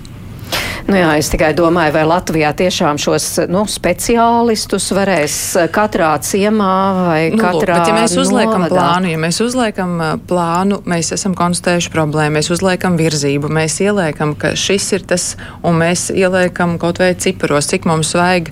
Nu 0.89 0.99
jā, 0.99 1.13
es 1.17 1.29
tikai 1.31 1.53
domāju, 1.57 1.93
vai 1.95 2.03
Latvijā 2.05 2.51
tiešām 2.59 2.99
šos 3.01 3.27
nu, 3.49 3.63
speciālistus 3.71 4.91
varēs 4.93 5.37
katrā 5.73 6.11
ciemā 6.27 6.75
vai 6.99 7.21
nu, 7.33 7.39
katrā. 7.39 7.77
Lūk, 7.79 7.85
bet, 7.85 7.91
ja 7.93 7.97
mēs 7.97 8.17
uzliekam 8.19 8.65
novadā. 8.65 8.75
plānu, 8.75 9.13
ja 9.13 9.21
mēs 9.23 9.39
uzliekam 9.45 9.95
plānu, 10.29 10.81
mēs 10.91 11.13
esam 11.15 11.37
konstatējuši 11.39 11.93
problēmu, 11.95 12.37
mēs 12.37 12.51
uzliekam 12.53 12.99
virzību, 13.01 13.51
mēs 13.57 13.79
ieliekam, 13.85 14.35
ka 14.39 14.55
šis 14.59 14.89
ir 14.99 15.07
tas, 15.13 15.29
un 15.65 15.79
mēs 15.81 16.09
ieliekam 16.13 16.75
kaut 16.83 16.99
vai 17.01 17.13
ciparos, 17.15 17.71
cik 17.71 17.87
mums 17.89 18.13
vajag 18.19 18.51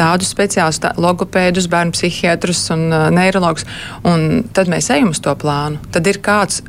tādus 0.00 0.32
speciālistus, 0.32 0.86
tā, 0.88 0.94
logopēdus, 1.00 1.68
bērnu 1.72 1.94
psihiatrus 1.94 2.64
un 2.74 2.88
neirologus, 3.14 3.68
un 4.08 4.46
tad 4.56 4.72
mēs 4.72 4.90
ejam 4.96 5.12
uz 5.12 5.22
to 5.22 5.36
plānu. 5.38 5.82
Tad 5.92 6.08
ir 6.08 6.24
kāds 6.24 6.64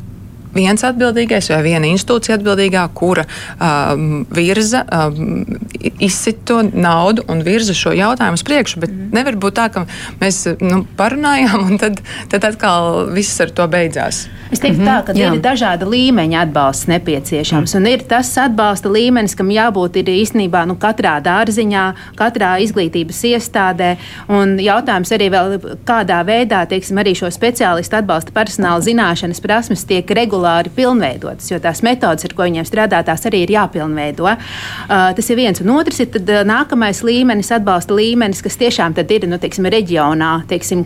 viens 0.57 0.83
atbildīgais 0.87 1.51
vai 1.53 1.61
viena 1.65 1.89
institūcija 1.91 2.37
atbildīgā, 2.39 2.83
kura 2.97 3.25
um, 3.57 4.25
virza, 4.33 4.83
um, 4.91 5.45
izsit 6.03 6.43
to 6.47 6.61
naudu 6.67 7.25
un 7.31 7.43
virza 7.45 7.75
šo 7.77 7.93
jautājumu 7.95 8.39
uz 8.39 8.45
priekšu. 8.47 8.81
Bet 8.83 8.93
mm. 8.93 9.11
nevar 9.15 9.37
būt 9.39 9.57
tā, 9.59 9.67
ka 9.73 9.85
mēs 10.21 10.43
nu, 10.63 10.83
parunājām 10.99 11.67
un 11.67 11.81
tad, 11.81 12.01
tad 12.31 12.47
atkal 12.51 13.07
viss 13.13 13.39
ar 13.43 13.53
to 13.55 13.67
beidzās. 13.71 14.25
Es 14.51 14.61
teiktu, 14.63 14.79
mm 14.79 14.87
-hmm, 14.87 14.91
tā, 14.91 15.05
ka 15.05 15.13
jā. 15.13 15.33
ir 15.33 15.41
dažāda 15.43 15.85
līmeņa 15.85 16.41
atbalsts 16.47 16.87
nepieciešams. 16.87 17.73
Mm. 17.73 17.77
Un 17.77 17.87
ir 17.87 18.03
tas 18.07 18.37
atbalsta 18.37 18.89
līmenis, 18.89 19.35
kam 19.35 19.49
jābūt 19.51 19.99
ir 19.99 20.07
īstenībā 20.07 20.65
nu, 20.67 20.75
katrā 20.75 21.17
dārziņā, 21.23 21.85
katrā 22.15 22.57
izglītības 22.63 23.23
iestādē. 23.33 23.97
Un 24.27 24.57
jautājums 24.59 25.11
arī 25.11 25.29
vēl, 25.29 25.59
kādā 25.85 26.23
veidā 26.25 26.65
teiksim, 26.65 26.97
arī 26.97 27.15
šo 27.15 27.31
speciālistu 27.31 27.99
atbalsta 27.99 28.31
personāla 28.31 28.81
zināšanas 28.81 29.41
prasmes 29.41 29.83
tiek 29.83 30.09
regulāri 30.47 30.71
pilnveidotas, 30.73 31.51
jo 31.51 31.59
tās 31.59 31.81
metodas, 31.83 32.25
ar 32.25 32.33
ko 32.35 32.45
viņiem 32.47 32.65
strādā, 32.67 33.03
tās 33.05 33.25
arī 33.27 33.43
ir 33.45 33.53
jāpilnveido. 33.55 34.27
Uh, 34.27 35.11
tas 35.15 35.29
ir 35.29 35.37
viens. 35.37 35.59
Un 35.61 35.73
otrs 35.75 35.99
ir 35.99 36.11
tad, 36.13 36.29
uh, 36.29 36.43
nākamais 36.47 37.03
līmenis, 37.03 37.51
atbalsta 37.51 37.93
līmenis, 37.93 38.41
kas 38.41 38.57
tiešām 38.57 38.95
ir 38.97 39.27
nu, 39.27 39.37
teiksim, 39.37 39.65
reģionā, 39.65 40.43
teiksim, 40.47 40.85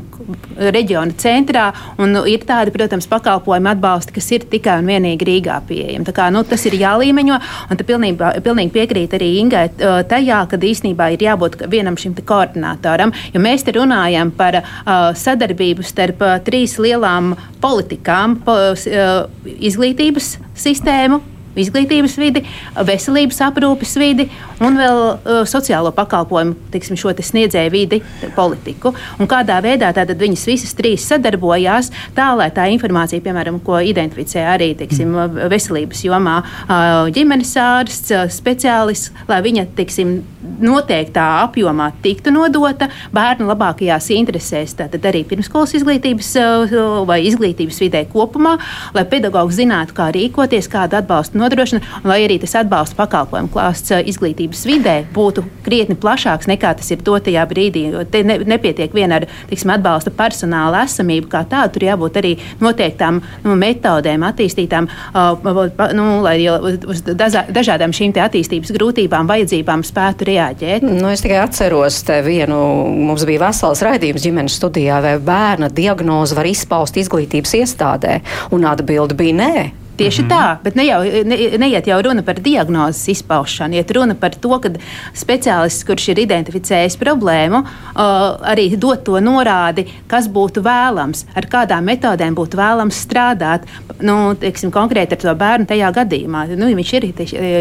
reģiona 0.57 1.13
centrā. 1.17 1.71
Un 1.97 2.13
nu, 2.15 2.23
ir 2.25 2.43
tādi, 2.47 2.71
protams, 2.71 3.07
pakalpojumi 3.07 3.71
atbalsti, 3.71 4.13
kas 4.13 4.31
ir 4.31 4.45
tikai 4.49 4.79
un 4.81 4.89
vienīgi 4.89 5.27
Rīgā 5.27 5.59
pieejami. 5.67 6.05
Tā 6.07 6.15
kā, 6.15 6.29
nu, 6.33 6.43
tas 6.47 6.65
ir 6.65 6.77
jālīmeņo, 6.79 7.39
un 7.71 7.83
pilnībā, 7.91 8.33
pilnīgi 8.45 8.73
piekrīt 8.75 9.15
arī 9.17 9.31
Ingai 9.41 9.67
tajā, 10.09 10.41
ka 10.49 10.57
īstenībā 10.57 11.11
ir 11.13 11.25
jābūt 11.25 11.65
vienam 11.71 11.97
šim 11.99 12.15
koordinatoram, 12.27 13.13
jo 13.33 13.41
mēs 13.41 13.65
te 13.65 13.75
runājam 13.75 14.31
par 14.35 14.61
uh, 14.61 15.11
sadarbību 15.17 15.85
starp 15.85 16.21
uh, 16.25 16.37
trīs 16.45 16.77
lielām 16.81 17.33
politikām 17.61 18.37
po, 18.45 18.57
uh,- 18.71 19.25
izglītības 19.59 20.35
sistēmu, 20.55 21.21
izglītības 21.59 22.17
vidi, 22.21 22.43
veselības 22.87 23.41
aprūpes 23.47 23.95
vidi 23.99 24.27
un 24.61 24.77
vēl 24.79 24.99
uh, 25.01 25.41
sociālo 25.49 25.91
pakalpojumu, 25.95 26.55
tiksim, 26.73 26.99
šo 26.99 27.13
te 27.17 27.25
sniedzēju 27.25 27.73
vidi, 27.73 28.01
politiku. 28.35 28.93
Un 29.19 29.29
kādā 29.31 29.59
veidā 29.63 29.91
tātad 29.95 30.19
viņas 30.21 30.45
visas 30.49 30.75
trīs 30.77 31.05
sadarbojās 31.09 31.91
tā, 32.17 32.31
lai 32.37 32.51
tā 32.55 32.67
informācija, 32.73 33.23
piemēram, 33.23 33.59
ko 33.65 33.79
identificē 33.83 34.45
arī 34.53 34.71
tiksim, 34.79 35.15
veselības 35.51 36.05
jomā 36.07 36.37
uh, 36.41 37.09
ģimenes 37.13 37.55
ārsts, 37.61 38.13
uh, 38.15 38.27
speciālists, 38.31 39.11
lai 39.29 39.41
viņa 39.45 39.67
tiksim, 39.77 40.19
noteiktā 40.61 41.25
apjomā 41.43 41.91
tiktu 42.03 42.33
nodota 42.33 42.87
bērnu 43.13 43.47
labākajās 43.49 44.09
interesēs, 44.15 44.75
tātad 44.77 45.05
arī 45.09 45.23
pirmskolas 45.27 45.75
izglītības 45.79 46.31
uh, 46.41 46.75
vai 47.09 47.21
izglītības 47.29 47.81
vidē 47.83 48.03
kopumā, 48.11 48.57
lai 48.95 49.05
pedagogs 49.09 49.57
zinātu, 49.59 49.95
kā 49.97 50.09
rīkoties, 50.15 50.69
kādu 50.71 50.99
atbalstu 51.01 51.40
nodrošina, 51.41 51.81
lai 52.07 52.21
arī 52.25 52.39
tas 52.41 52.55
atbalsta 52.61 52.97
pakalpojumu 52.99 53.51
klāsts 53.51 53.93
izglītības 54.11 54.63
vidē 54.69 54.95
būtu 55.13 55.43
krietni 55.65 55.97
plašāks 55.99 56.49
nekā 56.51 56.73
tas 56.79 56.91
ir 56.93 57.03
dotajā 57.05 57.43
brīdī. 57.49 57.85
Te 58.11 58.23
ne, 58.27 58.37
nepietiek 58.47 58.93
vien 58.95 59.11
ar 59.15 59.27
tiksim, 59.49 59.73
atbalsta 59.75 60.13
personāla 60.15 60.85
esamību 60.87 61.31
kā 61.31 61.43
tādu, 61.49 61.75
tur 61.75 61.87
jābūt 61.89 62.19
arī 62.21 62.33
noteiktām 62.61 63.21
nu, 63.45 63.55
metodēm, 63.59 64.25
attīstītām, 64.29 64.89
uh, 65.13 65.91
nu, 65.97 66.07
lai 66.25 66.37
uz 66.47 67.03
dažādām 67.05 67.95
šīm 67.95 68.15
attīstības 68.21 68.73
grūtībām, 68.75 69.29
vajadzībām 69.29 69.85
spētu 69.87 70.27
reaģēt. 70.31 70.85
Nu, 70.87 71.09
es 71.11 71.23
tikai 71.23 71.41
atceros 71.43 72.01
vienu, 72.25 72.59
mums 73.07 73.25
bija 73.27 73.45
vesels 73.47 73.83
raidījums 73.85 74.25
ģimenes 74.25 74.57
studijā, 74.59 75.01
vai 75.03 75.17
bērna 75.21 75.71
diagnoze 75.73 76.37
var 76.37 76.49
izpaust 76.49 76.99
izglītības 77.01 77.55
iestādē, 77.61 78.19
un 78.55 78.67
atbilde 78.69 79.17
bija 79.17 79.37
nē. 79.41 79.80
Tieši 79.97 80.21
mm 80.21 80.27
-hmm. 80.27 80.31
tā, 80.31 80.57
bet 80.63 80.75
ne 80.75 80.85
jau, 80.85 81.03
ne, 81.03 81.37
neiet 81.57 81.87
jau 81.87 82.01
runa 82.01 82.21
par 82.23 82.35
diagnozes 82.35 83.07
izpaušanu, 83.07 83.75
iet 83.75 83.91
runa 83.91 84.15
par 84.15 84.35
to, 84.35 84.59
ka 84.59 84.69
speciālists, 85.15 85.85
kurš 85.85 86.07
ir 86.07 86.19
identificējis 86.19 86.97
problēmu, 86.97 87.57
uh, 87.61 88.49
arī 88.53 88.77
dod 88.77 89.03
to 89.03 89.19
norādi, 89.19 89.85
kas 90.07 90.27
būtu 90.27 90.61
vēlams, 90.61 91.25
ar 91.35 91.45
kādām 91.45 91.83
metodēm 91.83 92.35
būtu 92.35 92.57
vēlams 92.57 92.95
strādāt, 93.05 93.61
nu, 94.01 94.35
teiksim, 94.35 94.71
konkrēti 94.71 95.13
ar 95.13 95.21
to 95.21 95.35
bērnu 95.35 95.65
tajā 95.65 95.91
gadījumā. 95.91 96.47
Nu, 96.55 96.65
viņš 96.65 96.93
ir 96.93 97.03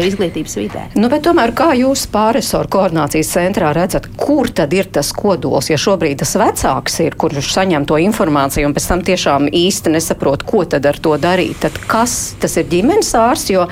izglītības 0.07 0.57
vidē. 0.57 0.83
Nu, 0.95 1.09
tomēr, 1.09 1.53
kā 1.53 1.71
jūs 1.77 2.07
pārisoru 2.07 2.67
koordinācijas 2.71 3.31
centrā 3.35 3.73
redzat, 3.73 4.07
kur 4.17 4.49
tad 4.49 4.73
ir 4.73 4.85
tas 4.85 5.11
kodols, 5.11 5.69
ja 5.69 5.77
šobrīd 5.77 6.17
tas 6.23 6.35
vecāks 6.35 6.99
ir, 6.99 7.15
kurš 7.15 7.53
saņem 7.53 7.85
to 7.85 7.97
informāciju 8.01 8.65
un 8.65 8.73
pēc 8.73 8.87
tam 8.87 9.01
tiešām 9.01 9.49
īsti 9.51 9.89
nesaprot, 9.89 10.43
ko 10.43 10.65
tad 10.65 10.85
ar 10.85 10.97
to 10.97 11.17
darīt? 11.21 11.59
Tad 11.61 11.77
kas 11.87 12.30
tas 12.41 12.55
ir 12.59 12.67
ģimenes 12.71 13.11
ārsts, 13.17 13.51
jo 13.53 13.65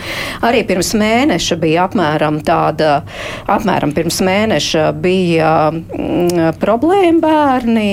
arī 0.45 0.63
pirms 0.67 0.91
mēneša 0.99 1.57
bija 1.61 1.85
apmēram 1.87 2.39
tāda, 2.45 3.01
apmēram 3.49 3.93
pirms 3.95 4.19
mēneša 4.25 4.89
bija 4.99 5.51
mm, 5.71 6.57
problēma 6.61 7.23
bērni. 7.23 7.89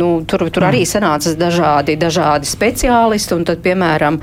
Nu, 0.00 0.10
tur, 0.28 0.46
tur 0.50 0.68
arī 0.70 0.82
mm. 0.84 0.90
sanāca 0.90 1.34
dažādi, 1.38 1.98
dažādi 2.00 2.48
speciālisti, 2.48 3.36
un 3.36 3.46
tad, 3.48 3.62
piemēram, 3.64 4.20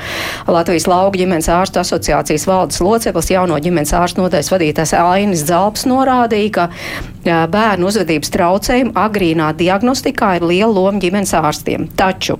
Latvijas 0.51 0.87
lauka 0.89 1.21
ģimenes 1.21 1.49
ārstu 1.53 1.81
asociācijas 1.83 2.47
valdes 2.49 2.81
loceklis, 2.83 3.31
jauno 3.33 3.59
ģimenes 3.61 3.93
ārstu 3.97 4.23
nodaļas 4.23 4.51
vadītājs 4.53 4.95
Ainis 4.97 5.45
Zalps 5.47 5.87
norādīja, 5.89 6.51
ka 6.57 6.67
bērnu 7.51 7.89
uzvedības 7.89 8.31
traucējumu 8.33 8.95
agrīnā 8.97 9.53
diagnostikā 9.57 10.37
ir 10.37 10.47
liela 10.47 10.73
loma 10.73 11.01
ģimenes 11.03 11.35
ārstiem. 11.37 11.89
Taču 11.97 12.37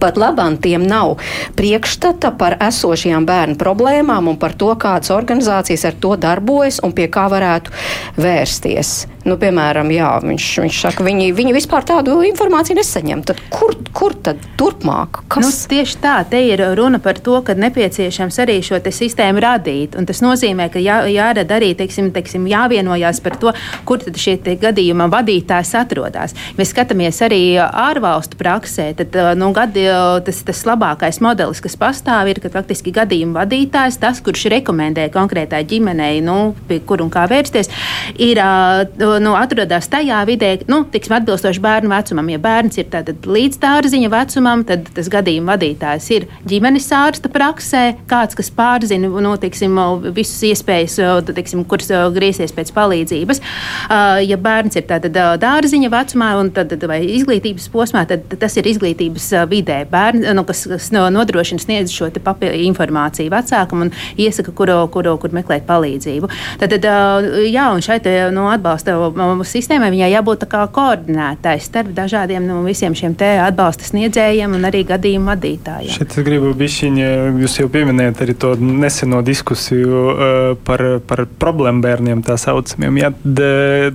Pat 0.00 0.16
labam 0.16 0.56
tiem 0.56 0.84
nav 0.86 1.18
priekšstata 1.58 2.32
par 2.38 2.56
esošajām 2.62 3.26
bērnu 3.28 3.58
problēmām 3.60 4.30
un 4.32 4.38
par 4.40 4.56
to, 4.58 4.72
kādas 4.78 5.12
organizācijas 5.14 5.86
ar 5.88 5.98
to 6.00 6.16
darbojas 6.20 6.80
un 6.82 6.94
pie 6.96 7.08
kā 7.12 7.28
varētu 7.32 7.74
vērsties. 8.20 8.94
Nu, 9.22 9.36
piemēram, 9.38 9.90
jā, 9.94 10.08
viņš, 10.24 10.46
viņš 10.64 10.78
saka, 10.82 11.04
viņi, 11.06 11.28
viņi 11.36 11.52
vispār 11.54 11.84
tādu 11.86 12.16
informāciju 12.26 12.74
nesaņem. 12.80 13.20
Tad 13.28 13.38
kur, 13.54 13.76
kur 13.94 14.16
tad 14.18 14.40
turpmāk? 14.58 15.20
Kas? 15.30 15.44
Nu, 15.44 15.50
tieši 15.70 15.98
tā, 16.02 16.16
te 16.26 16.40
ir 16.42 16.62
runa 16.78 16.98
par 17.02 17.20
to, 17.22 17.36
ka 17.46 17.54
nepieciešams 17.54 18.40
arī 18.42 18.58
šo 18.66 18.80
sistēmu 18.82 19.42
radīt. 19.44 19.94
Un 19.98 20.08
tas 20.10 20.22
nozīmē, 20.24 20.66
ka 20.74 20.82
jā, 20.82 20.98
jārada 21.12 21.58
arī, 21.58 21.70
teiksim, 21.78 22.10
teiksim, 22.14 22.48
jāvienojās 22.50 23.22
par 23.22 23.38
to, 23.38 23.52
kur 23.86 24.02
tad 24.02 24.18
šie 24.18 24.34
gadījuma 24.42 25.06
vadītājs 25.12 25.70
atrodas. 25.78 26.34
Mēs 26.58 26.74
skatāmies 26.74 27.22
arī 27.22 27.42
ārvalstu 27.62 28.40
praksē, 28.40 28.88
tad 28.98 29.14
nu, 29.38 29.52
gadi, 29.54 29.86
tas, 30.26 30.42
tas 30.48 30.64
labākais 30.66 31.22
modelis, 31.22 31.62
kas 31.62 31.78
pastāv, 31.78 32.32
ir, 32.32 32.42
ka 32.42 32.50
faktiski 32.50 32.94
gadījuma 32.98 33.44
vadītājs, 33.44 34.00
tas, 34.02 34.18
kurš 34.24 34.48
rekomendē 34.56 35.06
konkrētai 35.14 35.62
ģimenei, 35.70 36.18
nu, 36.26 36.56
pie 36.66 36.82
kur 36.82 37.06
un 37.06 37.12
kā 37.12 37.28
vērsties, 37.30 37.70
ir 38.18 38.42
nu, 39.22 39.34
atrodas 39.36 39.88
tajā 39.92 40.20
vidē, 40.28 40.52
nu, 40.70 40.82
tiksim, 40.92 41.16
atbilstoši 41.18 41.62
bērnu 41.62 41.92
vecumam. 41.92 42.30
Ja 42.32 42.40
bērns 42.42 42.78
ir 42.80 42.88
līdz 43.26 43.58
dārziņa 43.62 44.10
vecumam, 44.12 44.64
tad 44.68 44.88
tas 44.96 45.10
gadījuma 45.12 45.54
vadītājs 45.54 46.08
ir 46.16 46.26
ģimenes 46.48 46.88
ārsta 46.96 47.30
praksē, 47.32 47.82
kāds, 48.10 48.36
kas 48.38 48.50
pārzina 48.54 49.10
nu, 49.10 49.34
tiksim, 49.40 49.76
visas 50.14 50.42
iespējas, 50.52 50.98
tiksim, 51.32 51.64
kuras 51.68 51.90
griezties 52.14 52.54
pēc 52.56 52.72
palīdzības. 52.76 53.42
Ja 54.26 54.38
bērns 54.40 54.78
ir 54.78 54.86
tātad 54.90 55.16
dārziņa 55.42 55.92
vecumā 55.92 56.32
un 56.40 56.52
tad, 56.54 56.74
vai 56.88 57.00
izglītības 57.18 57.68
posmā, 57.72 58.04
tad 58.08 58.26
tas 58.40 58.56
ir 58.60 58.68
izglītības 58.70 59.28
vidē, 59.50 59.82
bērns, 59.90 60.28
nu, 60.36 60.46
kas, 60.48 60.64
kas 60.70 60.90
nodrošina 60.92 61.62
sniedz 61.62 61.92
šo 61.94 62.10
informāciju 62.12 63.32
vecākam 63.32 63.86
un 63.86 63.92
iesaka, 64.20 64.54
kuru, 64.56 64.78
kuru, 64.92 65.16
kur 65.22 65.34
meklēt 65.34 65.66
palīdzību. 65.68 66.30
Tad, 66.62 66.76
jā, 67.48 67.68
un 67.72 67.84
šeit 67.84 68.06
nu, 68.34 68.46
atbalsta 68.52 68.96
sistēmai 69.48 69.90
viņai 69.94 70.10
jābūt 70.12 70.46
koordinētai 70.50 71.56
starp 71.62 71.92
dažādiem 71.96 72.44
nu, 72.46 72.60
visiem 72.66 72.94
šiem 72.98 73.16
atbalsta 73.22 73.86
sniedzējiem 73.86 74.56
un 74.56 74.66
arī 74.68 74.82
gadījumu 74.88 75.30
vadītājiem. 75.32 75.92
Šeit 75.94 76.16
es 76.16 76.26
gribu 76.26 76.52
bišķiņi, 76.58 77.04
jūs 77.42 77.58
jau 77.60 77.68
pieminējat 77.72 78.22
arī 78.24 78.36
to 78.38 78.54
neseno 78.60 79.22
diskusiju 79.26 80.02
par, 80.66 80.84
par 81.06 81.24
problēmu 81.42 81.84
bērniem, 81.84 82.22
tā 82.26 82.36
saucamiem. 82.40 83.00
Tad, 83.22 83.42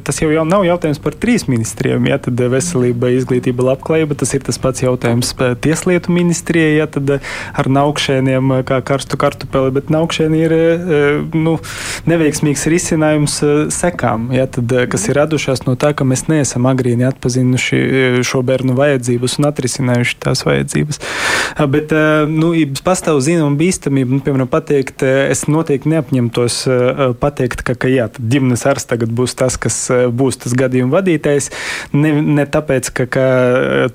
tas 0.08 0.22
jau, 0.22 0.30
jau 0.34 0.45
nav 0.47 0.66
jautājums 0.68 1.01
par 1.03 1.18
trīs 1.18 1.47
ministrijiem. 1.49 2.10
Jā, 2.12 2.20
tad 2.28 2.41
veselība, 2.51 3.12
izglītība, 3.16 3.66
labklājība, 3.72 4.18
tas 4.20 4.34
ir 4.38 4.45
tas 4.47 4.60
pats 4.62 4.84
jautājums 4.86 5.34
tieslietu 5.64 6.14
ministrijai, 6.16 6.78
jā, 6.80 6.88
tad 6.97 7.18
ar 7.18 7.72
naukšēniem 7.80 8.60
kā 8.68 8.80
karstu 8.86 9.20
kartupeli, 9.20 9.74
bet 9.76 9.91
naukšēni 9.93 10.43
ir 10.45 10.55
nu, 11.36 11.58
neveiksmīgs 12.10 12.68
risinājums 12.72 13.39
sekām. 13.74 14.30
Jā, 14.36 14.47
tad, 14.58 14.74
kas 14.98 15.06
ir 15.12 15.20
radušās 15.20 15.62
no 15.68 15.76
tā, 15.78 15.91
ka 15.93 16.06
mēs 16.08 16.26
neesam 16.26 16.66
agrīni 16.66 17.06
atpazinuši 17.06 17.78
e, 17.78 18.06
šo 18.26 18.41
bērnu 18.45 18.74
vajadzības 18.78 19.38
un 19.38 19.50
atrisinājuši 19.52 20.16
tās 20.26 20.41
vajadzības. 20.48 21.00
Bet 21.70 21.93
nu, 22.32 22.50
pastāv 22.86 23.20
zināma 23.22 23.54
bīstamība, 23.60 24.18
nu, 24.18 24.22
piemēram, 24.26 24.50
pateikt, 24.50 25.06
es 25.06 25.45
noteikti 25.45 25.91
neapņemtos 25.93 26.58
pateikt, 27.22 27.62
ka, 27.68 27.76
ka 27.78 27.91
jā, 27.91 28.08
ģimenes 28.18 28.66
ārsts 28.70 28.89
tagad 28.89 29.14
būs 29.14 29.38
tas, 29.38 29.60
kas 29.62 29.78
būs 30.18 30.41
tas 30.41 30.56
gadījuma 30.58 30.98
vadītājs. 30.98 31.52
Ne, 31.93 32.16
ne 32.22 32.48
tāpēc, 32.50 32.89
ka, 32.98 33.08
ka 33.14 33.28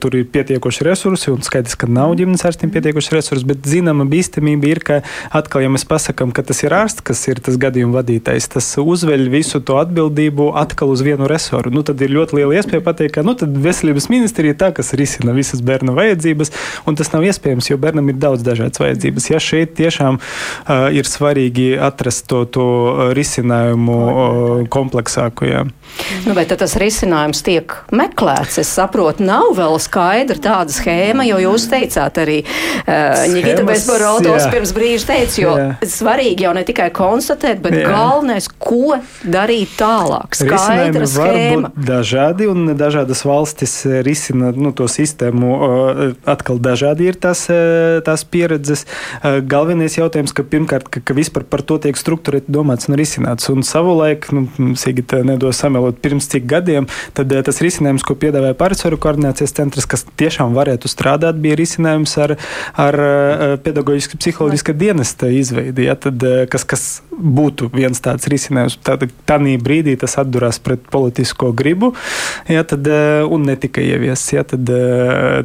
tur 0.02 0.20
ir 0.20 0.28
pietiekoši 0.30 0.86
resursi, 0.86 1.32
un 1.34 1.42
skaidrs, 1.42 1.74
ka 1.78 1.90
nav 1.90 2.14
ģimenes 2.20 2.46
ārstiem 2.46 2.70
pietiekoši 2.74 3.16
resursi, 3.16 3.48
bet 3.48 3.66
zināma 3.68 4.06
bīstamība 4.10 4.70
ir, 4.70 4.82
ka 4.86 5.00
atkal, 5.34 5.64
ja 5.66 5.72
mēs 5.72 5.86
pasakām, 5.88 6.34
ka 6.34 6.46
tas 6.46 6.62
ir 6.62 6.78
ārsts, 6.78 7.02
kas 7.10 7.26
ir 7.30 7.42
tas 7.42 7.58
gadījuma 7.60 7.98
vadītājs, 8.00 8.50
tas 8.54 8.70
uzveļ 8.82 9.28
visu 9.32 9.62
to 9.66 9.80
atbildību 9.82 10.52
atkal 10.62 10.91
uz 10.92 11.02
vienu 11.04 11.28
resoru. 11.30 11.72
Nu, 11.74 11.84
tad 11.86 12.00
ir 12.04 12.12
ļoti 12.14 12.38
liela 12.38 12.58
iespēja 12.58 12.84
pateikt, 12.84 13.16
ka 13.16 13.24
nu, 13.26 13.34
veselības 13.36 14.08
ministrija 14.12 14.54
ir 14.54 14.60
tā, 14.60 14.72
kas 14.76 14.92
risina 14.98 15.34
visas 15.36 15.62
bērna 15.64 15.94
vajadzības, 15.96 16.52
un 16.86 16.98
tas 16.98 17.12
nav 17.14 17.26
iespējams, 17.28 17.70
jo 17.70 17.78
bērnam 17.80 18.12
ir 18.12 18.20
daudz 18.22 18.44
dažādas 18.46 18.82
vajadzības. 18.82 19.30
Ja 19.32 19.40
šeit 19.42 19.76
tiešām 19.78 20.18
uh, 20.20 20.88
ir 20.94 21.08
svarīgi 21.08 21.72
atrast 21.80 22.28
to, 22.30 22.44
to 22.52 22.66
risinājumu 23.16 23.98
uh, 24.02 24.66
kompleksāku. 24.72 25.48
Jā. 25.48 25.64
Nu, 26.26 26.34
bet 26.36 26.52
tas 26.56 26.74
risinājums 26.80 27.42
tiek 27.44 27.74
meklēts. 27.94 28.58
Es 28.62 28.70
saprotu, 28.72 29.24
nav 29.26 29.52
vēl 29.58 29.76
skaidra 29.82 30.38
tāda 30.42 30.72
schēma, 30.72 31.26
jo 31.28 31.40
jūs 31.42 31.66
teicāt 31.72 32.20
arī 32.22 32.38
uh, 32.44 33.24
Nikita 33.32 33.64
Bezborotos 33.66 34.46
pirms 34.52 34.72
brīža 34.76 35.10
teica, 35.12 35.36
jo 35.42 35.54
jā. 35.58 35.68
svarīgi 35.94 36.46
jau 36.46 36.54
ne 36.56 36.64
tikai 36.68 36.88
konstatēt, 36.94 37.60
bet 37.64 37.76
jā. 37.76 37.86
galvenais, 37.90 38.48
ko 38.62 38.98
darīt 39.22 39.76
tālāk. 39.80 40.36
Skaidra 40.38 40.81
schēma. 41.08 41.70
Dažādi 41.76 42.48
un 42.50 42.72
dažādas 42.78 43.24
valstis 43.28 43.74
risina 44.06 44.52
nu, 44.56 44.72
to 44.76 44.88
sistēmu. 44.90 45.50
Atkal 46.28 46.60
dažādi 46.62 47.08
ir 47.10 47.18
tās, 47.20 47.44
tās 48.06 48.24
pieredzes. 48.24 48.86
Galvenais 49.22 49.98
jautājums, 49.98 50.34
ka 50.34 50.44
pirmkārt, 50.46 50.88
ka, 50.92 51.02
ka 51.04 51.16
vispār 51.16 51.46
par 51.48 51.64
to 51.66 51.78
tiek 51.82 51.98
strukturēti 51.98 52.52
domāts 52.52 52.88
un 52.90 52.98
risināts. 52.98 53.50
Un 53.52 53.66
savulaik, 53.66 54.30
nu, 54.34 54.46
Sigita 54.78 55.20
nedos 55.26 55.60
samelot 55.62 56.00
pirms 56.02 56.26
cik 56.32 56.46
gadiem, 56.48 56.88
tad 57.16 57.32
tas 57.46 57.60
risinājums, 57.62 58.04
ko 58.06 58.16
piedāvāja 58.18 58.56
pārsvaru 58.58 58.98
koordinācijas 59.02 59.54
centrs, 59.56 59.86
kas 59.90 60.06
tiešām 60.18 60.56
varētu 60.56 60.90
strādāt, 60.90 61.38
bija 61.42 61.58
risinājums 61.60 62.16
ar, 62.22 62.36
ar 62.80 62.98
pedagoģiski 63.64 64.18
psiholoģiska 64.20 64.74
dienesta 64.78 65.28
izveidi. 65.32 65.86
Ja, 65.90 65.96
tad, 65.98 66.22
kas, 66.50 66.64
kas 66.68 66.86
būtu 67.12 67.68
viens 67.74 68.00
tāds 68.02 68.28
risinājums, 68.30 68.78
tad 68.84 69.04
tādā 69.28 69.56
brīdī 69.62 69.94
tas 70.00 70.16
atdurās 70.20 70.58
pret 70.62 70.71
pret 70.72 70.90
politisko 70.90 71.52
gribu, 71.52 71.92
ja, 72.48 72.64
tad, 72.64 72.88
un 73.30 73.46
ne 73.46 73.56
tikai 73.56 73.84
ieviests. 73.92 74.32
Ja, 74.32 74.44
tad, 74.48 74.68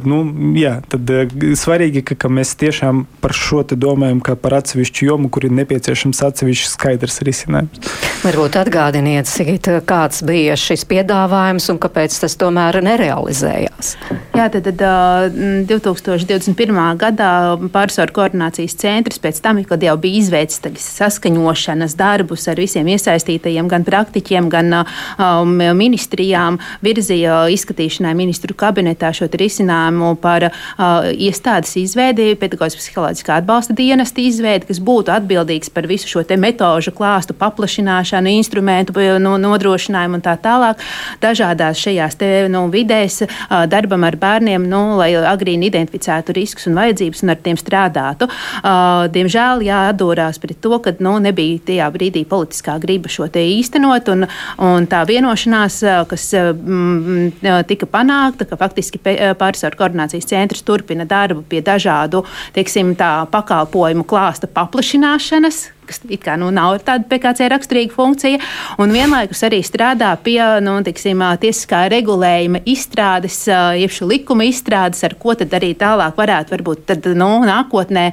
nu, 0.08 0.22
jā, 0.56 0.78
tad 0.88 1.10
svarīgi, 1.58 2.04
ka, 2.08 2.16
ka 2.18 2.30
mēs 2.32 2.54
tiešām 2.58 3.04
par 3.22 3.34
šo 3.36 3.64
domājam 3.68 4.20
kā 4.24 4.36
par 4.38 4.58
atsevišķu 4.60 5.08
jomu, 5.10 5.28
kur 5.32 5.44
ir 5.48 5.54
nepieciešams 5.58 6.22
atsevišķs 6.28 6.74
skaidrs 6.76 7.20
risinājums. 7.26 7.96
Varbūt 8.22 8.58
atgādiniet, 8.60 9.28
Sigita, 9.28 9.78
kāds 9.84 10.22
bija 10.26 10.56
šis 10.58 10.86
piedāvājums 10.88 11.68
un 11.72 11.80
kāpēc 11.82 12.14
tas 12.22 12.36
tomēr 12.38 12.80
nerealizējās? 12.86 13.94
Jā, 14.38 14.48
tad, 14.54 14.70
tad 14.70 15.34
2021. 15.68 16.78
gadā 17.00 17.32
pārsvaru 17.74 18.14
koordinācijas 18.16 18.76
centrs 18.78 19.20
pēc 19.22 19.42
tam, 19.44 19.60
kad 19.68 19.82
jau 19.82 19.96
bija 20.00 20.22
izveicis 20.22 20.86
saskaņošanas 20.98 21.96
darbus 21.98 22.46
ar 22.50 22.60
visiem 22.60 22.88
iesaistītajiem, 22.94 23.68
gan 23.70 23.86
praktiķiem, 23.86 24.50
gan 24.52 24.80
um, 25.18 25.54
ministrijām, 25.78 26.58
virzīja 26.84 27.44
izskatīšanai 27.52 28.14
ministru 28.18 28.56
kabinetā 28.58 29.10
šo 29.16 29.28
risinājumu 29.28 30.14
par 30.22 30.48
uh, 30.48 31.08
iestādes 31.12 31.74
izveidi, 31.80 32.32
pedagoģiskā 32.38 32.82
psiholoģiskā 32.82 33.38
atbalsta 33.42 33.76
dienesta 33.76 34.22
izveidi, 34.22 34.68
kas 34.70 34.80
būtu 34.84 35.12
atbildīgs 35.14 35.72
par 35.74 35.88
visu 35.90 36.08
šo 36.08 36.24
metožu 36.38 36.92
klāstu 36.96 37.34
paplašināšanu, 37.38 38.30
instrumentu 38.38 38.94
no, 39.22 39.36
nodrošinājumu 39.40 40.18
un 40.18 40.24
tā 40.24 40.36
tālāk. 40.40 40.82
Dažādās 41.22 41.80
šajās 41.82 42.18
te, 42.18 42.30
nu, 42.52 42.66
vidēs 42.72 43.22
uh, 43.24 43.64
darbam 43.70 44.04
ar 44.08 44.16
bērniem, 44.20 44.66
nu, 44.68 44.98
lai 44.98 45.12
agrīni 45.18 45.68
identificētu 45.70 46.36
riskus 46.36 46.68
un 46.70 46.78
vajadzības 46.78 47.24
un 47.24 47.34
ar 47.34 47.42
tiem 47.44 47.58
strādātu. 47.60 48.28
Uh, 48.28 49.06
diemžēl 49.12 49.64
jāatdūrās 49.68 50.40
pret 50.42 50.60
to, 50.64 50.78
ka 50.84 50.94
nu, 51.04 51.16
nebija 51.22 51.62
tajā 51.70 51.88
brīdī 51.94 52.24
politiskā 52.28 52.78
griba 52.82 53.10
šo 53.12 53.28
te 53.32 53.42
īstenot, 53.42 54.10
un, 54.12 54.26
un 54.64 54.88
tā 54.90 54.97
vienošanās, 55.08 55.80
kas 56.10 56.26
mm, 56.34 57.62
tika 57.70 57.88
panākta, 57.90 58.46
ka 58.48 58.58
faktiski 58.60 59.00
pārsvaru 59.38 59.78
koordinācijas 59.78 60.28
centrs 60.28 60.64
turpina 60.66 61.06
darbu 61.08 61.44
pie 61.48 61.62
dažādu, 61.64 62.24
teiksim, 62.56 62.94
tā 62.98 63.12
pakalpojumu 63.32 64.06
klāsta 64.08 64.50
paplašināšanas, 64.50 65.66
kas 65.88 66.00
it 66.08 66.24
kā 66.24 66.36
nu, 66.40 66.50
nav 66.54 66.78
tāda 66.86 67.06
PKC 67.08 67.48
raksturīga 67.52 67.94
funkcija, 67.94 68.40
un 68.78 68.92
vienlaikus 68.94 69.42
arī 69.48 69.60
strādā 69.66 70.12
pie 70.22 70.40
nu, 70.64 70.76
tiksim, 70.86 71.22
tiesiskā 71.42 71.86
regulējuma 71.92 72.62
izstrādes, 72.68 73.40
jeb 73.80 73.94
šo 73.94 74.08
likuma 74.10 74.46
izstrādes, 74.48 75.02
ar 75.06 75.16
ko 75.20 75.34
tad 75.38 75.54
arī 75.58 75.72
tālāk 75.78 76.16
varētu 76.18 76.54
varbūt 76.56 76.84
tad, 76.92 77.08
nu, 77.18 77.30
nākotnē 77.48 78.06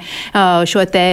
šo 0.69 0.85
te 0.91 1.05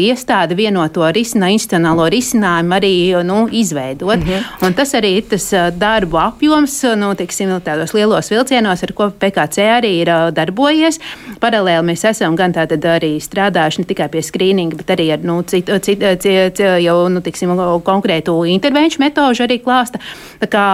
iestādi 0.00 0.58
vienoto 0.58 1.04
risinājumu, 1.04 1.54
institucionālo 1.54 2.06
risinājumu 2.12 2.76
arī 2.76 2.94
nu, 3.26 3.48
izveidot. 3.50 4.18
Mm 4.18 4.28
-hmm. 4.28 4.66
Un 4.66 4.74
tas 4.74 4.94
arī 4.94 5.16
ir 5.16 5.24
tas 5.28 5.50
darbu 5.78 6.18
apjoms, 6.18 6.82
nu, 6.96 7.14
tiksim, 7.14 7.48
tādos 7.64 7.94
lielos 7.94 8.30
vilcienos, 8.30 8.82
ar 8.82 8.92
ko 8.92 9.10
PKC 9.10 9.58
arī 9.58 9.92
ir 10.02 10.08
darbojies. 10.32 11.00
Paralēli 11.40 11.84
mēs 11.90 12.08
esam 12.10 12.36
gan 12.36 12.52
tātad 12.52 12.84
arī 12.84 13.20
strādājuši 13.20 13.78
ne 13.78 13.84
tikai 13.84 14.08
pie 14.08 14.22
skrīninga, 14.22 14.76
bet 14.76 14.90
arī 14.90 15.12
ar 15.12 15.18
nu, 15.22 15.42
citu, 15.42 15.78
citu 15.78 16.03
jau 16.04 16.96
nu, 17.12 17.22
tiksim, 17.24 17.52
konkrētu 17.84 18.36
intervenciju 18.48 19.02
metožu 19.02 19.44
arī 19.46 19.58
klāsta. 19.64 20.00
Kā 20.50 20.64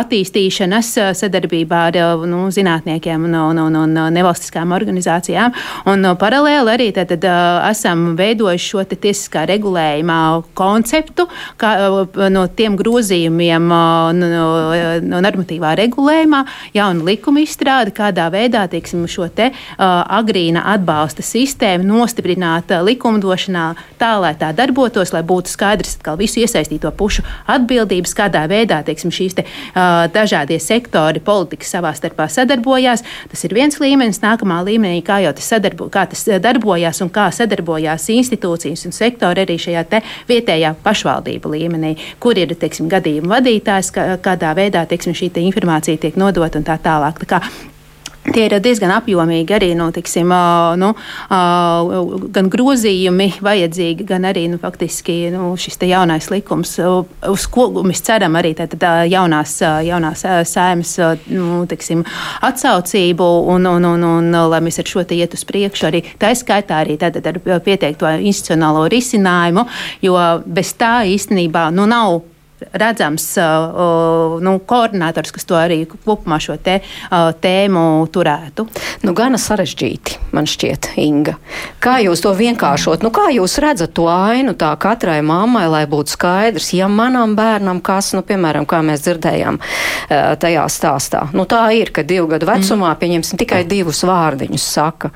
attīstīšanas 0.00 0.92
sadarbībā 1.18 1.80
ar 1.90 1.98
nu, 2.28 2.46
zinātniekiem 2.54 3.26
un, 3.28 3.36
un, 3.36 3.60
un, 3.66 3.78
un 3.80 4.14
nevalstiskām 4.14 4.72
organizācijām. 4.76 5.54
Un 5.90 6.06
paralēli 6.20 6.74
arī 6.74 6.88
tad, 6.96 7.12
tad, 7.12 7.26
esam 7.70 8.14
veidojuši 8.18 8.70
šo 8.70 8.84
tiesiskā 8.90 9.44
regulējuma 9.50 10.18
konceptu, 10.58 11.26
kā 11.60 11.74
no 12.32 12.46
tiem 12.56 12.78
grozījumiem 12.80 13.68
no, 13.70 14.46
no 15.10 15.22
normatīvā 15.26 15.74
regulējumā, 15.82 16.44
jaunu 16.76 17.06
likumu 17.10 17.44
izstrādi, 17.44 17.94
kādā 17.96 18.30
veidā 18.32 18.66
tieksim, 18.70 19.04
šo 19.10 19.28
te 19.34 19.50
agrīna 19.78 20.64
atbalsta 20.74 21.24
sistēmu 21.26 21.86
nostiprināt 21.90 22.72
likumdošanā 22.86 23.66
tā, 24.00 24.14
lai 24.22 24.34
tā 24.38 24.52
darbotos 24.56 24.69
darbotos, 24.70 25.12
lai 25.12 25.22
būtu 25.26 25.50
skaidrs 25.50 25.98
visu 26.18 26.40
iesaistīto 26.44 26.90
pušu 26.96 27.24
atbildības, 27.50 28.14
kādā 28.16 28.46
veidā 28.50 28.80
teiksim, 28.86 29.10
šīs 29.10 29.36
te, 29.38 29.44
uh, 29.44 30.06
dažādie 30.12 30.60
sektori 30.62 31.20
politikas 31.20 31.74
savā 31.74 31.92
starpā 31.96 32.28
sadarbojās. 32.30 33.04
Tas 33.30 33.44
ir 33.44 33.54
viens 33.54 33.78
līmenis, 33.80 34.22
nākamā 34.22 34.60
līmenī, 34.66 35.02
kā 35.06 35.20
jau 35.24 35.32
tas, 35.36 35.48
sadarbo, 35.54 35.88
kā 35.92 36.06
tas 36.10 36.26
darbojās 36.42 37.02
un 37.04 37.10
kā 37.10 37.28
sadarbojās 37.34 38.08
institūcijas 38.14 38.86
un 38.86 38.96
sektori 38.96 39.44
arī 39.44 39.58
šajā 39.60 39.86
vietējā 40.28 40.74
pašvaldību 40.84 41.54
līmenī, 41.56 41.96
kur 42.22 42.38
ir 42.38 42.54
teiksim, 42.54 42.88
gadījuma 42.92 43.36
vadītājs, 43.36 43.92
kā, 43.94 44.06
kādā 44.22 44.54
veidā 44.58 44.86
teiksim, 44.88 45.16
šī 45.16 45.32
te 45.34 45.44
informācija 45.44 46.00
tiek 46.00 46.18
nodota 46.20 46.60
un 46.60 46.66
tā 46.66 46.78
tālāk. 46.82 47.22
Tā 47.24 47.30
kā, 47.34 47.42
Tie 48.20 48.42
ir 48.44 48.52
diezgan 48.60 48.92
apjomīgi 48.92 49.54
arī 49.56 49.70
nu, 49.78 49.86
tiksim, 49.96 50.28
nu, 50.78 50.90
gan 52.36 52.50
grozījumi 52.52 53.30
vajadzīgi, 53.40 54.04
gan 54.06 54.26
arī 54.28 54.42
nu, 54.52 54.58
faktiski 54.60 55.16
nu, 55.32 55.54
šis 55.58 55.80
jaunais 55.88 56.28
likums, 56.30 56.74
uz 57.32 57.46
ko 57.50 57.66
mēs 57.80 58.04
ceram 58.04 58.36
arī 58.36 58.52
tā, 58.58 58.68
tā 58.70 58.92
jaunās, 59.08 59.56
jaunās 59.86 60.26
sēmas 60.52 60.94
nu, 61.32 61.64
tiksim, 61.70 62.04
atsaucību 62.44 63.30
un, 63.54 63.70
un, 63.72 63.88
un, 63.94 64.08
un, 64.10 64.40
lai 64.52 64.60
mēs 64.68 64.82
ar 64.84 64.92
šo 64.92 65.06
iet 65.16 65.34
uz 65.34 65.46
priekšu. 65.48 65.88
Arī, 65.88 66.04
tā 66.20 66.34
skaitā 66.36 66.84
arī 66.84 66.98
tad, 67.00 67.16
ar 67.24 67.40
pieteikto 67.64 68.10
institucionālo 68.20 68.84
risinājumu, 68.92 69.64
jo 70.04 70.20
bez 70.44 70.76
tā 70.76 71.00
īstenībā 71.08 71.70
nu, 71.72 71.88
nav 71.88 72.20
redzams 72.72 73.24
uh, 73.40 74.38
nu, 74.42 74.58
koordinators, 74.66 75.32
kas 75.34 75.46
to 75.48 75.56
arī 75.58 75.82
kopumā 75.88 76.40
šo 76.42 76.56
te, 76.62 76.78
uh, 76.82 77.30
tēmu 77.42 77.84
turētu. 78.12 78.66
Nu, 79.06 79.14
gana 79.16 79.40
sarežģīti, 79.40 80.18
man 80.36 80.48
šķiet, 80.50 80.92
Inga. 81.00 81.36
Kā 81.82 81.98
jūs 82.04 82.22
to 82.24 82.32
vienkāršot? 82.36 83.04
Nu, 83.06 83.12
kā 83.14 83.28
jūs 83.34 83.58
redzat 83.62 83.94
to 83.96 84.08
ainu 84.10 84.54
tā 84.58 84.72
katrai 84.80 85.20
mammai, 85.26 85.66
lai 85.72 85.84
būtu 85.90 86.16
skaidrs, 86.16 86.72
ja 86.76 86.88
manam 86.90 87.36
bērnam 87.38 87.82
kas, 87.84 88.12
nu, 88.16 88.24
piemēram, 88.26 88.68
kā 88.68 88.82
mēs 88.86 89.04
dzirdējām 89.06 89.60
uh, 89.60 90.34
tajā 90.40 90.66
stāstā, 90.72 91.26
nu, 91.36 91.46
tā 91.50 91.66
ir, 91.76 91.94
ka 91.94 92.06
divu 92.06 92.30
gadu 92.34 92.50
vecumā, 92.50 92.92
mm. 92.94 93.00
pieņemsim, 93.04 93.40
tikai 93.40 93.64
divus 93.68 94.04
vārdiņus 94.08 94.68
saka. 94.76 95.14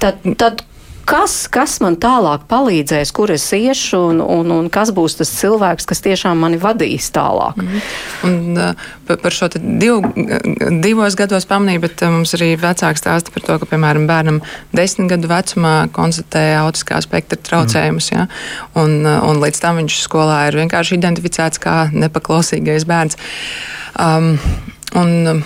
Tad, 0.00 0.24
tad 0.40 0.64
kas, 1.10 1.34
kas 1.50 1.78
man 1.82 1.96
tālāk 2.00 2.44
palīdzēs, 2.50 3.10
kur 3.14 3.32
es 3.34 3.44
iešu, 3.56 3.98
un, 4.12 4.22
un, 4.22 4.52
un 4.54 4.68
kas 4.72 4.92
būs 4.94 5.18
tas 5.18 5.32
cilvēks, 5.40 5.88
kas 5.90 6.02
tiešām 6.04 6.38
mani 6.44 6.60
vadīs 6.62 7.10
tālāk. 7.14 7.58
Mm 7.58 7.68
-hmm. 7.68 8.28
un, 8.28 8.58
uh, 8.58 9.16
par 9.22 9.34
šo 9.34 9.48
div, 9.54 10.04
divos 10.82 11.16
gados 11.18 11.46
pamanīju, 11.50 11.80
bet 11.86 12.02
uh, 12.02 12.12
mums 12.14 12.34
arī 12.38 12.52
vecāks 12.60 13.02
stāsta 13.02 13.34
par 13.34 13.42
to, 13.46 13.58
ka, 13.58 13.70
piemēram, 13.74 14.06
bērnam 14.06 14.40
desmit 14.72 15.10
gadu 15.10 15.28
vecumā 15.28 15.88
konstatēja 15.92 16.62
autiskā 16.66 17.00
spektra 17.02 17.38
traucējumus, 17.38 18.12
mm. 18.12 18.18
ja? 18.18 18.26
un, 18.74 19.00
uh, 19.06 19.24
un 19.30 19.42
līdz 19.42 19.60
tam 19.60 19.82
viņš 19.82 20.02
skolā 20.02 20.46
ir 20.48 20.60
vienkārši 20.62 20.94
identificēts 20.94 21.58
kā 21.58 21.90
nepaklausīgais 21.92 22.86
bērns. 22.86 23.18
Um, 23.98 24.38
un, 24.94 25.42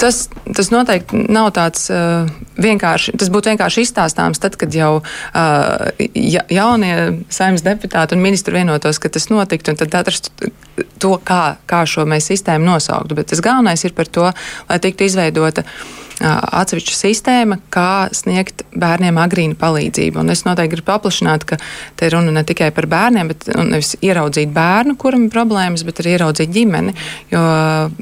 tas, 0.00 0.22
tas 0.56 0.70
noteikti 0.72 1.24
nav 1.28 1.50
tāds 1.56 1.86
uh, 1.92 2.30
vienkārši. 2.60 3.14
Tas 3.20 3.30
būtu 3.32 3.52
vienkārši 3.52 3.84
izstāstāms 3.86 4.42
tad, 4.42 4.56
kad 4.60 4.74
jau 4.74 4.92
uh, 5.00 6.04
ja, 6.14 6.44
jaunie 6.50 6.94
saimnes 7.32 7.64
deputāti 7.66 8.16
un 8.16 8.24
ministri 8.24 8.56
vienotos, 8.56 9.00
ka 9.02 9.12
tas 9.12 9.28
notiktu, 9.32 9.74
un 9.74 9.80
tad 9.80 9.96
atrastu 10.00 10.52
to, 11.00 11.14
kā, 11.24 11.56
kā 11.70 11.84
šo 11.88 12.06
mēs 12.08 12.30
sistēmu 12.32 12.72
nosauktu. 12.72 13.18
Bet 13.18 13.32
tas 13.34 13.44
galvenais 13.44 13.84
ir 13.84 13.96
par 13.96 14.08
to, 14.08 14.30
lai 14.70 14.80
tiktu 14.82 15.08
izveidota. 15.10 15.66
Uh, 15.66 16.09
atsevišķa 16.20 16.96
sistēma, 16.96 17.58
kā 17.72 18.08
sniegt 18.16 18.64
bērniem 18.76 19.18
agrīnu 19.20 19.56
palīdzību. 19.60 20.20
Un 20.22 20.32
es 20.34 20.44
noteikti 20.46 20.76
gribu 20.76 20.90
paplašināt, 20.90 21.46
ka 21.48 21.60
te 22.00 22.10
runa 22.12 22.34
ne 22.34 22.44
tikai 22.46 22.70
par 22.76 22.88
bērniem, 22.90 23.32
bet 23.32 23.48
nevis 23.56 23.94
ieraudzīt 24.04 24.52
bērnu, 24.54 24.96
kuram 25.00 25.26
ir 25.26 25.34
problēmas, 25.34 25.84
bet 25.88 26.02
arī 26.02 26.16
ieraudzīt 26.18 26.52
ģimeni. 26.54 26.96
Jo 27.32 27.44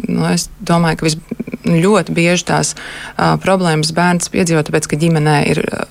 nu, 0.09 0.25
es 0.33 0.49
domāju, 0.59 1.01
ka 1.01 1.09
vis, 1.09 1.19
ļoti 1.69 2.17
bieži 2.17 2.49
tās 2.49 2.75
uh, 2.75 3.37
problēmas 3.43 3.95
bērns 3.95 4.33
piedzīvo, 4.35 4.65
tāpēc 4.67 4.91
ka 4.91 5.01
ģimenē 5.01 5.39
ir. 5.53 5.65
Uh, 5.69 5.87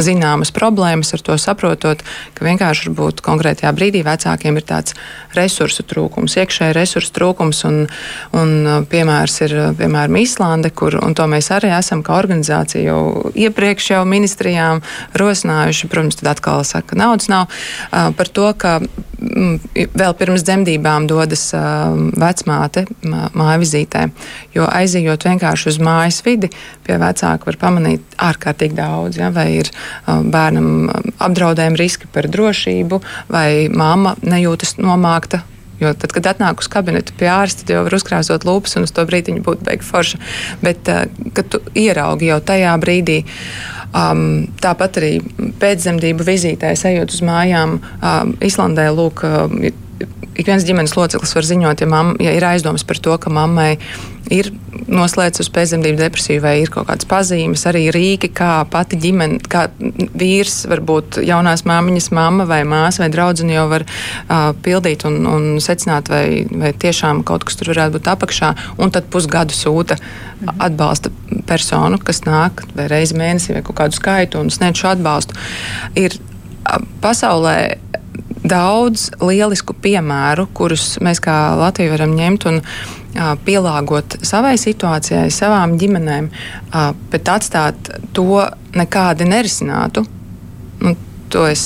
zināmas 0.00 0.52
problēmas, 0.54 1.12
ar 1.14 1.22
to 1.24 1.36
saprotot, 1.40 2.02
ka 2.36 2.46
vienkārši 2.46 2.88
varbūt 2.88 3.20
konkrētajā 3.24 3.72
brīdī 3.76 4.02
vecākiem 4.06 4.56
ir 4.56 4.66
tāds 4.68 4.96
resursu 5.36 5.84
trūkums, 5.88 6.36
iekšēji 6.40 6.76
resursu 6.76 7.12
trūkums. 7.16 7.62
Un, 7.68 7.78
un 8.36 8.54
uh, 8.64 8.78
piemērs 8.88 9.38
ir 9.46 9.56
uh, 9.58 9.68
piemēram 9.76 10.18
Īslande, 10.22 10.72
kur, 10.74 10.96
to 11.16 11.28
mēs 11.30 11.50
arī 11.54 11.72
esam 11.76 12.04
kā 12.06 12.16
organizācija 12.20 12.84
jau 12.86 13.32
iepriekš 13.34 13.92
jau 13.94 14.02
ministrijām 14.08 14.82
rosinājuši. 15.18 15.90
Protams, 15.92 16.20
tad 16.20 16.32
atkal 16.36 16.64
saka, 16.68 16.92
ka 16.92 17.00
naudas 17.02 17.28
nav 17.32 17.48
uh, 17.48 18.10
par 18.16 18.32
to, 18.32 18.48
ka 18.56 18.78
mm, 18.80 19.88
vēl 19.92 20.16
pirms 20.18 20.44
dzemdībām 20.46 21.06
dodas 21.10 21.50
vecmāte 21.52 22.84
māja 23.02 23.58
vizītē, 23.60 24.06
jo 24.54 24.66
aizejot 24.68 25.26
vienkārši 25.28 25.68
uz 25.72 25.78
mājas 25.82 26.22
vidi, 26.26 26.50
pie 26.86 26.96
vecāka 27.00 27.50
var 27.50 27.58
pamanīt 27.60 28.16
ārkārtīgi 28.22 28.76
daudz, 28.78 29.20
ja, 29.20 29.30
vai 29.34 29.48
ir 29.60 29.70
bērnam 30.06 30.90
apdraudējumi 31.22 31.80
riski 31.80 32.10
par 32.12 32.28
drošību, 32.32 33.00
vai 33.32 33.48
mamma 33.72 34.16
nejūtas 34.22 34.78
nomākta 34.80 35.44
Jo 35.82 35.90
tad, 35.98 36.12
kad 36.14 36.28
atnāk 36.30 36.60
uz 36.62 36.68
kabinetu 36.70 37.10
pie 37.18 37.26
ārsta, 37.26 37.64
jau 37.66 37.80
var 37.82 37.96
uzkrāsot 37.96 38.44
lūpas 38.46 38.76
un 38.78 38.84
uz 38.86 38.92
to 38.94 39.02
brīdi 39.08 39.32
viņa 39.32 39.40
būtu 39.42 39.66
beigta 39.66 39.88
forša. 39.88 40.20
Bet, 40.62 40.86
uh, 40.86 41.08
kad 41.34 41.48
tu 41.50 41.58
ieraugi 41.74 42.28
jau 42.28 42.38
tajā 42.52 42.76
brīdī, 42.78 43.22
Um, 43.92 44.46
tāpat 44.56 44.96
arī 45.02 45.10
pēcdzemdību 45.60 46.24
vizītē, 46.24 46.70
ejot 46.88 47.12
uz 47.12 47.18
mājām, 47.28 47.74
um, 47.76 48.30
Islandē, 48.40 48.86
lūk, 48.96 49.20
uh, 49.28 49.52
ik 50.34 50.48
viens 50.48 50.64
ģimenes 50.64 50.94
loceklis 50.96 51.34
var 51.36 51.46
ziņot, 51.46 51.82
ja, 51.84 51.88
mamma, 51.90 52.16
ja 52.22 52.32
ir 52.36 52.44
aizdomas 52.46 52.84
par 52.88 53.00
to, 53.02 53.14
ka 53.20 53.32
mammai 53.32 53.76
ir 54.32 54.48
noslēdzis 54.88 55.44
uz 55.44 55.50
pēcdzemdību 55.52 55.98
depresiju 55.98 56.42
vai 56.44 56.54
ir 56.62 56.70
kaut 56.72 56.86
kādas 56.88 57.08
pazīmes, 57.08 57.64
arī 57.68 57.84
rīki, 57.92 58.30
kā 58.32 58.62
pati 58.70 58.96
ģimene, 59.02 59.40
kā 59.50 59.66
vīrs, 60.18 60.62
varbūt 60.70 61.20
jaunās 61.26 61.66
māmiņas 61.68 62.08
mamma 62.16 62.46
vai 62.48 62.62
māsa 62.68 63.04
vai 63.04 63.10
draudzene 63.12 63.56
jau 63.56 63.66
var 63.72 63.84
uh, 63.84 64.50
pildīt 64.64 65.04
un, 65.08 65.20
un 65.28 65.46
secināt, 65.62 66.08
vai, 66.12 66.44
vai 66.48 66.72
tiešām 66.72 67.24
kaut 67.28 67.44
kas 67.48 67.60
tur 67.60 67.72
varētu 67.74 67.98
būt 67.98 68.12
apakšā, 68.14 68.52
un 68.80 68.94
tad 68.94 69.10
pusgadu 69.12 69.56
sūta 69.56 69.98
atbalsta 70.56 71.12
personu, 71.48 72.00
kas 72.02 72.24
nāk 72.26 72.64
vai 72.76 72.88
reizi 72.92 73.18
mēnesī 73.18 73.58
vai 73.58 73.64
kaut 73.66 73.82
kādu 73.82 73.98
skaitu 73.98 74.40
un 74.40 74.52
sniedz 74.54 74.80
šo 74.80 74.94
atbalstu. 74.94 75.36
Ir 75.98 76.16
pasaulē 77.02 77.56
daudz 78.42 79.08
lielisku 79.22 79.74
piemēru, 79.82 80.48
kurus 80.54 80.96
mēs 81.04 81.22
kā 81.22 81.36
Latvija 81.58 81.92
varam 81.94 82.14
ņemt 82.18 82.46
un 82.50 82.60
a, 82.62 83.32
pielāgot 83.46 84.18
savai 84.26 84.56
situācijai, 84.60 85.28
savām 85.34 85.76
ģimenēm, 85.80 86.30
a, 86.72 86.88
bet 87.12 87.30
atstāt 87.32 87.92
to 88.16 88.44
nekādi 88.78 89.28
nerisinātu. 89.28 90.04
Nu, 90.82 90.96
to 91.32 91.46
es 91.48 91.64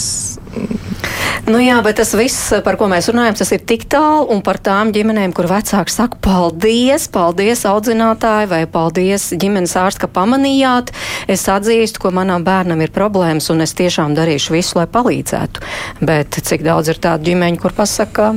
Nu 1.46 1.60
jā, 1.62 1.76
bet 1.78 2.00
tas 2.00 2.10
viss, 2.18 2.50
par 2.66 2.74
ko 2.74 2.88
mēs 2.90 3.06
runājam, 3.12 3.36
tas 3.38 3.52
ir 3.54 3.60
tik 3.70 3.84
tālu 3.92 4.24
un 4.34 4.40
par 4.42 4.58
tām 4.58 4.90
ģimenēm, 4.94 5.30
kur 5.36 5.46
vecāki 5.46 5.94
saka 5.94 6.18
paldies, 6.24 7.06
paldies 7.14 7.62
audzinātāji 7.70 8.48
vai 8.50 8.64
paldies 8.66 9.28
ģimenes 9.30 9.76
ārsts, 9.78 10.00
ka 10.02 10.10
pamanījāt. 10.10 10.90
Es 11.30 11.46
atzīstu, 11.52 12.02
ka 12.02 12.10
manam 12.18 12.42
bērnam 12.46 12.82
ir 12.82 12.90
problēmas 12.90 13.46
un 13.54 13.62
es 13.62 13.76
tiešām 13.78 14.18
darīšu 14.18 14.56
visu, 14.58 14.80
lai 14.80 14.88
palīdzētu. 14.90 15.62
Bet 16.02 16.40
cik 16.50 16.66
daudz 16.66 16.90
ir 16.90 16.98
tādu 17.06 17.30
ģimeņu, 17.30 17.62
kur 17.62 17.78
pasaka, 17.78 18.32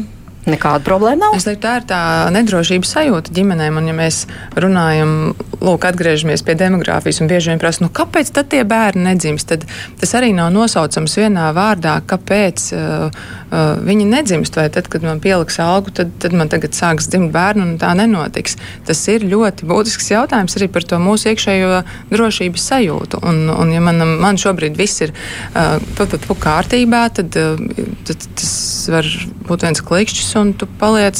Nekāda 0.48 0.80
problēma 0.86 1.26
nav. 1.26 1.36
Es 1.36 1.44
teiktu, 1.44 1.62
tā 1.66 1.74
ir 1.82 1.86
tā 1.90 2.00
nedrošības 2.32 2.94
sajūta 2.96 3.34
ģimenēm. 3.36 3.76
Un, 3.82 3.90
ja 3.92 3.96
mēs 3.96 4.22
runājam, 4.56 5.34
lūk, 5.60 5.84
atgriežamies 5.90 6.46
pie 6.48 6.56
demogrāfijas 6.60 7.20
un 7.20 7.28
bieži 7.28 7.52
vien 7.52 7.60
prasa, 7.60 7.84
nu, 7.84 7.90
kāpēc 7.92 8.32
tad 8.36 8.48
tie 8.54 8.62
bērni 8.68 9.04
nedzimst, 9.10 9.50
tad 9.52 9.66
tas 10.00 10.16
arī 10.16 10.32
nav 10.38 10.54
nosaucams 10.56 11.18
vienā 11.20 11.50
vārdā, 11.56 11.98
kāpēc 12.08 12.70
uh, 12.72 13.10
uh, 13.12 13.74
viņi 13.84 14.08
nedzimst. 14.08 14.56
Vai 14.60 14.70
tad, 14.74 14.88
kad 14.92 15.04
man 15.04 15.20
pieliks 15.24 15.60
algu, 15.64 15.92
tad, 16.00 16.16
tad 16.24 16.36
man 16.38 16.52
tagad 16.52 16.78
sāks 16.78 17.12
dzimt 17.12 17.34
bērnu 17.36 17.66
un 17.68 17.76
tā 17.82 17.92
nenotiks. 18.00 18.56
Tas 18.88 19.04
ir 19.12 19.28
ļoti 19.28 19.68
būtisks 19.68 20.08
jautājums 20.14 20.56
arī 20.56 20.72
par 20.72 20.88
to 20.88 21.02
mūsu 21.04 21.34
iekšējo 21.34 21.84
drošības 22.14 22.70
sajūtu. 22.72 23.22
Un, 23.28 23.44
un 23.52 23.76
ja 23.76 23.84
man, 23.84 24.02
man 24.24 24.40
šobrīd 24.40 24.80
viss 24.80 25.04
ir 25.04 25.12
uh, 25.12 25.76
pat, 26.00 26.16
pat, 26.16 26.24
pat 26.32 26.44
kārtībā, 26.48 27.06
tad, 27.20 27.36
uh, 27.36 27.94
tad 28.08 28.28
tas 28.40 28.58
var 28.90 29.14
būt 29.50 29.68
viens 29.68 29.84
klikšķis 29.84 30.29
un 30.40 30.54
tu 30.58 30.68
paliec 30.80 31.20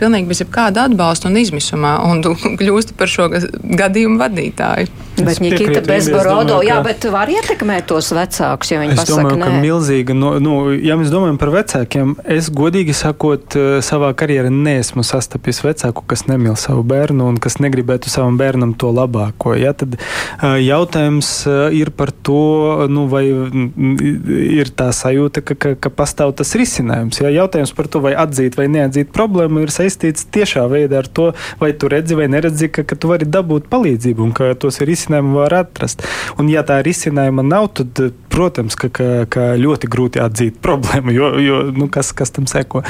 pilnīgi 0.00 0.30
bez 0.30 0.42
jebkāda 0.42 0.86
atbalsta 0.88 1.30
un 1.30 1.38
izmisumā, 1.40 1.96
un 2.08 2.22
tu 2.24 2.34
kļūsti 2.60 2.96
par 2.98 3.12
šo 3.12 3.28
gadījumu 3.32 4.20
vadītāju. 4.22 5.05
Bet 5.16 5.40
Nikita 5.40 5.80
Bezborodo, 5.86 6.58
jā, 6.64 6.76
bet 6.84 7.06
var 7.12 7.30
ietekmēt 7.32 7.86
tos 7.88 8.10
vecākus, 8.12 8.72
ja 8.72 8.80
viņi 8.82 8.96
es 8.96 9.00
pasaka, 9.00 9.22
domāju, 9.22 9.38
nē. 9.40 9.46
ka 9.48 9.60
milzīga, 9.62 10.16
no, 10.16 10.32
nu, 10.42 10.54
ja 10.76 10.98
mēs 11.00 11.12
domājam 11.12 11.38
par 11.40 11.52
vecākiem, 11.54 12.14
es 12.36 12.50
godīgi 12.52 12.92
sakot, 12.96 13.56
eh, 13.56 13.78
savā 13.86 14.10
karjerā 14.18 14.50
neesmu 14.52 15.04
sastapis 15.06 15.62
vecāku, 15.64 16.04
kas 16.10 16.26
nemīl 16.28 16.56
savu 16.60 16.84
bērnu 16.86 17.30
un 17.30 17.38
kas 17.40 17.56
negribētu 17.64 18.12
savam 18.12 18.36
bērnam 18.40 18.74
to 18.76 18.92
labāko. 18.92 19.54
Ja, 19.56 19.72
tad 19.72 19.96
eh, 19.96 20.58
jautājums 20.66 21.30
eh, 21.48 21.78
ir 21.80 21.92
par 21.96 22.12
to, 22.12 22.86
nu, 22.92 23.06
vai 23.12 23.24
ir 23.26 24.72
tā 24.76 24.90
sajūta, 24.96 25.44
ka, 25.46 25.56
ka, 25.56 25.74
ka 25.80 25.92
pastāv 25.92 26.34
tas 26.36 26.52
risinājums. 26.58 27.22
Ja, 27.22 27.32
jautājums 27.32 27.72
par 27.76 27.88
to, 27.88 28.04
vai 28.04 28.12
atzīt 28.18 28.58
vai 28.58 28.68
neatzīt 28.72 29.14
problēmu, 29.16 29.64
ir 29.64 29.72
saistīts 29.72 30.28
tiešā 30.34 30.66
veidā 30.72 31.00
ar 31.00 31.08
to, 31.08 31.30
vai 31.62 31.72
tu 31.72 31.88
redzi 31.92 32.18
vai 32.18 32.28
neredzi, 32.32 32.68
ka, 32.68 32.84
ka 32.84 33.00
tu 33.00 33.10
vari 33.14 33.28
dabūt 33.28 33.70
palīdzību 33.72 34.28
un 34.28 34.36
ka 34.36 34.52
tos 34.60 34.82
ir 34.84 34.92
risinājumu 35.06 35.38
var 35.38 35.54
atrast. 35.54 36.02
Un, 36.38 36.48
ja 36.50 36.62
tā 36.66 36.80
risinājuma 36.82 37.42
nav, 37.42 37.68
tad, 37.74 38.12
protams, 38.30 38.76
ka, 38.76 38.88
ka, 38.88 39.26
ka 39.28 39.56
ļoti 39.56 39.88
grūti 39.88 40.20
atzīt 40.20 40.58
problēmu, 40.60 41.12
jo, 41.14 41.30
jo 41.40 41.62
nu, 41.72 41.88
kas, 41.88 42.12
kas 42.12 42.30
tam 42.30 42.46
seko. 42.46 42.82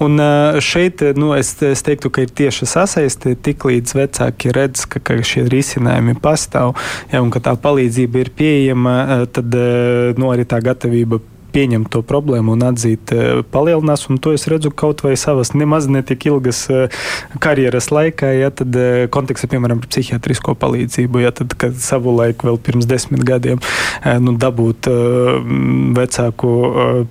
Un 0.00 0.18
šeit 0.60 1.02
nu, 1.16 1.34
es, 1.36 1.54
es 1.62 1.82
teiktu, 1.82 2.10
ka 2.10 2.24
ir 2.24 2.30
tieši 2.30 2.66
sasaiste, 2.66 3.34
tik 3.36 3.64
līdz 3.66 3.96
vecāki 3.98 4.52
redz, 4.54 4.86
ka, 4.86 5.00
ka 5.00 5.18
šie 5.22 5.46
risinājumi 5.50 6.16
pastāv, 6.22 6.76
ja, 7.12 7.22
un 7.22 7.30
ka 7.30 7.40
tā 7.40 7.56
palīdzība 7.56 8.22
ir 8.22 8.32
pieejama, 8.36 9.26
tad 9.32 9.56
nu, 10.16 10.30
arī 10.32 10.46
tā 10.48 10.62
gatavība 10.64 11.20
pieņemt 11.56 11.90
to 11.92 12.02
problēmu 12.06 12.56
un 12.56 12.64
atzīt, 12.68 13.12
palielinās. 13.52 14.06
Un 14.10 14.20
to 14.22 14.34
es 14.36 14.46
redzu 14.50 14.72
kaut 14.74 15.02
vai 15.06 15.14
savas 15.20 15.54
nemaz 15.56 15.88
netik 15.88 16.28
ilgas 16.28 16.66
karjeras 17.42 17.88
laikā, 17.94 18.32
ja 18.36 18.52
tad 18.54 18.76
kontekstā, 19.14 19.48
piemēram, 19.52 19.80
par 19.82 19.92
psihiatrisko 19.94 20.56
palīdzību, 20.60 21.22
ja 21.24 21.32
tad, 21.36 21.56
kad 21.58 21.76
savu 21.80 22.14
laiku 22.16 22.50
vēl 22.50 22.60
pirms 22.68 22.88
desmit 22.88 23.24
gadiem 23.26 23.62
nu, 24.22 24.36
dabūt 24.40 24.88
vecāku 25.96 26.52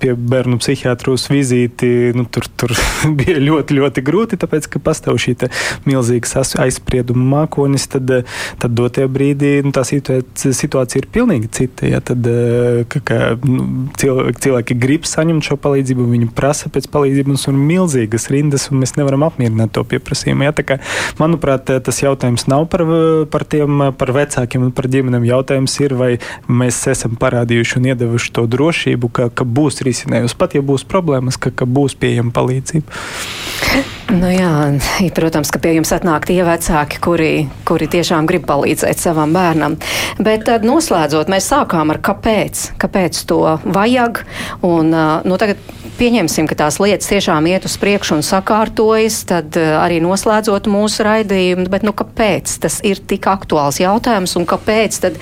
pie 0.00 0.14
bērnu 0.14 0.60
psihiatru 0.62 1.16
uz 1.16 1.26
vizīti, 1.32 2.12
nu, 2.16 2.26
tur, 2.30 2.46
tur 2.58 2.74
bija 3.18 3.40
ļoti, 3.42 3.80
ļoti 3.80 4.04
grūti, 4.06 4.40
tāpēc, 4.40 4.70
ka 4.70 4.82
pastāv 4.82 5.18
šī 5.22 5.36
milzīgas 5.84 6.54
aizsprieduma 6.62 7.26
mākonis, 7.42 7.88
tad, 7.92 8.12
tad 8.62 8.76
dotajā 8.78 9.08
brīdī 9.12 9.52
nu, 9.66 9.72
tā 9.74 9.82
situācija 9.84 11.02
ir 11.02 11.08
pilnīgi 11.12 11.50
cita. 11.58 11.90
Ja, 11.90 12.00
tad, 12.04 12.26
ka, 12.92 13.02
ka, 13.04 13.18
nu, 13.44 13.66
cilvēki 14.00 14.35
cilvēki 14.42 14.76
grib 14.80 15.06
saņemt 15.08 15.46
šo 15.46 15.56
palīdzību, 15.60 16.06
viņi 16.12 16.28
prasa 16.36 16.70
pēc 16.72 16.88
palīdzības, 16.92 17.46
un 17.50 17.58
ir 17.58 17.68
milzīgas 17.72 18.28
rindas, 18.32 18.68
un 18.70 18.82
mēs 18.82 18.96
nevaram 18.98 19.26
apmierināt 19.26 19.74
to 19.76 19.84
pieprasījumu. 19.88 20.46
Ja? 20.46 20.54
Kā, 20.66 20.78
manuprāt, 21.20 21.70
tas 21.86 22.02
jautājums 22.02 22.46
nav 22.50 22.66
par, 22.72 22.84
par 23.32 23.46
tiem, 23.48 23.88
par 23.98 24.14
vecākiem 24.16 24.68
un 24.68 24.74
par 24.76 24.90
ģimenēm. 24.92 25.26
Jautājums 25.28 25.76
ir, 25.82 25.96
vai 25.98 26.12
mēs 26.48 26.82
esam 26.92 27.18
parādījuši 27.20 27.80
un 27.80 27.90
iedevuši 27.92 28.32
to 28.36 28.46
drošību, 28.50 29.12
ka, 29.12 29.30
ka 29.34 29.48
būs 29.48 29.82
risinājums. 29.86 30.36
Pat 30.38 30.56
ja 30.56 30.64
būs 30.64 30.86
problēmas, 30.88 31.40
ka, 31.40 31.52
ka 31.54 31.68
būs 31.68 31.98
pieejama 32.00 32.34
palīdzība. 32.36 33.02
Nu 34.06 34.28
jā, 34.30 34.50
protams, 35.16 35.50
ka 35.50 35.58
pie 35.58 35.74
jums 35.76 35.90
atnāk 35.92 36.28
tie 36.28 36.38
vecāki, 36.46 37.00
kuri, 37.02 37.30
kuri 37.66 37.88
tiešām 37.90 38.28
grib 38.28 38.44
palīdzēt 38.46 39.00
savam 39.02 39.32
bērnam. 39.34 39.74
Bet 40.22 40.46
tad 40.46 40.66
noslēdzot, 40.66 41.30
mēs 41.32 41.48
sākām 41.50 41.90
ar 41.90 41.98
kāpēc, 42.04 42.62
kāpēc 42.80 43.18
to 43.28 43.40
vajag. 43.64 44.22
Un, 44.66 44.94
nu, 45.26 45.38
tagad 45.42 45.58
pieņemsim, 45.98 46.46
ka 46.48 46.58
tās 46.62 46.78
lietas 46.82 47.10
tiešām 47.10 47.48
iet 47.50 47.66
uz 47.66 47.74
priekšu 47.82 48.18
un 48.18 48.22
sakārtojas, 48.26 49.18
tad 49.28 49.58
arī 49.58 49.98
noslēdzot 50.04 50.68
mūsu 50.70 51.06
raidījumu. 51.06 51.66
Bet 51.72 51.86
nu, 51.86 51.92
kāpēc 51.96 52.58
tas 52.62 52.78
ir 52.86 53.00
tik 53.10 53.26
aktuāls 53.32 53.80
jautājums 53.82 54.36
un 54.38 54.46
kāpēc 54.48 55.00
tad 55.02 55.18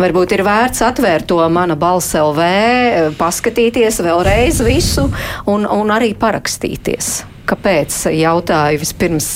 varbūt 0.00 0.34
ir 0.38 0.44
vērts 0.46 0.84
atvērt 0.88 1.28
to 1.30 1.42
mana 1.52 1.76
balss 1.76 2.16
LV, 2.18 2.48
paskatīties 3.20 4.00
vēlreiz 4.06 4.62
visu 4.66 5.10
un, 5.52 5.68
un 5.68 5.94
arī 5.94 6.14
parakstīties? 6.18 7.12
Kāpēc 7.48 7.94
jautāju 8.14 8.80
vispirms 8.82 9.28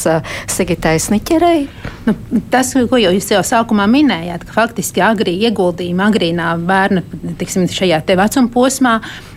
Sigitai 0.52 0.96
Sniķerei? 1.02 1.66
Nu, 2.06 2.14
tas, 2.52 2.70
ko 2.90 3.00
jūs 3.00 3.32
jau 3.32 3.42
sākumā 3.46 3.88
minējāt, 3.90 4.46
ka 4.46 4.54
faktiski 4.60 5.02
agrī 5.02 5.34
ieguldījumi 5.48 6.04
agrīnā 6.06 6.52
bērna 6.68 7.02
tiksim, 7.40 7.66
šajā 7.66 8.02
vecuma 8.06 8.52
posmā, 8.54 8.94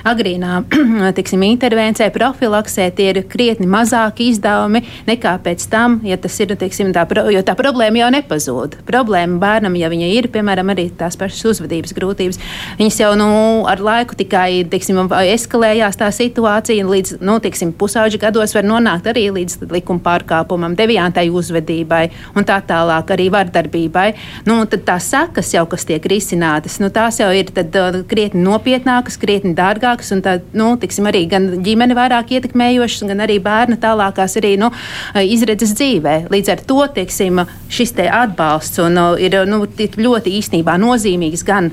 agrīnā 0.08 0.64
tiksim, 1.18 1.44
intervencijai, 1.48 2.10
profilaksē, 2.14 2.90
tie 2.96 3.10
ir 3.14 3.22
krietni 3.30 3.68
mazāki 3.70 4.30
izdevumi 4.34 4.82
nekā 5.08 5.36
pēc 5.44 5.66
tam, 5.72 6.00
ja 6.08 6.18
tas 6.22 6.36
ir, 6.42 6.54
tiksim, 6.60 6.92
tā, 6.96 7.06
jo 7.34 7.44
tā 7.46 7.56
problēma 7.60 8.02
jau 8.02 8.10
nepazūd. 8.16 8.80
Problēma 8.88 9.40
bērnam, 9.42 9.76
ja 9.80 9.90
viņa 9.92 10.10
ir, 10.16 10.30
piemēram, 10.34 10.72
arī 10.74 10.90
tās 11.00 11.18
pašas 11.20 11.54
uzvedības 11.54 11.94
grūtības, 11.98 12.40
viņas 12.80 13.00
jau 13.02 13.12
nu, 13.20 13.30
ar 13.70 13.84
laiku 13.84 14.18
tikai 14.20 14.64
tiksim, 14.72 15.02
eskalējās 15.10 16.00
tā 16.00 16.10
situācija 16.16 16.88
līdz 16.88 17.20
nu, 17.26 17.40
tiksim, 17.44 17.74
pusauģa 17.78 18.22
gados 18.28 18.56
var 18.58 18.68
nonākt 18.68 19.10
arī 19.12 19.28
līdz 19.36 19.70
likuma 19.70 20.04
pārkāpumam, 20.06 20.78
deviantai 20.80 21.28
uzvedībai 21.34 22.06
un 22.38 22.48
tā 22.48 22.60
tālāk 22.66 23.14
arī 23.16 23.30
vardarbībai. 23.34 24.08
Nu, 24.50 24.62
tad 24.70 24.86
tās 24.88 25.10
sekas 25.12 25.54
jau, 25.54 25.66
kas 25.70 25.86
tiek 25.88 26.04
risinātas, 26.10 26.80
nu, 26.84 26.92
tās 26.94 27.20
jau 27.22 27.30
ir 27.36 27.52
tad, 27.54 27.76
uh, 27.76 28.02
krietni 28.10 28.44
nopietnākas, 28.46 29.20
krietni 29.22 29.56
dārgākas 29.58 29.89
un 30.16 30.22
tā, 30.26 30.38
nu, 30.54 30.72
tiksim, 30.80 31.08
arī 31.10 31.26
gan 31.32 31.50
ģimeni 31.66 31.98
vairāk 31.98 32.34
ietekmējošas, 32.38 33.08
gan 33.10 33.24
arī 33.26 33.40
bērna 33.44 33.80
tālākās 33.82 34.38
arī 34.40 34.56
nu, 34.62 34.72
izredzes 35.16 35.74
dzīvē. 35.78 36.30
Līdz 36.32 36.54
ar 36.54 36.64
to 36.70 36.88
tieksim, 36.96 37.44
šis 37.70 37.96
atbalsts 38.00 38.80
un, 38.80 38.98
uh, 38.98 39.20
ir 39.20 39.36
nu, 39.50 39.66
ļoti 39.66 40.36
īstenībā 40.40 40.78
nozīmīgs 40.80 41.46
gan 41.48 41.72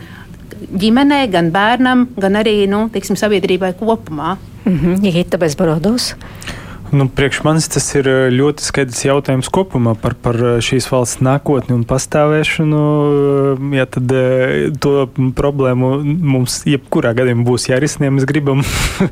ģimenei, 0.73 1.29
gan 1.31 1.51
bērnam, 1.55 2.09
gan 2.17 2.39
arī 2.41 2.67
nu, 2.71 2.89
tiksim, 2.93 3.17
sabiedrībai 3.17 3.75
kopumā. 3.79 4.37
Mm 4.64 4.79
-hmm. 4.79 5.39
Bezborodos. 5.39 6.14
Nu, 6.93 7.09
priekš 7.09 7.41
manis 7.43 7.66
tas 7.68 7.87
ir 7.99 8.07
eh, 8.07 8.28
ļoti 8.30 8.62
skaidrs 8.62 9.01
jautājums 9.09 9.49
kopumā 9.51 9.97
par, 9.99 10.14
par 10.22 10.37
eh, 10.39 10.59
šīs 10.62 10.87
valsts 10.87 11.22
nākotni 11.24 11.74
un 11.74 11.82
pastāvēšanu. 11.89 12.82
Eh, 13.57 13.64
ja 13.80 13.87
tad 13.91 14.12
to 14.82 14.93
problēmu 15.39 15.91
mums 16.05 16.61
jebkurā 16.68 17.11
gadījumā 17.18 17.43
būs 17.47 17.66
jārisina, 17.72 18.07
ja 18.07 18.14
mēs 18.14 18.26
gribam 18.28 18.62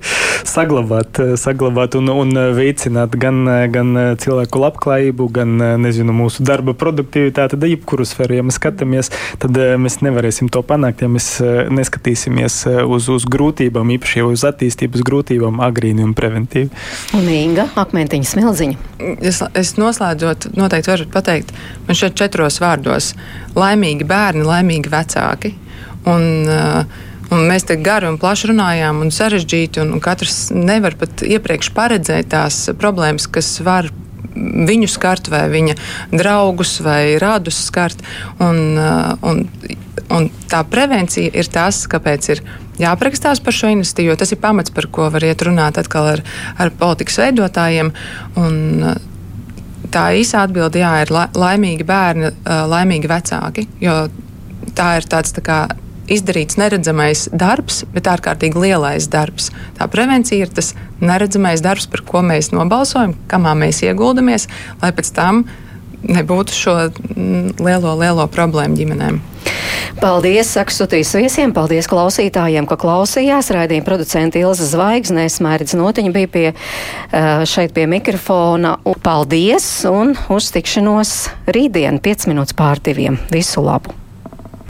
saglabāt, 0.55 1.19
saglabāt 1.41 1.97
un, 1.99 2.13
un 2.15 2.41
veicināt 2.55 3.17
gan, 3.19 3.43
gan 3.75 3.93
cilvēku 4.23 4.63
labklājību, 4.63 5.29
gan 5.35 5.57
nezinu, 5.83 6.15
mūsu 6.15 6.47
darba 6.47 6.77
produktivitāti, 6.79 7.57
tad 7.57 7.69
jebkuru 7.69 8.07
sfēru, 8.07 8.39
ja 8.39 8.47
mēs 8.47 8.61
skatāmies, 8.61 9.11
tad 9.43 9.59
mēs 9.83 9.99
nevarēsim 10.05 10.51
to 10.53 10.63
panākt, 10.67 11.03
ja 11.03 11.11
mēs 11.11 11.33
neskatīsimies 11.75 12.61
uz, 12.85 13.11
uz 13.11 13.27
grūtībām, 13.31 13.95
īpaši 13.99 14.25
uz 14.29 14.47
attīstības 14.47 15.05
grūtībām, 15.07 15.63
agrīni 15.65 16.07
un 16.07 16.15
preventīvi. 16.17 16.71
Un 17.19 17.31
Inga, 17.35 17.64
akmentiņa 17.81 18.29
smilziņa. 18.31 18.77
Es, 19.21 19.41
es 19.57 19.75
noslēdzot, 19.81 20.51
noteikti 20.59 20.93
varu 20.93 21.09
pateikt, 21.13 21.55
man 21.89 21.99
šeit 21.99 22.19
četros 22.21 22.61
vārdos- 22.63 23.13
laimīgi 23.63 24.07
bērni, 24.09 24.47
laimīgi 24.49 24.93
vecāki. 24.93 25.55
Un, 26.05 26.31
uh, 26.49 27.03
Un 27.33 27.47
mēs 27.49 27.65
te 27.67 27.75
gari 27.81 28.07
un 28.07 28.19
plaši 28.21 28.51
runājām, 28.51 29.01
un 29.01 29.09
sarežģīti, 29.11 29.81
un, 29.83 29.95
un 29.97 30.01
katrs 30.05 30.51
nevar 30.55 30.95
pat 31.01 31.25
iepriekš 31.25 31.71
paredzēt 31.75 32.29
tās 32.35 32.59
problēmas, 32.79 33.27
kas 33.33 33.49
var 33.65 33.89
viņu 34.35 34.89
skart, 34.91 35.31
vai 35.33 35.47
viņa 35.53 35.77
draugus, 36.13 36.77
vai 36.85 37.17
radus 37.23 37.63
skart. 37.69 38.03
Un, 38.43 38.61
uh, 38.77 39.15
un, 39.25 39.45
un 40.13 40.29
tā 40.51 40.61
prevencija 40.69 41.33
ir 41.33 41.49
tas, 41.53 41.85
kāpēc 41.91 42.29
ir 42.35 42.43
jāaprakstās 42.81 43.41
par 43.45 43.57
šo 43.57 43.71
investīciju, 43.73 44.13
jo 44.13 44.21
tas 44.21 44.35
ir 44.35 44.43
pamats, 44.43 44.75
par 44.75 44.89
ko 44.93 45.09
var 45.15 45.25
iet 45.25 45.45
runāt 45.47 45.79
atkal 45.81 46.11
ar, 46.17 46.25
ar 46.61 46.73
politikas 46.79 47.21
veidotājiem. 47.23 47.93
Un, 48.41 48.59
tā 49.95 50.09
īsa 50.19 50.45
atbilde 50.45 50.83
jā, 50.83 50.91
ir 51.05 51.15
la, 51.15 51.29
laimīgi 51.39 51.87
bērni, 51.87 52.35
laimīgi 52.45 53.11
vecāki. 53.11 53.67
Tā 54.75 54.91
ir 54.99 55.09
tāds 55.11 55.35
tā 55.37 55.45
kā 55.45 55.59
izdarīts 56.11 56.59
neredzamais 56.61 57.29
darbs, 57.33 57.83
bet 57.95 58.09
ārkārtīgi 58.11 58.61
lielais 58.61 59.07
darbs. 59.13 59.51
Tā 59.79 59.89
prevencija 59.93 60.45
ir 60.45 60.53
tas 60.53 60.73
neredzamais 61.01 61.63
darbs, 61.65 61.87
par 61.91 62.05
ko 62.09 62.25
mēs 62.27 62.51
nobalsojam, 62.53 63.15
kamā 63.31 63.55
mēs 63.59 63.83
ieguldamies, 63.87 64.49
lai 64.83 64.93
pēc 64.97 65.13
tam 65.17 65.45
nebūtu 66.09 66.57
šo 66.57 66.75
lielo, 67.15 67.95
lielo 68.01 68.27
problēmu 68.33 68.79
ģimenēm. 68.81 69.23
Paldies, 70.01 70.51
saku 70.53 70.75
studijas 70.75 71.13
viesiem, 71.17 71.53
paldies 71.55 71.89
klausītājiem, 71.89 72.67
ka 72.69 72.77
klausījās. 72.81 73.51
Raidījuma 73.55 73.87
producenta 73.87 74.41
Ilza 74.41 74.67
Zvaigznēs, 74.69 75.39
Mērķis 75.45 75.77
Notiņa 75.79 76.15
bija 76.15 76.33
pie, 76.35 76.47
šeit 77.49 77.75
pie 77.77 77.89
mikrofona. 77.91 78.77
Paldies 79.05 79.69
un 79.89 80.17
uz 80.35 80.53
tikšanos 80.55 81.19
rītdien, 81.57 82.03
5 82.05 82.31
minūtes 82.33 82.57
pār 82.59 82.83
diviem. 82.85 83.21
Visu 83.33 83.65
labu! 83.65 84.04